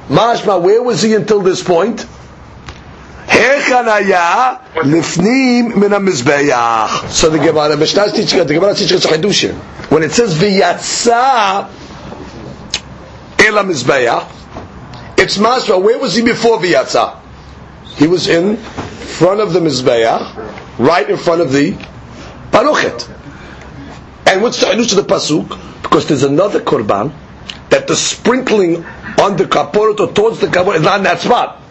Mashma, 0.08 0.62
where 0.62 0.82
was 0.82 1.01
he 1.01 1.14
until 1.16 1.41
this 1.41 1.62
point? 1.62 1.99
So 1.99 3.36
the 7.30 7.39
Gemara 7.43 7.76
Mishnah 7.76 8.12
teaches 8.12 8.32
the 8.32 8.45
Gemara 8.45 8.74
teaches 8.74 9.03
a 9.03 9.08
chidush. 9.10 9.53
When 9.91 10.01
it 10.03 10.12
says 10.14 10.34
v'yatza 10.36 11.70
el 13.39 13.64
mizbeach, 13.66 14.28
it's 15.18 15.38
mashma. 15.38 15.82
Where 15.84 15.99
was 15.99 16.16
he 16.16 16.22
before 16.24 16.58
v'yatza? 16.58 17.20
He 17.97 18.08
was 18.08 18.30
in 18.30 18.55
front 18.55 19.41
of 19.41 19.51
the 19.51 19.60
mizbeah, 19.60 20.78
right 20.80 21.10
in 21.10 21.18
front 21.18 21.41
of 21.41 21.51
the 21.51 21.74
paruchet. 22.51 23.10
And 24.26 24.41
what's 24.41 24.60
the 24.62 24.68
chidush 24.68 24.97
of 24.97 25.05
the 25.05 25.14
pasuk? 25.14 25.60
Because 25.89 26.05
there's 26.07 26.23
another 26.23 26.59
korban 26.59 27.13
that 27.69 27.88
the 27.88 27.95
sprinkling 27.95 28.85
on 29.19 29.38
the 29.38 29.45
kaporot 29.45 29.99
or 29.99 30.11
towards 30.13 30.39
the 30.39 30.47
kaporot 30.47 30.75
is 30.75 30.81
not 30.81 30.97
in 30.97 31.03
that 31.03 31.19
spot. 31.21 31.61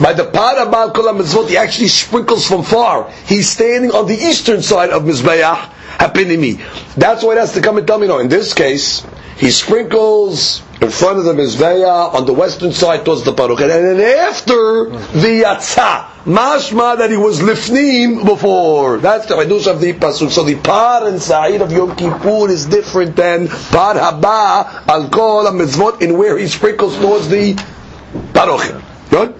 By 0.00 0.12
the 0.14 0.24
parabal 0.24 0.94
kol 0.94 1.04
mitzvot, 1.14 1.48
he 1.48 1.56
actually 1.56 1.88
sprinkles 1.88 2.46
from 2.46 2.62
far. 2.64 3.10
He's 3.26 3.48
standing 3.48 3.90
on 3.92 4.06
the 4.06 4.14
eastern 4.14 4.62
side 4.62 4.90
of 4.90 5.02
mizbeach 5.02 5.56
hapinimi. 5.98 6.60
That's 6.94 7.22
why 7.22 7.32
it 7.34 7.38
has 7.38 7.52
to 7.54 7.60
come 7.60 7.78
and 7.78 7.86
tell 7.86 7.98
me. 7.98 8.08
No, 8.08 8.18
in 8.18 8.28
this 8.28 8.54
case, 8.54 9.04
he 9.36 9.50
sprinkles 9.50 10.62
in 10.82 10.90
front 10.90 11.18
of 11.18 11.24
the 11.24 11.32
mizbeach 11.32 12.14
on 12.14 12.26
the 12.26 12.32
western 12.32 12.72
side 12.72 13.04
towards 13.04 13.22
the 13.22 13.32
parochet, 13.32 13.70
and 13.70 13.98
then 13.98 14.00
after 14.00 14.86
the 15.20 15.42
yatsa, 15.44 16.06
mashma 16.24 16.98
that 16.98 17.08
he 17.08 17.16
was 17.16 17.40
lifnim 17.40 18.24
before. 18.24 18.98
That's 18.98 19.26
the 19.26 19.36
reduce 19.36 19.68
of 19.68 19.80
the 19.80 19.92
pasuk. 19.92 20.30
So 20.30 20.42
the 20.42 20.56
par 20.56 21.06
and 21.06 21.22
sa'ir 21.22 21.62
of 21.62 21.70
Yom 21.70 21.94
Kippur 21.94 22.50
is 22.50 22.66
different 22.66 23.14
than 23.14 23.46
par 23.46 23.94
haba 23.94 24.88
al 24.88 25.08
kol 25.08 25.44
mitzvot 25.52 26.02
in 26.02 26.18
where 26.18 26.36
he 26.36 26.48
sprinkles 26.48 26.96
towards 26.98 27.28
the 27.28 27.54
parochet. 28.34 28.82
Good. 29.10 29.34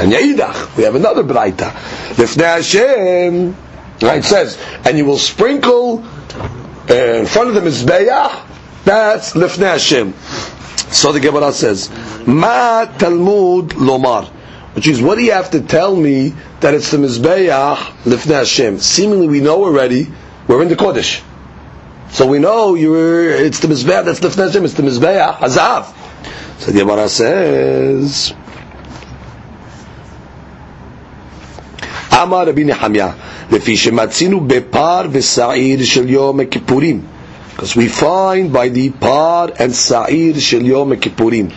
And 0.00 0.12
Yaidach, 0.12 0.76
we 0.76 0.84
have 0.84 0.96
another 0.96 1.22
braita. 1.22 1.70
Lifnei 2.14 2.56
Hashem, 2.56 3.54
right, 4.02 4.18
it 4.18 4.24
says, 4.24 4.58
and 4.84 4.98
you 4.98 5.04
will 5.04 5.18
sprinkle 5.18 6.02
uh, 6.88 6.94
in 6.94 7.26
front 7.26 7.48
of 7.48 7.54
the 7.54 7.60
Mizbeach, 7.60 8.46
that's 8.84 9.34
Lifnei 9.34 9.72
Hashem. 9.72 10.14
So 10.91 11.11
the 11.11 11.19
Gemara 11.19 11.51
says, 11.51 11.89
Ma 12.25 12.85
Talmud 12.85 13.69
Lomar, 13.69 14.27
which 14.75 14.87
is, 14.87 15.01
what 15.01 15.15
do 15.15 15.23
you 15.23 15.31
have 15.31 15.51
to 15.51 15.61
tell 15.61 15.95
me 15.95 16.33
that 16.61 16.73
it's 16.73 16.91
the 16.91 16.97
Mizbeach 16.97 17.77
Lifnei 18.03 18.39
Hashem? 18.39 18.79
Seemingly 18.79 19.27
we 19.27 19.39
know 19.39 19.63
already, 19.63 20.07
we're 20.47 20.61
in 20.61 20.69
the 20.69 20.75
Kodesh. 20.75 21.23
So 22.11 22.27
we 22.27 22.39
know 22.39 22.75
you're, 22.75 23.29
it's 23.29 23.59
the 23.59 23.67
Mizbeach, 23.67 24.05
that's 24.05 24.19
Lifnei 24.19 24.47
Hashem, 24.47 24.65
it's 24.65 24.73
the 24.73 24.83
Mizbeach 24.83 25.37
Hazav. 25.37 25.93
So 26.59 26.71
the 26.71 26.79
Gemara 26.79 27.09
says, 27.09 28.33
אמר 32.23 32.47
רבי 32.47 32.63
נחמיה, 32.63 33.11
לפי 33.51 33.77
שמצינו 33.77 34.41
בפר 34.47 35.01
ושעיר 35.11 35.83
של 35.83 36.09
יום 36.09 36.39
הכיפורים. 36.39 37.01
Because 37.52 37.76
we 37.76 37.88
find 37.88 38.52
by 38.52 38.68
the 38.68 38.90
par 38.90 39.50
and 39.58 39.74
sa'ir 39.74 40.38
shel 40.40 40.62
yom 40.62 40.90
kippurim, 40.92 41.50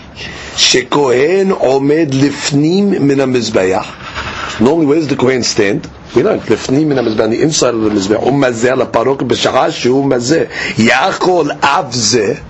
shekohen 0.56 1.52
omed 1.52 2.12
lifnim 2.12 3.00
min 3.02 3.20
ha-mizbeach. 3.20 4.60
Normally, 4.60 4.86
where 4.86 5.00
does 5.00 5.08
the 5.08 5.16
kohen 5.16 5.44
stand? 5.44 5.90
We 6.16 6.24
know, 6.24 6.38
lifnim 6.40 6.88
min 6.88 6.98
ha-mizbeach, 6.98 7.24
on 7.24 7.30
the 7.30 7.42
inside 7.42 7.74
of 7.74 7.82
the 7.82 7.90
mizbeach. 7.90 8.28
Um 8.28 8.42
la-parok 8.42 9.20
b'shachah 9.20 9.70
shehu 9.70 10.04
mazeh. 10.04 10.48
Yachol 10.76 11.58
avzeh. 11.60 12.44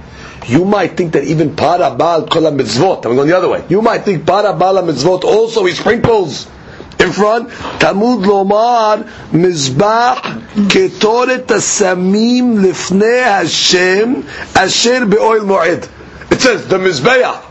You 0.50 0.66
might 0.66 0.98
think 0.98 1.14
that 1.14 1.24
even 1.24 1.56
parabal 1.56 2.30
kol 2.30 2.44
ha-mizvot. 2.44 3.06
I'm 3.06 3.16
going 3.16 3.28
the 3.28 3.38
other 3.38 3.50
way. 3.50 3.64
You 3.70 3.82
might 3.82 4.04
think 4.04 4.24
parabal 4.24 4.82
ha-mizvot 4.82 5.24
also 5.24 5.66
he 5.66 5.74
sprinkles 5.74 6.48
in 7.04 7.12
front, 7.12 7.50
Talmud 7.80 8.26
Lomar, 8.26 9.04
Mizbach, 9.32 10.22
Ketoret 10.70 11.46
Asamim 11.46 12.64
Lifnei 12.64 13.24
Hashem, 13.24 14.26
Asher 14.56 15.06
Be'oil 15.06 15.42
Moed. 15.42 15.90
It 16.32 16.42
says, 16.42 16.68
the 16.68 16.78
Mizbeach 16.78 17.44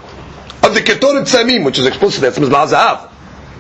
of 0.64 0.74
the 0.74 0.80
Ketoret 0.80 1.26
Samim, 1.28 1.64
which 1.64 1.78
is 1.78 1.86
explicit, 1.86 2.22
that's 2.22 2.38
Mizbach 2.38 2.72
Zahav. 2.72 3.11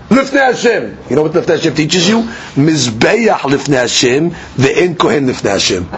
Lifnei 0.08 0.52
Hashem. 0.52 0.98
You 1.08 1.16
know 1.16 1.22
what 1.22 1.32
Lifnei 1.32 1.56
Hashem 1.56 1.74
teaches 1.74 2.08
you? 2.08 2.22
Mizbeach 2.22 3.38
Lifnei 3.38 3.80
Hashem, 3.80 4.30
the 4.56 4.72
En 4.76 4.96
Kohen 4.96 5.26
Lifnei 5.26 5.52
Hashem. 5.52 5.88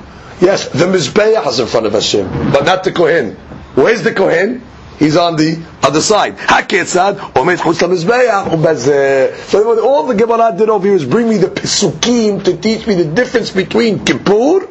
Yes, 0.40 0.68
the 0.68 0.86
Mizbeach 0.86 1.47
is 1.47 1.61
in 1.61 1.66
front 1.66 1.86
of 1.86 1.92
Hashem, 1.92 2.53
but 2.53 2.64
not 2.64 2.84
the 2.84 2.92
Kohen. 2.92 3.36
Where's 3.76 4.03
the 4.03 4.12
Kohen? 4.12 4.62
He's 4.99 5.16
on 5.16 5.36
the 5.36 5.61
other 5.85 6.01
side. 6.01 6.37
Haketzad, 6.37 7.16
omed 7.35 7.59
chutz 7.59 7.82
mizbeach 7.87 8.49
ubazeh. 8.49 9.37
So 9.49 9.80
all 9.85 10.07
the 10.07 10.14
Gemara 10.14 10.55
did 10.57 10.68
over 10.68 10.87
here 10.87 10.97
is 10.97 11.05
bring 11.05 11.28
me 11.28 11.37
the 11.37 11.49
pesukim 11.49 12.43
to 12.45 12.57
teach 12.57 12.87
me 12.87 12.95
the 12.95 13.05
difference 13.05 13.51
between 13.51 14.05
Kippur 14.05 14.66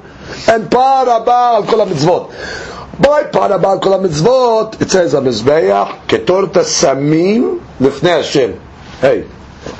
and 0.48 0.72
Par 0.72 1.08
Abba 1.08 1.68
Kol 1.68 1.86
HaMitzvot. 1.86 3.02
By 3.02 3.24
Par 3.26 3.54
Abba 3.54 3.80
Kol 3.80 4.00
HaMitzvot, 4.00 4.82
it 4.82 4.90
says 4.90 5.14
HaMizbeach, 5.14 6.08
Ketor 6.08 6.48
Samim 6.48 7.60
Lifnei 7.80 8.18
Hashem. 8.18 8.60
Hey, 9.00 9.28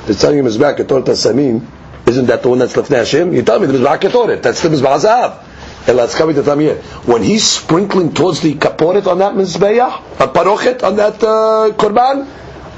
it's 0.06 0.20
telling 0.20 0.38
you 0.38 0.44
Mizbeach 0.44 0.78
Ketor 0.78 1.02
Samim, 1.02 1.66
isn't 2.06 2.26
that 2.26 2.42
the 2.42 2.48
one 2.48 2.58
that's 2.58 2.74
Lifnei 2.74 2.98
Hashem? 2.98 3.32
You 3.34 3.42
tell 3.42 3.58
me 3.58 3.66
the 3.66 3.72
Mizbeach 3.78 4.00
Ketoret, 4.00 4.42
that's 4.42 4.62
the 4.62 4.68
Mizbeach 4.68 5.00
Zahav. 5.00 5.44
When 5.86 7.22
he's 7.22 7.44
sprinkling 7.44 8.14
towards 8.14 8.40
the 8.40 8.54
kaporet 8.54 9.06
on 9.06 9.18
that 9.18 9.34
mizbeach, 9.34 10.18
a 10.18 10.28
parochet 10.28 10.82
on 10.82 10.96
that 10.96 11.22
uh, 11.22 11.74
korban, 11.76 12.26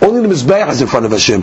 only 0.03 0.23
the 0.23 0.35
mizbeach 0.35 0.69
is 0.71 0.81
in 0.81 0.89
front 0.89 1.07
of 1.07 1.13
Hashem. 1.13 1.43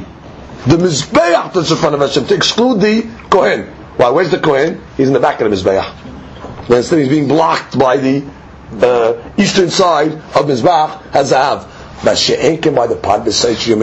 The 0.67 0.75
mizbeach 0.75 1.55
is 1.55 1.71
in 1.71 1.77
front 1.77 1.95
of 1.95 2.01
Hashem 2.01 2.25
to 2.27 2.35
exclude 2.35 2.81
the 2.81 3.09
kohen. 3.29 3.67
Why? 3.95 4.09
Where's 4.09 4.31
the 4.31 4.39
kohen? 4.39 4.81
He's 4.97 5.07
in 5.07 5.13
the 5.13 5.21
back 5.21 5.39
of 5.39 5.49
the 5.49 5.55
mizbeach. 5.55 6.69
Instead, 6.69 6.99
he's 6.99 7.09
being 7.09 7.29
blocked 7.29 7.79
by 7.79 7.95
the 7.95 8.25
uh, 8.81 9.31
eastern 9.37 9.69
side 9.69 10.11
of 10.11 10.45
mizbeach 10.45 11.01
hazav. 11.11 11.69
By 12.03 12.15
the 12.15 12.95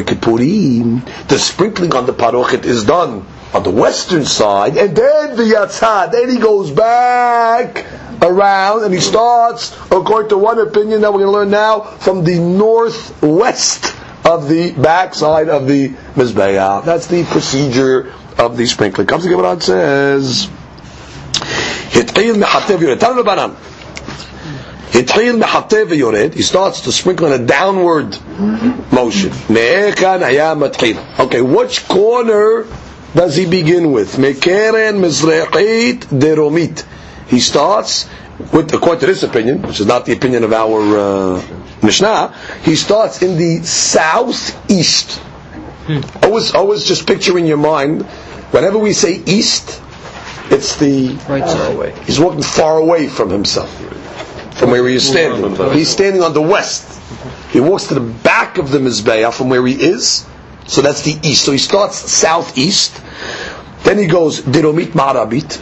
Kippurim, 0.04 1.28
the 1.28 1.38
sprinkling 1.38 1.94
on 1.94 2.04
the 2.04 2.12
parochet 2.12 2.66
is 2.66 2.84
done 2.84 3.24
on 3.52 3.62
the 3.62 3.70
western 3.70 4.24
side, 4.24 4.76
and 4.76 4.96
then 4.96 5.36
the 5.36 5.42
yatzah, 5.42 6.10
then 6.12 6.30
he 6.30 6.38
goes 6.38 6.70
back 6.70 7.84
around 8.22 8.84
and 8.84 8.94
he 8.94 9.00
starts, 9.00 9.74
according 9.90 10.28
to 10.28 10.38
one 10.38 10.58
opinion 10.58 11.00
that 11.00 11.12
we're 11.12 11.20
going 11.20 11.32
to 11.32 11.38
learn 11.38 11.50
now, 11.50 11.80
from 11.80 12.22
the 12.24 12.38
northwest 12.38 13.96
of 14.24 14.48
the 14.48 14.72
backside 14.72 15.48
of 15.48 15.66
the 15.66 15.88
mizbeah. 16.14 16.84
That's 16.84 17.06
the 17.06 17.24
procedure 17.24 18.12
of 18.38 18.56
the 18.56 18.66
sprinkling. 18.66 19.06
Comes 19.06 19.24
to 19.24 19.30
Gemara 19.30 19.52
and 19.52 19.62
says. 19.62 20.48
He 26.34 26.42
starts 26.42 26.80
to 26.82 26.92
sprinkle 26.92 27.32
in 27.32 27.40
a 27.40 27.46
downward 27.46 28.18
motion. 28.92 29.32
Okay, 31.18 31.42
which 31.42 31.88
corner 31.88 32.66
does 33.14 33.36
he 33.36 33.46
begin 33.46 33.92
with? 33.92 34.16
Mekeren 34.16 35.00
Mizrachit 35.00 36.00
Deromit. 36.06 36.84
He 37.28 37.40
starts 37.40 38.08
with, 38.52 38.72
according 38.72 39.00
to 39.00 39.06
this 39.06 39.22
opinion, 39.22 39.62
which 39.62 39.80
is 39.80 39.86
not 39.86 40.06
the 40.06 40.12
opinion 40.12 40.44
of 40.44 40.52
our 40.52 40.98
uh, 40.98 41.42
Mishnah, 41.82 42.34
he 42.62 42.76
starts 42.76 43.22
in 43.22 43.36
the 43.36 43.64
southeast. 43.64 45.18
Hmm. 45.86 46.00
Always, 46.24 46.54
always 46.54 46.84
just 46.84 47.06
picture 47.06 47.38
in 47.38 47.46
your 47.46 47.56
mind, 47.56 48.02
whenever 48.52 48.78
we 48.78 48.92
say 48.92 49.22
east, 49.26 49.80
it's 50.50 50.76
the 50.76 51.10
right 51.28 51.48
side 51.48 51.74
away. 51.74 51.94
He's 52.04 52.18
walking 52.18 52.42
far 52.42 52.78
away 52.78 53.08
from 53.08 53.30
himself, 53.30 53.70
from 54.56 54.70
where 54.70 54.86
he 54.88 54.96
is 54.96 55.08
standing. 55.08 55.72
He's 55.72 55.88
standing 55.88 56.22
on 56.22 56.34
the 56.34 56.42
west. 56.42 57.00
He 57.50 57.60
walks 57.60 57.86
to 57.88 57.94
the 57.94 58.00
back 58.00 58.58
of 58.58 58.70
the 58.70 58.78
mizbeah 58.78 59.32
from 59.32 59.48
where 59.48 59.64
he 59.66 59.74
is, 59.74 60.26
so 60.66 60.82
that's 60.82 61.02
the 61.02 61.18
east. 61.22 61.44
So 61.44 61.52
he 61.52 61.58
starts 61.58 61.96
southeast, 62.10 63.00
then 63.82 63.98
he 63.98 64.06
goes 64.06 64.40
diromit 64.42 64.92
marabit, 64.92 65.60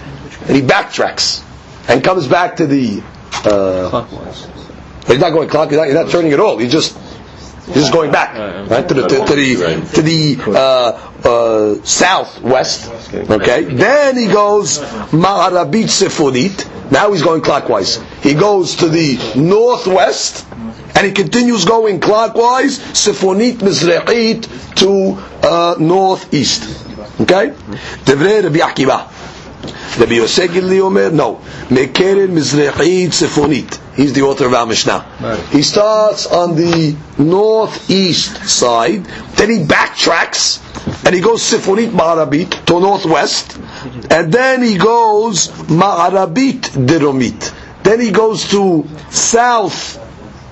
and 0.48 0.56
he 0.56 0.62
backtracks 0.62 1.44
and 1.88 2.04
comes 2.04 2.28
back 2.28 2.56
to 2.56 2.66
the. 2.66 3.02
Uh, 3.44 4.04
he's 5.06 5.18
not 5.18 5.30
going 5.30 5.48
clockwise. 5.48 5.86
He's, 5.86 5.94
not, 5.94 6.10
turning 6.10 6.32
at 6.32 6.40
all. 6.40 6.58
He's 6.58 6.72
just 6.72 6.96
he's 7.66 7.74
just 7.76 7.92
going 7.92 8.10
back 8.10 8.36
right 8.70 8.86
to 8.88 8.94
the 8.94 9.02
to, 9.08 9.24
to 9.24 9.34
the 9.34 9.90
to 9.94 10.02
the 10.02 10.36
uh, 10.48 11.28
uh, 11.28 11.82
southwest. 11.84 12.90
Okay. 13.14 13.64
Then 13.64 14.16
he 14.16 14.26
goes 14.26 14.78
marabit 15.10 15.88
sefudit. 15.88 16.90
Now 16.90 17.12
he's 17.12 17.22
going 17.22 17.42
clockwise. 17.42 17.96
He 18.22 18.34
goes 18.34 18.76
to 18.76 18.88
the 18.88 19.34
northwest 19.36 20.47
and 20.98 21.06
he 21.06 21.12
continues 21.12 21.64
going 21.64 22.00
clockwise, 22.00 22.80
Sifonit 22.80 23.58
Mizra'it 23.58 24.74
to 24.74 25.14
uh, 25.46 25.76
northeast. 25.78 26.64
Okay? 27.20 27.50
Devrei 28.04 28.42
Rabbi 28.42 28.58
Akiva. 28.58 29.06
Rabbi 30.00 30.14
Yosef 30.14 30.50
Omer, 30.82 31.10
no. 31.12 31.36
Mekeren 31.68 32.30
Mizra'it 32.34 33.10
Sifonit. 33.12 33.78
He's 33.94 34.12
the 34.12 34.22
author 34.22 34.46
of 34.46 34.54
our 34.54 34.66
Mishnah. 34.66 35.46
He 35.52 35.62
starts 35.62 36.26
on 36.26 36.56
the 36.56 36.96
northeast 37.16 38.48
side, 38.48 39.04
then 39.36 39.50
he 39.50 39.58
backtracks 39.58 40.58
and 41.06 41.14
he 41.14 41.20
goes 41.20 41.42
Sifonit 41.42 41.90
Ma'arabit 41.92 42.64
to 42.66 42.80
northwest, 42.80 43.56
and 44.10 44.32
then 44.32 44.62
he 44.64 44.76
goes 44.78 45.46
Ma'arabit 45.68 46.86
Diromit. 46.88 47.54
Then 47.84 48.00
he 48.00 48.10
goes 48.10 48.48
to 48.50 48.82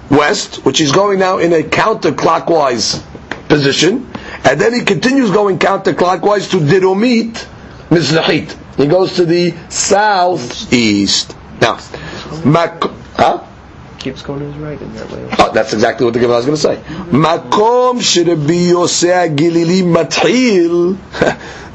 southwest, 0.09 0.65
which 0.65 0.81
is 0.81 0.93
going 0.93 1.19
now 1.19 1.39
in 1.39 1.53
a 1.53 1.63
counterclockwise 1.63 3.03
position, 3.49 4.11
and 4.45 4.61
then 4.61 4.73
he 4.75 4.85
continues 4.85 5.31
going 5.31 5.59
counterclockwise 5.59 6.51
to 6.51 6.59
Diromit 6.59 7.47
Mizrahit. 7.91 8.57
He 8.77 8.87
goes 8.87 9.15
to 9.17 9.25
the 9.25 9.55
southeast. 9.69 11.35
Now, 11.61 11.79
Mak- 12.45 12.85
huh? 13.15 13.43
Keeps 13.99 14.23
going 14.23 14.41
to 14.41 14.47
his 14.47 14.57
right 14.57 14.81
in 14.81 14.95
that 14.95 15.11
way. 15.11 15.29
Oh, 15.39 15.51
that's 15.53 15.73
exactly 15.73 16.05
what 16.05 16.15
the 16.15 16.21
Gemara 16.21 16.37
was 16.37 16.47
going 16.47 16.57
to 16.57 16.63
say. 16.63 16.77
Makom 17.11 17.99
shirabi 18.01 18.69
Yosei 18.71 19.35
Gilili 19.35 19.83
mathil, 19.83 20.97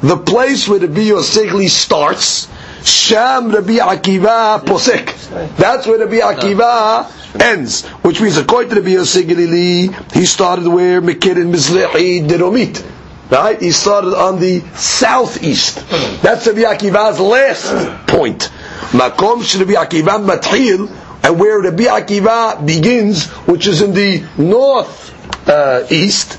the 0.00 0.16
place 0.16 0.66
where 0.68 0.78
the 0.78 0.86
Yosei 0.86 1.68
starts, 1.68 2.46
Sham 2.84 3.50
Rabbi 3.50 3.78
Akiva 3.78 4.60
posek. 4.64 5.56
That's 5.56 5.86
where 5.86 5.98
Rabbi 5.98 6.18
Akiva 6.18 7.40
ends. 7.40 7.86
Which 8.02 8.20
means, 8.20 8.36
according 8.36 8.70
to 8.70 8.76
Rabbi 8.76 8.90
Gilili, 8.90 10.12
he 10.12 10.26
started 10.26 10.66
where 10.66 11.00
Mekir 11.00 11.36
and 11.40 11.54
Mizlehi 11.54 12.26
Deromit. 12.26 12.84
Right? 13.30 13.60
He 13.60 13.70
started 13.72 14.14
on 14.14 14.40
the 14.40 14.60
southeast. 14.74 15.76
That's 16.22 16.46
Rabbi 16.46 16.60
Akiva's 16.62 17.18
last 17.18 18.06
point. 18.06 18.50
Makom 18.92 19.42
shirabi 19.42 19.74
Akiva 19.74 20.22
mathil, 20.24 20.90
and 21.24 21.40
where 21.40 21.60
Rabbi 21.60 21.84
Akiva 21.84 22.64
begins, 22.66 23.26
which 23.46 23.66
is 23.66 23.80
in 23.80 23.94
the 23.94 24.22
north 24.36 25.48
uh, 25.48 25.86
east, 25.90 26.38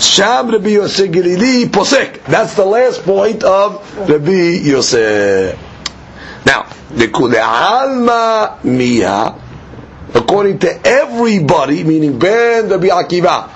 Sham 0.00 0.48
Rabbi 0.50 0.70
Yosef 0.70 1.10
Posek. 1.10 2.24
That's 2.24 2.54
the 2.54 2.64
last 2.64 3.02
point 3.04 3.44
of 3.44 4.08
Rabbi 4.08 4.58
Yosef. 4.64 5.71
Now, 6.91 7.27
the 7.27 7.41
Alma 7.43 8.59
Mia, 8.63 9.35
according 10.13 10.59
to 10.59 10.87
everybody, 10.87 11.83
meaning 11.83 12.17
Ben 12.19 12.69
Rabbi 12.69 12.87
Akiva, 12.87 13.49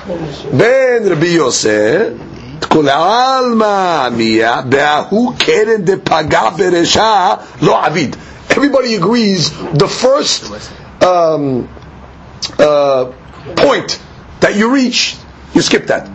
Ben 0.58 1.08
Rabbi 1.08 1.26
Yosef, 1.28 2.20
כל 2.68 2.90
העלמא 2.90 4.10
מיה, 4.10 4.62
בהוא 4.62 5.34
קרן 5.38 5.82
דפגע 5.82 6.50
ברשע 6.58 7.34
לא 7.62 7.86
עביד. 7.86 8.16
Everybody 8.50 8.96
agrees 8.96 9.50
the 9.74 9.88
first 9.88 10.44
um, 11.02 11.70
uh, 12.60 13.06
point 13.56 14.00
that 14.42 14.56
you 14.56 14.70
reach, 14.72 15.16
you 15.54 15.62
skip 15.62 15.88
that. 15.88 16.10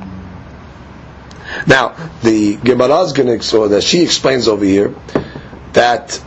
Now, 1.67 1.95
the 2.23 2.57
Gemara 2.57 3.01
is 3.03 3.13
going 3.13 3.41
to, 3.41 3.59
or 3.59 3.69
that 3.69 3.83
she 3.83 4.03
explains 4.03 4.49
over 4.49 4.65
here, 4.65 4.95
that 5.73 6.23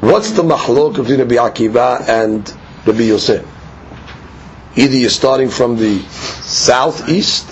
what's 0.00 0.32
the 0.32 0.42
mahlok 0.42 0.98
of 0.98 1.08
Rabbi 1.08 1.34
Akiva 1.36 2.08
and 2.08 2.52
Rabbi 2.86 3.02
Yosef? 3.04 3.46
Either 4.76 4.96
you're 4.96 5.10
starting 5.10 5.48
from 5.48 5.76
the 5.76 6.00
southeast 6.00 7.46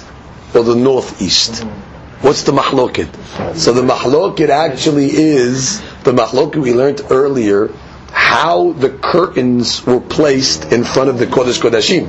or 0.54 0.62
the 0.62 0.74
northeast. 0.74 1.64
What's 2.20 2.42
the 2.42 2.52
mahloket? 2.52 3.56
So 3.56 3.72
the 3.72 3.82
mahloket 3.82 4.48
actually 4.48 5.10
is 5.10 5.80
the 6.04 6.12
mahloket 6.12 6.56
we 6.56 6.74
learned 6.74 7.02
earlier, 7.10 7.70
how 8.10 8.72
the 8.72 8.90
curtains 8.90 9.84
were 9.86 10.00
placed 10.00 10.72
in 10.72 10.84
front 10.84 11.10
of 11.10 11.18
the 11.18 11.26
Kodesh 11.26 11.60
Kodashim. 11.60 12.06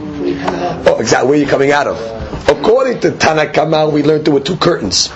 Oh, 0.88 1.00
exactly. 1.00 1.30
Where 1.30 1.40
you're 1.40 1.50
coming 1.50 1.72
out 1.72 1.88
of? 1.88 2.50
According 2.50 3.02
to 3.02 3.12
Tanna 3.12 3.48
Kamma, 3.48 3.92
we 3.92 4.02
learned 4.04 4.26
there 4.26 4.34
were 4.34 4.40
two 4.40 4.58
curtains. 4.58 5.10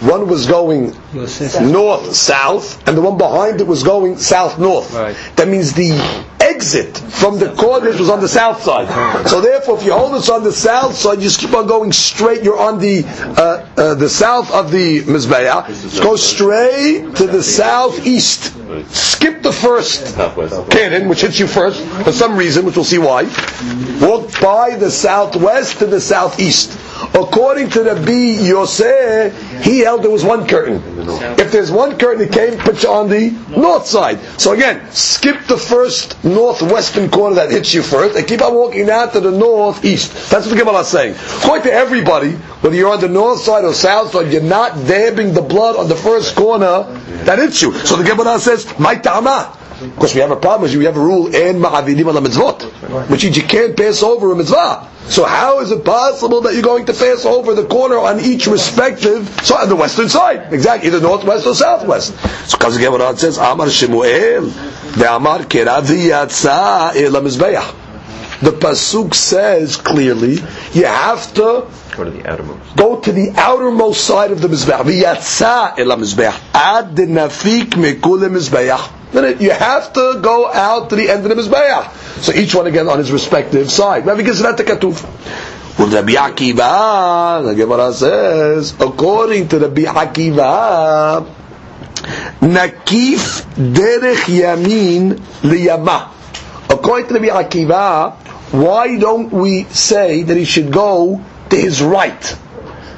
One 0.00 0.28
was 0.28 0.46
going 0.46 0.96
north 1.12 2.14
south, 2.14 2.88
and 2.88 2.96
the 2.96 3.02
one 3.02 3.18
behind 3.18 3.60
it 3.60 3.66
was 3.66 3.82
going 3.82 4.16
south 4.16 4.58
north. 4.58 4.92
Right. 4.94 5.16
That 5.36 5.48
means 5.48 5.74
the 5.74 5.92
exit 6.40 6.96
from 6.98 7.38
the 7.38 7.46
Kodesh 7.46 7.98
was 7.98 8.08
on 8.08 8.20
the 8.20 8.28
south 8.28 8.62
side. 8.62 8.88
So 9.28 9.40
therefore, 9.40 9.78
if 9.78 9.84
you 9.84 9.92
hold 9.92 10.14
us 10.14 10.28
on 10.30 10.42
the 10.42 10.52
south 10.52 10.94
side, 10.96 11.18
you 11.18 11.24
just 11.24 11.38
keep 11.40 11.52
on 11.54 11.66
going 11.66 11.92
straight. 11.92 12.42
You're 12.42 12.58
on 12.58 12.78
the 12.78 13.04
uh, 13.06 13.66
uh, 13.76 13.94
the 13.94 14.08
south 14.08 14.50
of 14.52 14.70
the 14.70 15.02
Mizbeah. 15.02 16.02
Go 16.02 16.16
straight 16.16 17.14
to 17.16 17.26
the 17.26 17.42
southeast. 17.42 18.54
Skip 18.88 19.42
the 19.42 19.52
first 19.52 20.16
cannon, 20.70 21.08
which 21.08 21.22
hits 21.22 21.38
you 21.38 21.46
first 21.46 21.82
for 22.04 22.12
some 22.12 22.36
reason, 22.36 22.64
which 22.64 22.76
we'll 22.76 22.84
see 22.84 22.98
why. 22.98 23.24
Walk 24.00 24.40
by 24.40 24.76
the 24.76 24.90
southwest 24.90 25.78
to 25.78 25.86
the 25.86 26.00
southeast. 26.00 26.78
According 27.14 27.70
to 27.70 27.82
the 27.82 28.02
B 28.06 28.46
Yosef, 28.46 29.64
he 29.64 29.80
held 29.80 30.02
there 30.02 30.10
was 30.10 30.24
one 30.24 30.46
curtain. 30.46 30.82
If 31.38 31.50
there's 31.50 31.70
one 31.70 31.98
curtain, 31.98 32.26
it 32.26 32.32
came 32.32 32.58
put 32.58 32.84
on 32.84 33.08
the 33.08 33.30
north 33.48 33.86
side. 33.86 34.20
So 34.38 34.52
again, 34.52 34.86
skip 34.92 35.46
the 35.46 35.56
first 35.56 36.22
northwestern 36.24 37.10
corner 37.10 37.36
that 37.36 37.50
hits 37.50 37.72
you 37.74 37.82
first, 37.82 38.16
and 38.16 38.26
keep 38.26 38.42
on 38.42 38.54
walking 38.54 38.86
down 38.86 39.12
to 39.12 39.20
the 39.20 39.30
northeast. 39.30 40.12
That's 40.30 40.46
what 40.46 40.52
the 40.52 40.58
Gemara 40.58 40.80
is 40.80 40.88
saying. 40.88 41.16
According 41.38 41.64
to 41.64 41.72
everybody, 41.72 42.36
whether 42.60 42.76
you're 42.76 42.92
on 42.92 43.00
the 43.00 43.08
north 43.08 43.40
side 43.40 43.64
or 43.64 43.72
south 43.72 44.12
side, 44.12 44.32
you're 44.32 44.42
not 44.42 44.74
dabbing 44.86 45.32
the 45.32 45.42
blood 45.42 45.76
on 45.76 45.88
the 45.88 45.96
first 45.96 46.36
corner 46.36 46.84
that 47.24 47.38
hits 47.38 47.62
you. 47.62 47.72
So 47.72 47.96
the 47.96 48.04
Gemara 48.04 48.38
says, 48.38 48.66
"My 48.78 48.96
tama." 48.96 49.56
Of 49.80 49.96
course, 49.96 50.14
we 50.14 50.20
have 50.20 50.30
a 50.30 50.36
problem. 50.36 50.70
We 50.78 50.84
have 50.84 50.96
a 50.96 51.00
rule 51.00 51.34
in 51.34 51.58
ma'avidim 51.58 52.06
ala 52.06 52.20
mitzvot, 52.20 53.08
which 53.08 53.24
means 53.24 53.36
you 53.38 53.44
can't 53.44 53.74
pass 53.74 54.02
over 54.02 54.30
a 54.30 54.36
mitzvah. 54.36 54.86
So 55.08 55.24
how 55.24 55.60
is 55.60 55.72
it 55.72 55.84
possible 55.86 56.42
that 56.42 56.52
you're 56.52 56.62
going 56.62 56.84
to 56.84 56.92
pass 56.92 57.24
over 57.24 57.54
the 57.54 57.64
corner 57.64 57.96
on 57.98 58.20
each 58.20 58.46
respective 58.46 59.26
side, 59.42 59.70
the 59.70 59.76
western 59.76 60.10
side? 60.10 60.52
Exactly, 60.52 60.88
either 60.88 61.00
northwest 61.00 61.46
or 61.46 61.54
southwest. 61.54 62.14
So 62.46 62.58
Gemara 62.58 63.16
says, 63.16 63.38
Amar 63.38 63.70
Shemuel, 63.70 64.50
the 64.98 65.14
Amar 65.14 65.40
keravi 65.40 66.10
yatsa 66.10 66.94
el 66.94 67.12
mizbeach. 67.22 67.79
The 68.42 68.50
pasuk 68.52 69.14
says 69.14 69.76
clearly, 69.76 70.38
you 70.72 70.86
have 70.86 71.32
to 71.34 71.66
Go 71.96 72.04
to 72.04 72.10
the 72.10 72.26
outermost. 72.26 72.76
go 72.76 73.00
to 73.00 73.12
the 73.12 73.32
outermost 73.36 74.04
side 74.04 74.30
of 74.32 74.40
the 74.40 74.48
mizbeach. 74.48 74.82
V'yatsa 74.84 75.78
el 75.78 75.86
mizbeach 75.98 76.38
ad 76.54 76.96
nafik 76.96 77.70
mekul 77.76 78.20
mizbeach. 78.30 78.90
Then 79.12 79.40
you 79.40 79.50
have 79.50 79.92
to 79.92 80.20
go 80.22 80.50
out 80.50 80.88
to 80.90 80.96
the 80.96 81.10
end 81.10 81.26
of 81.26 81.36
the 81.36 81.42
mizbeach. 81.42 81.90
So 82.22 82.32
each 82.32 82.54
one 82.54 82.66
again 82.66 82.88
on 82.88 82.98
his 82.98 83.10
respective 83.12 83.70
side. 83.70 84.06
Rabbi 84.06 84.22
Gizrat 84.22 84.56
Katuf. 84.56 85.04
Well, 85.78 85.88
Rabbi 85.88 86.12
Akiva, 86.12 87.42
the 87.44 87.54
Gemara 87.54 87.92
says, 87.92 88.72
according 88.80 89.48
to 89.48 89.58
Rabbi 89.58 89.82
Akiva, 89.82 91.26
nakif 92.40 93.42
derech 93.54 94.26
yamin 94.28 95.14
liyama. 95.42 96.08
According 96.68 97.08
to 97.08 97.14
Rabbi 97.14 97.28
Akiva, 97.28 98.29
why 98.52 98.98
don't 98.98 99.30
we 99.32 99.64
say 99.64 100.22
that 100.22 100.36
he 100.36 100.44
should 100.44 100.72
go 100.72 101.24
to 101.50 101.56
his 101.56 101.82
right? 101.82 102.36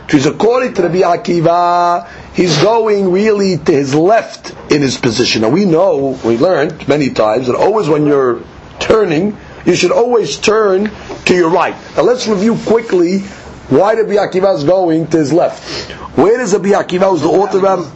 Because 0.07 0.27
according 0.27 0.75
to 0.75 0.83
Rabbi 0.83 1.01
Akiva, 1.01 2.09
he's 2.35 2.61
going 2.63 3.13
really 3.13 3.57
to 3.59 3.73
his 3.73 3.95
left 3.95 4.51
in 4.71 4.83
his 4.83 4.99
position. 4.99 5.43
Now 5.43 5.51
we 5.51 5.65
know, 5.65 6.19
we 6.25 6.37
learned 6.37 6.87
many 6.89 7.11
times 7.11 7.47
that 7.47 7.57
always 7.57 7.89
when 7.89 8.07
you're 8.07 8.43
turning, 8.79 9.37
you 9.65 9.75
should 9.75 9.93
always 9.93 10.39
turn 10.39 10.91
to 11.27 11.35
your 11.35 11.51
right. 11.51 11.75
Now 11.97 12.03
let's 12.03 12.27
review 12.27 12.57
quickly 12.67 13.21
why 13.69 13.95
Rabbi 13.95 14.15
Akiva 14.15 14.55
is 14.55 14.65
going 14.65 15.07
to 15.09 15.19
his 15.19 15.33
left. 15.33 15.91
Where 16.17 16.37
does 16.37 16.53
Rabbi 16.53 16.71
Akiva, 16.71 17.11
who's 17.11 17.23
the 17.23 17.29
author 17.29 17.67
of, 17.67 17.91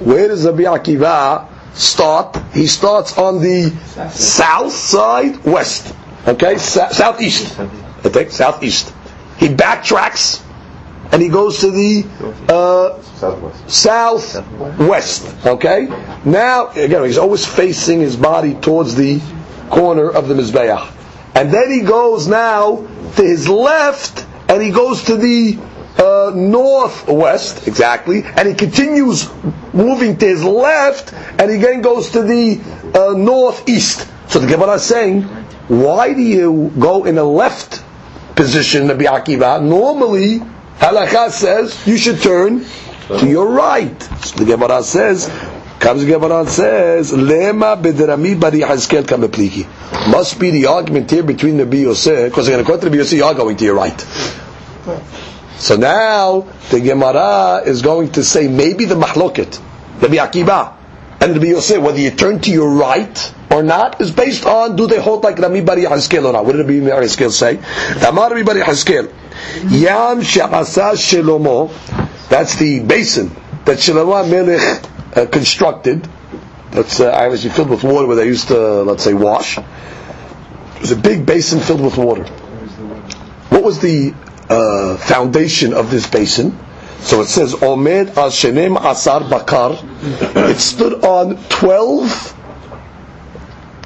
where 0.00 0.28
does 0.28 0.44
Rabbi 0.44 0.62
Akiva 0.62 1.48
start? 1.74 2.36
He 2.52 2.66
starts 2.66 3.18
on 3.18 3.40
the 3.40 3.70
south 4.10 4.72
side, 4.72 5.42
west. 5.44 5.94
Okay, 6.26 6.56
southeast. 6.58 7.58
Okay, 8.04 8.28
southeast. 8.28 8.92
He 9.38 9.48
backtracks 9.48 10.42
and 11.12 11.20
he 11.20 11.28
goes 11.28 11.58
to 11.60 11.70
the 11.70 12.04
uh, 12.48 13.00
Southwest. 13.02 13.70
southwest. 13.70 15.46
Okay? 15.46 15.86
Now, 16.24 16.68
again, 16.68 17.04
he's 17.04 17.18
always 17.18 17.44
facing 17.44 18.00
his 18.00 18.16
body 18.16 18.54
towards 18.54 18.94
the 18.94 19.20
corner 19.70 20.10
of 20.10 20.28
the 20.28 20.34
Mizbeach. 20.34 20.90
And 21.34 21.52
then 21.52 21.70
he 21.70 21.80
goes 21.82 22.26
now 22.28 22.76
to 23.16 23.22
his 23.22 23.48
left 23.48 24.26
and 24.48 24.62
he 24.62 24.70
goes 24.70 25.02
to 25.04 25.16
the 25.16 25.58
uh, 25.98 26.32
northwest, 26.34 27.68
exactly, 27.68 28.22
and 28.24 28.48
he 28.48 28.54
continues 28.54 29.28
moving 29.74 30.16
to 30.16 30.26
his 30.26 30.42
left 30.42 31.12
and 31.38 31.50
he 31.50 31.56
again 31.58 31.82
goes 31.82 32.10
to 32.10 32.22
the 32.22 32.60
uh, 32.94 33.16
northeast. 33.16 34.08
So 34.28 34.38
the 34.38 34.46
Gemara 34.46 34.74
is 34.74 34.82
saying, 34.82 35.22
why 35.72 36.12
do 36.12 36.20
you 36.20 36.70
go 36.78 37.04
in 37.04 37.16
a 37.16 37.24
left 37.24 37.82
position, 38.36 38.88
Rabbi 38.88 39.04
Akiva? 39.04 39.62
Normally, 39.62 40.38
halakha 40.78 41.30
says 41.30 41.86
you 41.86 41.96
should 41.96 42.20
turn 42.20 42.66
to 43.08 43.26
your 43.26 43.48
right. 43.48 44.02
So 44.22 44.36
the 44.36 44.44
Gemara 44.44 44.82
says, 44.82 45.28
comes 45.80 46.04
the 46.04 46.10
Gemara 46.10 46.46
says, 46.46 47.12
Lema 47.12 47.80
bedrami 47.82 48.38
bari 48.38 48.60
Hazkel 48.60 49.04
kamepliki. 49.04 49.66
Must 50.10 50.38
be 50.38 50.50
the 50.50 50.66
argument 50.66 51.10
here 51.10 51.22
between 51.22 51.56
the 51.56 51.76
Yosef, 51.76 52.30
because 52.30 52.48
again, 52.48 52.60
according 52.60 52.82
to 52.82 52.90
the 52.90 52.96
Yosef, 52.98 53.16
you 53.16 53.24
are 53.24 53.34
going 53.34 53.56
to 53.56 53.64
your 53.64 53.74
right. 53.74 53.98
So 55.56 55.76
now 55.76 56.42
the 56.70 56.80
Gemara 56.80 57.62
is 57.64 57.80
going 57.80 58.12
to 58.12 58.22
say 58.22 58.46
maybe 58.46 58.84
the 58.84 58.94
mahloket, 58.96 59.58
Rabbi 60.02 60.16
Akiva, 60.16 60.81
and 61.22 61.34
Rabbi 61.34 61.46
Yosef, 61.46 61.80
whether 61.80 62.00
you 62.00 62.10
turn 62.10 62.40
to 62.40 62.50
your 62.50 62.68
right 62.74 63.34
or 63.48 63.62
not, 63.62 64.00
is 64.00 64.10
based 64.10 64.44
on 64.44 64.74
do 64.74 64.88
they 64.88 65.00
hold 65.00 65.22
like 65.22 65.38
Rami 65.38 65.60
Bar 65.60 65.76
Yehezkel 65.76 66.24
or 66.24 66.32
not. 66.32 66.44
What 66.44 66.56
did 66.56 66.66
Rabbi 66.66 66.80
Bar 66.90 67.00
Yehezkel 67.00 67.30
say? 67.30 67.60
Amar 68.04 68.30
Rabbi 68.30 68.42
Bar 68.42 68.56
Yehezkel, 68.56 69.12
Yam 69.70 70.20
She'asa 70.22 70.92
Shelomo, 70.96 71.70
that's 72.28 72.56
the 72.56 72.80
basin 72.80 73.28
that 73.64 73.78
Shlomo 73.78 74.28
Melech 74.28 74.84
uh, 75.16 75.26
constructed. 75.26 76.08
That's 76.72 76.98
uh, 76.98 77.12
obviously 77.12 77.50
filled 77.50 77.70
with 77.70 77.84
water 77.84 78.06
where 78.08 78.16
they 78.16 78.26
used 78.26 78.48
to, 78.48 78.82
let's 78.82 79.04
say, 79.04 79.14
wash. 79.14 79.58
It 79.58 79.64
was 80.80 80.90
a 80.90 80.96
big 80.96 81.24
basin 81.24 81.60
filled 81.60 81.82
with 81.82 81.98
water. 81.98 82.24
What 83.50 83.62
was 83.62 83.78
the 83.80 84.12
uh, 84.48 84.96
foundation 84.96 85.72
of 85.72 85.90
this 85.90 86.08
basin? 86.08 86.58
So 87.00 87.20
it 87.20 87.26
says, 87.26 87.54
Omed 87.54 88.16
al 88.16 88.30
Shenem 88.30 88.76
Asar 88.82 89.20
Bakar. 89.28 89.76
It 90.02 90.58
stood 90.58 91.04
on 91.04 91.36
12 91.48 92.38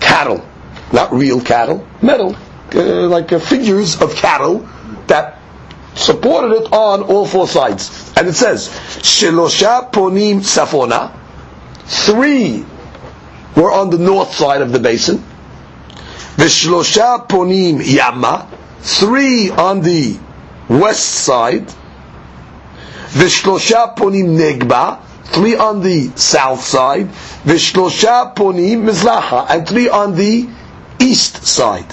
cattle. 0.00 0.46
Not 0.92 1.12
real 1.12 1.40
cattle, 1.40 1.86
metal. 2.00 2.36
Uh, 2.74 3.06
like 3.08 3.32
uh, 3.32 3.38
figures 3.38 4.00
of 4.00 4.14
cattle 4.16 4.68
that 5.08 5.38
supported 5.94 6.52
it 6.56 6.72
on 6.72 7.02
all 7.02 7.26
four 7.26 7.46
sides. 7.46 8.12
And 8.16 8.28
it 8.28 8.34
says, 8.34 8.68
Shelosha 8.68 9.92
Ponim 9.92 10.40
Safona. 10.40 11.12
Three 11.84 12.64
were 13.56 13.72
on 13.72 13.90
the 13.90 13.98
north 13.98 14.32
side 14.34 14.62
of 14.62 14.72
the 14.72 14.78
basin. 14.78 15.18
Vishlosha 16.36 17.26
Ponim 17.28 17.80
Yama. 17.84 18.46
Three 18.80 19.50
on 19.50 19.80
the 19.80 20.18
west 20.68 21.04
side. 21.24 21.66
Vishlosha 23.08 23.96
Ponim 23.96 24.36
Negba. 24.36 25.00
Three 25.32 25.56
on 25.56 25.82
the 25.82 26.10
south 26.16 26.62
side. 26.62 27.08
Vishlosha 27.44 28.34
Ponim 28.34 28.84
Mizlaha. 28.88 29.46
And 29.48 29.68
three 29.68 29.88
on 29.88 30.14
the 30.14 30.48
east 30.98 31.44
side. 31.46 31.88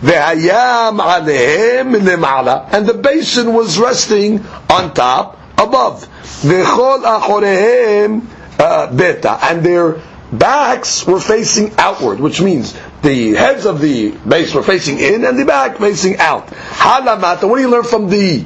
Ve'hayam 0.00 0.98
alehem 0.98 1.94
lemala. 2.00 2.68
And 2.72 2.86
the 2.86 2.94
basin 2.94 3.52
was 3.52 3.78
resting 3.78 4.44
on 4.70 4.94
top, 4.94 5.38
above. 5.58 6.08
Ve'chol 6.42 7.04
achorehem 7.04 8.26
uh, 8.58 8.92
beta. 8.94 9.38
And 9.42 9.62
their 9.62 10.00
backs 10.32 11.06
were 11.06 11.20
facing 11.20 11.72
outward, 11.78 12.20
which 12.20 12.40
means 12.40 12.76
the 13.02 13.34
heads 13.34 13.66
of 13.66 13.80
the 13.80 14.10
base 14.10 14.54
were 14.54 14.62
facing 14.62 14.98
in 14.98 15.24
and 15.24 15.38
the 15.38 15.44
back 15.44 15.78
facing 15.78 16.18
out. 16.18 16.48
Halamata. 16.48 17.48
What 17.48 17.56
do 17.56 17.62
you 17.62 17.70
learn 17.70 17.84
from 17.84 18.08
the 18.08 18.44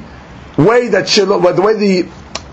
way 0.57 0.89
that 0.89 1.09
Shiloh, 1.09 1.39
the 1.53 1.61
way 1.61 1.73
the 1.75 2.09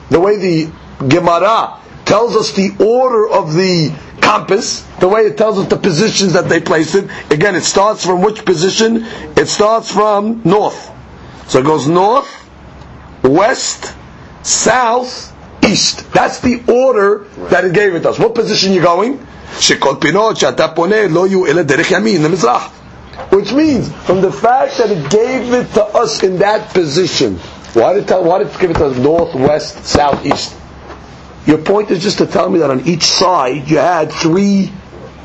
the 0.09 0.21
way 0.21 0.37
the 0.37 0.73
Gemara 1.09 1.79
tells 2.05 2.37
us 2.37 2.53
the 2.53 2.71
order 2.85 3.29
of 3.29 3.55
the 3.55 3.95
compass, 4.21 4.83
the 5.01 5.09
way 5.09 5.23
it 5.23 5.37
tells 5.37 5.59
us 5.59 5.69
the 5.69 5.77
positions 5.77 6.33
that 6.35 6.49
they 6.49 6.61
placed 6.61 6.95
it. 6.95 7.09
Again, 7.31 7.55
it 7.55 7.63
starts 7.63 8.05
from 8.05 8.23
which 8.23 8.45
position? 8.45 9.05
It 9.37 9.47
starts 9.49 9.91
from 9.91 10.43
north. 10.45 10.91
So 11.49 11.61
it 11.61 11.65
goes 11.65 11.89
north, 11.89 12.29
west, 13.23 13.95
south, 14.43 15.33
east. 15.65 16.11
That's 16.13 16.41
the 16.41 16.63
order 16.71 17.25
that 17.51 17.65
it 17.65 17.73
gave 17.73 17.95
it 17.95 18.07
us. 18.07 18.19
What 18.19 18.35
position 18.35 18.73
you 18.73 18.83
going? 18.83 19.19
Which 23.31 23.53
means, 23.53 23.93
from 24.07 24.21
the 24.21 24.33
fact 24.33 24.79
that 24.79 24.91
it 24.91 25.11
gave 25.11 25.53
it 25.53 25.73
to 25.75 25.85
us 25.85 26.23
in 26.23 26.39
that 26.39 26.73
position, 26.73 27.37
why 27.75 27.95
did, 27.95 28.09
it, 28.11 28.23
why 28.23 28.39
did 28.39 28.47
it 28.49 28.59
give 28.61 28.71
it 28.71 28.75
to 28.75 28.87
us 28.87 28.97
north, 28.99 29.35
west, 29.35 29.85
south, 29.85 30.25
east? 30.25 30.57
Your 31.47 31.59
point 31.59 31.91
is 31.91 32.03
just 32.03 32.19
to 32.19 32.27
tell 32.27 32.51
me 32.51 32.59
that 32.61 32.71
on 32.71 32.87
each 32.87 33.05
side 33.05 33.69
you 33.69 33.79
had 33.79 34.13
three 34.13 34.71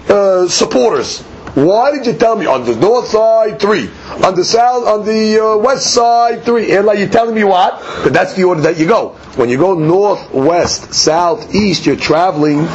uh, 0.10 0.48
supporters. 0.48 1.22
Why 1.56 1.92
did 1.92 2.06
you 2.06 2.14
tell 2.14 2.36
me 2.36 2.46
on 2.48 2.66
the 2.66 2.76
north 2.76 3.08
side 3.08 3.62
three, 3.62 3.90
on 4.22 4.36
the 4.36 4.44
south, 4.44 4.86
on 4.86 5.06
the 5.06 5.40
uh, 5.42 5.58
west 5.58 5.94
side 5.94 6.44
three? 6.44 6.76
And 6.76 6.86
like 6.86 7.00
you're 7.00 7.08
telling 7.08 7.34
me 7.34 7.46
what? 7.46 7.80
That 8.04 8.12
that's 8.12 8.34
the 8.34 8.44
order 8.44 8.60
that 8.62 8.78
you 8.78 8.88
go. 8.88 9.12
When 9.38 9.48
you 9.48 9.58
go 9.58 9.74
north, 9.74 10.34
west, 10.34 10.94
south, 10.94 11.56
east, 11.56 11.86
you're 11.86 11.96
traveling 11.96 12.66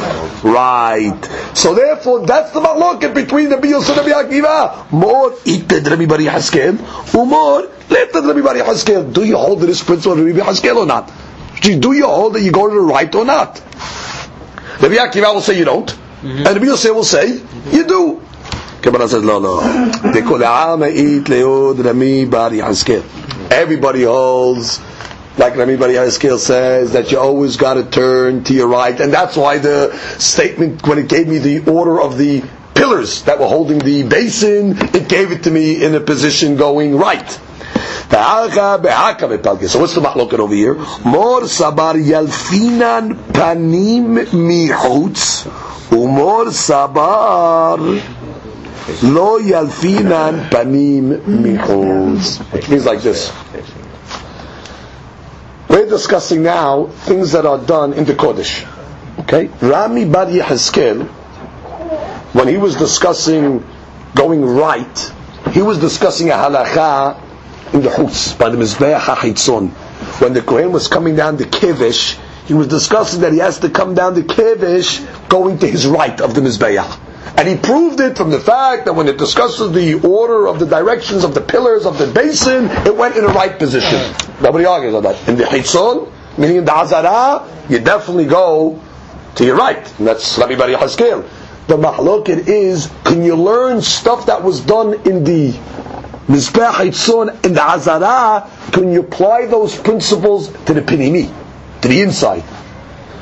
right. 0.41 1.13
So 1.53 1.75
therefore, 1.75 2.25
that's 2.25 2.49
the 2.53 2.59
machloket 2.59 3.13
between 3.13 3.49
the 3.49 3.57
Biyos 3.57 3.87
and 3.95 3.99
the 3.99 4.15
Akiva. 4.15 4.91
More 4.91 5.29
ited 5.29 5.87
Rabbi 5.87 6.07
Bar 6.07 6.17
Yehezkel, 6.17 6.77
umor 7.13 7.69
leted 7.87 8.25
Rabbi 8.25 8.41
Bar 8.41 8.55
Yehezkel. 8.55 9.13
Do 9.13 9.23
you 9.23 9.37
hold 9.37 9.59
this 9.61 9.83
principle 9.83 10.17
of 10.17 10.25
Rabbi 10.25 10.39
Haskel 10.39 10.77
or 10.77 10.85
not? 10.87 11.11
Do 11.61 11.91
you 11.93 12.05
hold 12.07 12.33
that 12.33 12.41
you 12.41 12.51
go 12.51 12.67
to 12.67 12.73
the 12.73 12.81
right 12.81 13.13
or 13.13 13.23
not? 13.25 13.59
Rabbi 14.81 14.95
Akiva 14.95 15.33
will 15.33 15.41
say 15.41 15.57
you 15.59 15.65
don't, 15.65 15.87
mm-hmm. 15.87 16.37
and 16.37 16.47
Rabbi 16.47 16.65
Yosef 16.65 16.93
will 16.95 17.03
say 17.03 17.39
you 17.71 17.85
do. 17.87 18.21
Kabbalah 18.81 19.07
says, 19.07 19.21
no, 19.23 19.37
no. 19.37 19.59
Everybody 23.51 24.03
holds, 24.03 24.79
like 25.37 25.55
Rami 25.55 25.77
Bar 25.77 25.89
Yehezkel 25.89 26.39
says, 26.39 26.93
that 26.93 27.11
you 27.11 27.19
always 27.19 27.57
got 27.57 27.75
to 27.75 27.83
turn 27.83 28.43
to 28.45 28.53
your 28.55 28.67
right. 28.67 28.99
And 28.99 29.13
that's 29.13 29.37
why 29.37 29.59
the 29.59 29.95
statement, 30.17 30.87
when 30.87 30.97
it 30.97 31.07
gave 31.07 31.27
me 31.27 31.37
the 31.37 31.69
order 31.71 32.01
of 32.01 32.17
the 32.17 32.43
pillars 32.73 33.21
that 33.23 33.39
were 33.39 33.47
holding 33.47 33.77
the 33.77 34.01
basin, 34.01 34.75
it 34.95 35.07
gave 35.07 35.31
it 35.31 35.43
to 35.43 35.51
me 35.51 35.83
in 35.83 35.93
a 35.93 35.99
position 35.99 36.55
going 36.55 36.97
right. 36.97 37.39
So 38.11 39.79
what's 39.79 39.95
the 39.95 40.01
mahloket 40.01 40.39
over 40.39 40.53
here? 40.53 40.75
Mor 41.05 41.41
sabar 41.43 41.95
yalfinan 41.95 43.13
panim 43.31 44.25
mihutz, 44.27 45.47
umor 45.89 46.47
sabar 46.51 47.79
Lo 49.03 49.39
yalfinan 49.39 50.49
panim 50.49 51.21
michutz. 51.21 52.39
Which 52.51 52.67
means 52.67 52.85
like 52.85 53.01
this. 53.01 53.31
We're 55.69 55.87
discussing 55.87 56.43
now 56.43 56.87
things 56.87 57.31
that 57.31 57.45
are 57.45 57.59
done 57.59 57.93
in 57.93 58.03
the 58.03 58.13
Kodesh. 58.13 58.67
Okay? 59.19 59.47
Rami 59.61 60.03
Bar 60.05 60.25
Yehezkel, 60.25 61.07
when 62.33 62.47
he 62.49 62.57
was 62.57 62.75
discussing 62.75 63.65
going 64.15 64.43
right, 64.43 65.13
he 65.51 65.61
was 65.61 65.77
discussing 65.77 66.29
a 66.29 66.33
halacha 66.33 67.30
in 67.73 67.81
the 67.81 67.89
Hutz, 67.89 68.37
by 68.37 68.49
the 68.49 68.57
Mizbeach 68.57 68.99
HaChitzon. 68.99 69.69
When 70.21 70.33
the 70.33 70.41
Kohen 70.41 70.71
was 70.71 70.87
coming 70.87 71.15
down 71.15 71.37
the 71.37 71.45
Kevish, 71.45 72.19
he 72.45 72.53
was 72.53 72.67
discussing 72.67 73.21
that 73.21 73.31
he 73.31 73.39
has 73.39 73.59
to 73.59 73.69
come 73.69 73.95
down 73.95 74.13
the 74.13 74.23
Kevish 74.23 75.29
going 75.29 75.59
to 75.59 75.67
his 75.67 75.87
right 75.87 76.19
of 76.19 76.35
the 76.35 76.41
Mizbeach. 76.41 76.99
And 77.37 77.47
he 77.47 77.55
proved 77.55 78.01
it 78.01 78.17
from 78.17 78.29
the 78.29 78.39
fact 78.39 78.85
that 78.85 78.93
when 78.93 79.07
it 79.07 79.17
discusses 79.17 79.71
the 79.71 80.05
order 80.07 80.47
of 80.47 80.59
the 80.59 80.65
directions 80.65 81.23
of 81.23 81.33
the 81.33 81.39
pillars 81.41 81.85
of 81.85 81.97
the 81.97 82.07
basin, 82.07 82.65
it 82.85 82.95
went 82.95 83.15
in 83.15 83.23
the 83.23 83.31
right 83.31 83.57
position. 83.57 84.13
Nobody 84.41 84.65
argues 84.65 84.93
on 84.93 85.03
that. 85.03 85.27
In 85.29 85.37
the 85.37 85.45
Hitzon, 85.45 86.11
meaning 86.37 86.57
in 86.57 86.65
the 86.65 86.73
Azara, 86.73 87.47
you 87.69 87.79
definitely 87.79 88.25
go 88.25 88.81
to 89.35 89.45
your 89.45 89.55
right. 89.55 89.99
And 89.99 90.07
that's 90.07 90.37
Rabbi 90.37 90.55
Bar 90.55 90.67
Yehezkel. 90.67 91.27
The 91.67 91.77
mahloket 91.77 92.47
is, 92.47 92.91
can 93.05 93.23
you 93.23 93.35
learn 93.35 93.81
stuff 93.81 94.25
that 94.25 94.43
was 94.43 94.59
done 94.59 95.07
in 95.07 95.23
the 95.23 95.51
Mizbech 96.31 96.71
Hitzon, 96.75 97.45
in 97.45 97.53
the 97.53 97.61
Azara, 97.61 98.49
can 98.71 98.89
you 98.89 99.01
apply 99.01 99.47
those 99.47 99.77
principles 99.77 100.47
to 100.65 100.73
the 100.73 100.81
Pinimi, 100.81 101.29
to 101.81 101.87
the 101.89 101.99
inside? 101.99 102.43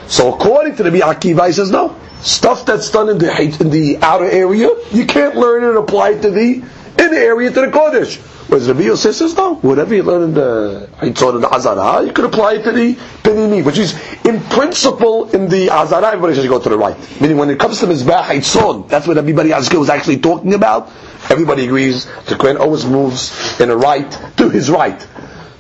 So 0.08 0.32
according 0.32 0.76
to 0.76 0.84
the 0.84 0.92
Akiva, 0.92 1.48
he 1.48 1.54
says 1.54 1.72
no. 1.72 1.96
Stuff 2.22 2.68
that's 2.68 2.92
done 2.92 3.10
in 3.10 3.18
the 3.18 3.32
in 3.62 3.72
the 3.72 3.98
outer 4.04 4.30
area, 4.30 4.70
you 4.92 5.08
can't 5.08 5.36
learn 5.36 5.64
and 5.64 5.78
apply 5.78 6.10
it 6.12 6.22
to 6.22 6.30
the 6.30 6.62
in 7.00 7.12
the 7.12 7.18
area 7.18 7.50
to 7.50 7.62
the 7.62 7.68
Kodesh. 7.68 8.18
Whereas 8.48 8.68
Rabbi 8.68 8.82
Yosef 8.82 9.16
says 9.16 9.36
no. 9.36 9.56
Whatever 9.56 9.96
you 9.96 10.04
learn 10.04 10.24
in 10.24 10.34
the 10.36 10.90
Hitzon 10.98 11.36
and 11.36 11.44
the 11.44 11.48
Hazara, 11.48 12.06
you 12.06 12.14
can 12.14 12.26
apply 12.26 12.56
it 12.56 12.64
to 12.64 12.72
the 12.72 12.94
Penini, 13.24 13.64
which 13.64 13.78
is 13.80 13.94
in 14.26 14.40
principle 14.42 15.30
in 15.32 15.50
the 15.50 15.72
Azara, 15.72 16.08
everybody 16.08 16.40
you 16.40 16.50
go 16.50 16.60
to 16.60 16.70
the 16.70 16.78
right. 16.78 16.98
Meaning 17.22 17.38
when 17.38 17.50
it 17.50 17.60
comes 17.60 17.80
to 17.80 17.88
Mizbah 17.88 18.24
Hitzon, 18.24 18.88
that's 18.88 19.08
what 19.08 19.18
everybody 19.18 19.50
Azkel 19.50 19.80
was 19.80 19.90
actually 19.90 20.18
talking 20.18 20.54
about. 20.54 20.92
Everybody 21.30 21.66
agrees 21.66 22.06
the 22.26 22.36
Kohen 22.36 22.58
always 22.58 22.86
moves 22.86 23.60
in 23.62 23.70
a 23.70 23.76
right 23.78 24.10
to 24.38 24.50
his 24.50 24.70
right. 24.70 25.06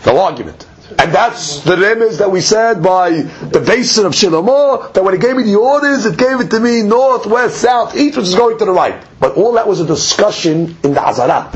No 0.05 0.19
argument. 0.19 0.65
And 0.97 1.13
that's 1.13 1.59
the 1.59 1.75
remez 1.75 2.17
that 2.17 2.31
we 2.31 2.41
said 2.41 2.81
by 2.81 3.11
the 3.11 3.59
basin 3.65 4.07
of 4.07 4.13
Shlomo, 4.13 4.91
that 4.93 5.03
when 5.03 5.13
it 5.13 5.21
gave 5.21 5.35
me 5.35 5.43
the 5.43 5.55
orders, 5.55 6.05
it 6.05 6.17
gave 6.17 6.39
it 6.39 6.49
to 6.51 6.59
me 6.59 6.81
north, 6.81 7.27
west, 7.27 7.57
south, 7.57 7.95
east, 7.95 8.17
which 8.17 8.25
is 8.25 8.33
going 8.35 8.57
to 8.57 8.65
the 8.65 8.71
right. 8.71 9.01
But 9.19 9.35
all 9.35 9.53
that 9.53 9.67
was 9.67 9.79
a 9.79 9.85
discussion 9.85 10.75
in 10.83 10.93
the 10.95 11.01
Azara. 11.01 11.51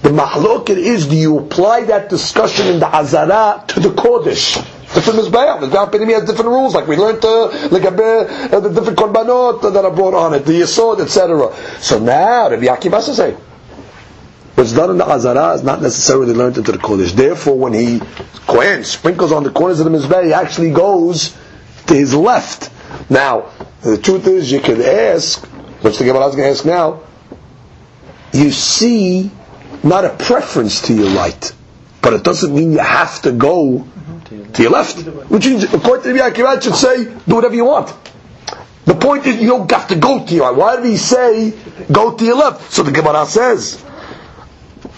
The 0.00 0.08
mahloket 0.08 0.78
is, 0.78 1.06
do 1.06 1.16
you 1.16 1.38
apply 1.38 1.84
that 1.84 2.08
discussion 2.08 2.68
in 2.68 2.80
the 2.80 2.86
Azara 2.88 3.64
to 3.68 3.80
the 3.80 3.90
Kodesh? 3.90 4.56
Different 4.94 5.18
Mizbeach. 5.18 5.60
Mizbeach 5.60 5.90
Penimi 5.90 6.14
has 6.14 6.24
different 6.24 6.50
rules, 6.50 6.74
like 6.74 6.86
we 6.86 6.96
learned 6.96 7.24
uh, 7.24 7.48
like, 7.68 7.84
uh, 7.84 7.90
the 8.60 8.70
different 8.72 8.98
korbanot 8.98 9.72
that 9.72 9.84
are 9.84 9.90
brought 9.90 10.14
on 10.14 10.34
it, 10.34 10.46
the 10.46 10.52
Yisod, 10.52 11.00
etc. 11.00 11.52
So 11.80 11.98
now, 11.98 12.48
Rabbi 12.50 12.66
Akiva 12.66 13.02
says, 13.02 13.34
what's 14.54 14.72
done 14.72 14.90
in 14.90 14.98
the 14.98 15.06
Azara 15.06 15.54
is 15.54 15.62
not 15.64 15.82
necessarily 15.82 16.32
learned 16.32 16.58
into 16.58 16.72
the 16.72 16.78
Kodesh. 16.78 17.10
Therefore, 17.12 17.58
when 17.58 17.74
he 17.74 18.00
Kohen 18.46 18.84
sprinkles 18.84 19.32
on 19.32 19.42
the 19.42 19.50
corners 19.50 19.80
of 19.80 19.90
the 19.90 19.98
Mizbeh, 19.98 20.26
he 20.26 20.32
actually 20.32 20.70
goes 20.70 21.36
to 21.86 21.94
his 21.94 22.14
left. 22.14 22.70
Now, 23.10 23.50
the 23.82 23.98
truth 23.98 24.26
is, 24.26 24.50
you 24.52 24.60
could 24.60 24.80
ask, 24.80 25.44
which 25.82 25.98
the 25.98 26.04
Gemara 26.04 26.26
is 26.28 26.36
going 26.36 26.46
to 26.46 26.50
ask 26.50 26.64
now, 26.64 27.00
you 28.32 28.50
see 28.50 29.30
not 29.82 30.04
a 30.04 30.10
preference 30.10 30.82
to 30.82 30.94
your 30.94 31.10
right, 31.16 31.52
but 32.04 32.12
it 32.12 32.22
doesn't 32.22 32.54
mean 32.54 32.72
you 32.72 32.78
have 32.78 33.22
to 33.22 33.32
go 33.32 33.82
to 34.52 34.62
your 34.62 34.70
left. 34.72 34.98
Which 35.30 35.46
means, 35.46 35.64
according 35.64 36.14
to 36.14 36.22
Rabbi 36.22 36.36
Akiva, 36.36 36.62
should 36.62 36.74
say, 36.74 37.04
do 37.26 37.36
whatever 37.36 37.54
you 37.54 37.64
want. 37.64 37.94
The 38.84 38.94
point 38.94 39.24
is, 39.24 39.40
you 39.40 39.48
don't 39.48 39.70
have 39.70 39.88
to 39.88 39.96
go 39.96 40.24
to 40.24 40.34
your 40.34 40.50
right. 40.50 40.54
Why 40.56 40.76
did 40.76 40.84
he 40.84 40.98
say, 40.98 41.54
go 41.90 42.14
to 42.14 42.22
your 42.24 42.36
left? 42.36 42.70
So 42.70 42.82
the 42.82 42.92
Gemara 42.92 43.24
says, 43.24 43.82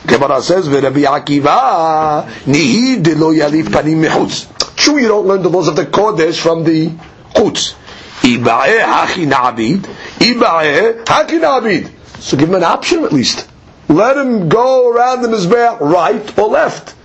Gemara 0.04 0.42
says, 0.42 0.68
"Rabbi 0.68 1.00
Akiva 1.02 2.26
nihi 2.44 3.02
de 3.02 3.14
lo 3.14 3.32
yalif 3.32 3.64
panim 3.66 4.04
mechutz." 4.04 4.46
True, 4.76 4.98
you 4.98 5.08
don't 5.08 5.26
learn 5.26 5.42
the 5.42 5.48
laws 5.48 5.68
of 5.68 5.76
the 5.76 5.86
kodesh 5.86 6.40
from 6.40 6.64
the 6.64 6.88
chutz. 7.34 7.74
Ibae 8.22 8.80
hachi 8.80 9.26
na'abid, 9.26 9.80
ibae 10.18 11.04
hachi 11.04 11.40
na'abid. 11.40 11.90
So 12.20 12.36
give 12.36 12.48
him 12.48 12.56
an 12.56 12.64
option 12.64 13.04
at 13.04 13.12
least. 13.12 13.48
Let 13.88 14.16
him 14.16 14.48
go 14.48 14.90
around 14.90 15.22
the 15.22 15.28
mizbeach 15.28 15.80
right 15.80 16.38
or 16.38 16.48
left. 16.48 16.95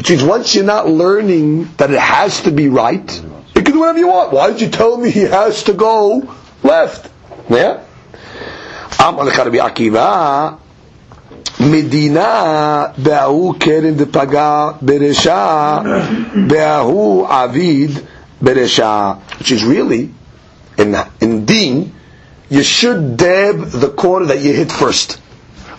Which 0.00 0.10
means 0.10 0.22
once 0.22 0.54
you're 0.54 0.64
not 0.64 0.88
learning 0.88 1.64
that 1.78 1.90
it 1.90 1.98
has 1.98 2.42
to 2.42 2.50
be 2.50 2.68
right, 2.68 3.22
you 3.54 3.62
can 3.62 3.72
do 3.72 3.80
whatever 3.80 3.98
you 3.98 4.08
want. 4.08 4.32
Why 4.32 4.50
did 4.50 4.60
you 4.60 4.68
tell 4.68 4.96
me 4.98 5.10
he 5.10 5.22
has 5.22 5.62
to 5.64 5.72
go 5.72 6.34
left? 6.62 7.10
Yeah. 7.48 7.82
Amar 9.00 9.26
Rabbi 9.26 9.58
Akiva, 9.58 10.58
מדינה 11.60 12.86
בהוא 12.98 13.54
קרן 13.58 13.94
דפגע 13.94 14.70
ברשע, 14.82 15.78
בהוא 16.46 17.28
עביד 17.28 17.90
ברשע. 18.42 19.12
Which 19.38 19.50
is 19.52 19.64
really, 19.64 20.10
in, 20.76 20.94
in 21.20 21.44
deen, 21.46 21.92
you 22.50 22.62
should 22.62 23.16
dab 23.16 23.60
the 23.70 23.88
corner 23.88 24.26
that 24.26 24.40
you 24.40 24.52
hit 24.52 24.70
first. 24.70 25.12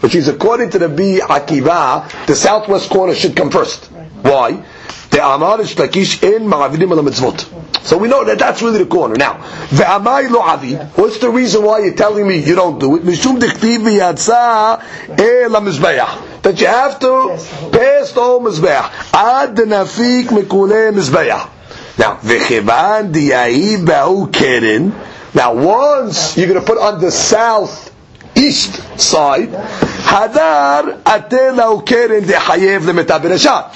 Which 0.01 0.16
is 0.16 0.28
according 0.28 0.72
to 0.72 0.80
the 0.80 0.89
B 0.89 1.20
Akiva, 1.24 2.26
the 2.28 2.36
southwest 2.36 2.89
corner 2.89 3.14
should 3.16 3.36
come 3.36 3.49
first. 3.49 3.89
Why? 4.23 4.62
The 5.11 5.23
Amar 5.23 5.59
Lakish 5.59 6.23
in 6.23 6.47
Ma'avidim 6.49 6.91
al 6.91 7.03
mitzvot. 7.05 7.85
So 7.85 7.99
we 7.99 8.09
know 8.09 8.25
that 8.25 8.39
that's 8.39 8.62
really 8.62 8.79
the 8.79 8.87
corner. 8.87 9.16
Now, 9.16 9.35
ve'amai 9.68 10.31
lo 10.31 10.41
avi. 10.41 10.75
What's 10.75 11.18
the 11.18 11.29
reason 11.29 11.64
why 11.64 11.81
you're 11.81 11.95
telling 11.95 12.27
me 12.27 12.39
you 12.39 12.55
don't 12.55 12.79
do 12.79 12.97
it? 12.97 13.03
Mishum 13.03 13.39
dechtiv 13.39 13.81
v'yatsa 13.81 14.81
el 15.11 15.61
mizbeach. 15.61 16.43
That 16.43 16.61
you 16.61 16.66
have 16.68 16.99
to 17.01 17.37
pass 17.73 18.12
the 18.12 18.20
whole 18.20 18.41
mizbeach. 18.41 19.12
Ad 19.12 19.57
nafik 19.57 20.29
mikule 20.29 20.93
mizbeach. 20.93 21.51
Now, 21.99 22.16
v'chevan 22.16 23.12
diyahi 23.12 23.85
ba'u 23.85 24.33
keren. 24.33 24.95
Now, 25.35 25.55
once 25.55 26.39
you're 26.39 26.49
going 26.49 26.61
to 26.61 26.66
put 26.66 26.79
on 26.79 27.01
the 27.01 27.11
south 27.11 27.91
east 28.43 29.01
side, 29.01 29.49
hadar 29.49 31.03
dechayev. 31.03 32.82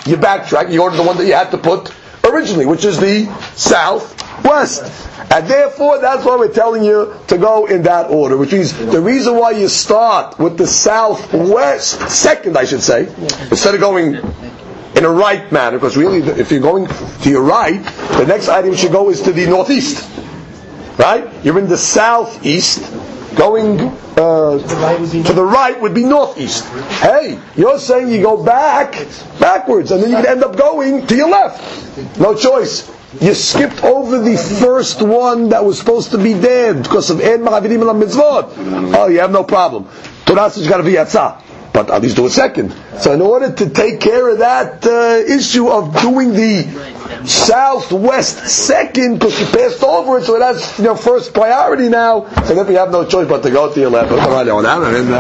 You 0.06 0.16
backtrack. 0.16 0.72
You 0.72 0.82
order 0.82 0.96
the 0.96 1.02
one 1.02 1.16
that 1.18 1.26
you 1.26 1.34
had 1.34 1.50
to 1.50 1.58
put 1.58 1.92
originally, 2.24 2.66
which 2.66 2.84
is 2.84 2.98
the 2.98 3.26
southwest. 3.54 5.06
And 5.30 5.48
therefore, 5.48 5.98
that's 5.98 6.24
why 6.24 6.36
we're 6.36 6.52
telling 6.52 6.84
you 6.84 7.14
to 7.26 7.38
go 7.38 7.66
in 7.66 7.82
that 7.82 8.10
order, 8.10 8.36
which 8.36 8.52
means 8.52 8.72
the 8.72 9.00
reason 9.00 9.36
why 9.36 9.50
you 9.52 9.68
start 9.68 10.38
with 10.38 10.56
the 10.56 10.66
southwest, 10.66 12.08
second 12.08 12.56
I 12.56 12.64
should 12.64 12.82
say, 12.82 13.08
instead 13.50 13.74
of 13.74 13.80
going 13.80 14.14
in 14.14 15.04
a 15.04 15.10
right 15.10 15.50
manner, 15.50 15.78
because 15.78 15.96
really 15.96 16.18
if 16.18 16.50
you're 16.50 16.60
going 16.60 16.86
to 16.86 17.30
your 17.30 17.42
right, 17.42 17.82
the 18.18 18.24
next 18.26 18.48
item 18.48 18.70
you 18.70 18.76
should 18.76 18.92
go 18.92 19.10
is 19.10 19.20
to 19.22 19.32
the 19.32 19.46
northeast. 19.46 20.08
Right? 20.96 21.28
You're 21.44 21.58
in 21.58 21.68
the 21.68 21.76
southeast, 21.76 22.80
going 23.37 23.78
uh, 24.16 24.59
to 24.59 25.32
the 25.32 25.45
right 25.45 25.80
would 25.80 25.95
be 25.95 26.05
northeast. 26.05 26.64
Hey, 27.01 27.39
you're 27.55 27.78
saying 27.78 28.09
you 28.09 28.22
go 28.22 28.43
back, 28.43 28.93
backwards, 29.39 29.91
and 29.91 30.03
then 30.03 30.11
you 30.11 30.16
end 30.16 30.43
up 30.43 30.57
going 30.57 31.07
to 31.07 31.16
your 31.16 31.28
left. 31.28 32.18
No 32.18 32.34
choice. 32.34 32.91
You 33.20 33.34
skipped 33.34 33.82
over 33.84 34.18
the 34.18 34.37
first 34.37 35.01
one 35.01 35.51
that 35.51 35.64
was 35.64 35.78
supposed 35.78 36.11
to 36.11 36.18
be 36.18 36.34
dead 36.34 36.82
because 36.82 37.11
of 37.11 37.20
En 37.20 37.41
Ma'avidim 37.41 37.80
Mitzvot. 38.03 38.95
Oh, 38.95 39.07
you 39.07 39.20
have 39.20 39.30
no 39.30 39.45
problem. 39.45 39.89
Torah 40.26 40.51
says 40.51 40.64
you 40.64 40.70
got 40.70 40.78
to 40.78 40.82
be 40.82 40.93
Yatzah. 40.93 41.41
But 41.76 41.90
at 41.90 42.00
least 42.00 42.16
do 42.16 42.24
it 42.24 42.30
second. 42.30 42.72
So 43.00 43.12
in 43.12 43.20
order 43.20 43.52
to 43.52 43.68
take 43.68 44.00
care 44.00 44.30
of 44.30 44.38
that 44.38 44.86
uh, 44.86 45.20
issue 45.30 45.68
of 45.68 46.00
doing 46.00 46.32
the 46.32 46.64
southwest 47.26 48.46
second, 48.48 49.18
because 49.18 49.38
you 49.38 49.44
passed 49.44 49.82
over 49.84 50.16
it, 50.16 50.24
so 50.24 50.36
it 50.36 50.42
has 50.42 50.78
you 50.78 50.84
know 50.84 50.96
first 50.96 51.34
priority 51.34 51.90
now. 51.90 52.32
So 52.46 52.54
then 52.54 52.66
we 52.66 52.76
have 52.76 52.90
no 52.90 53.04
choice 53.04 53.28
but 53.28 53.42
to 53.42 53.50
go 53.50 53.70
to 53.70 53.78
your 53.78 53.90
left. 53.90 54.10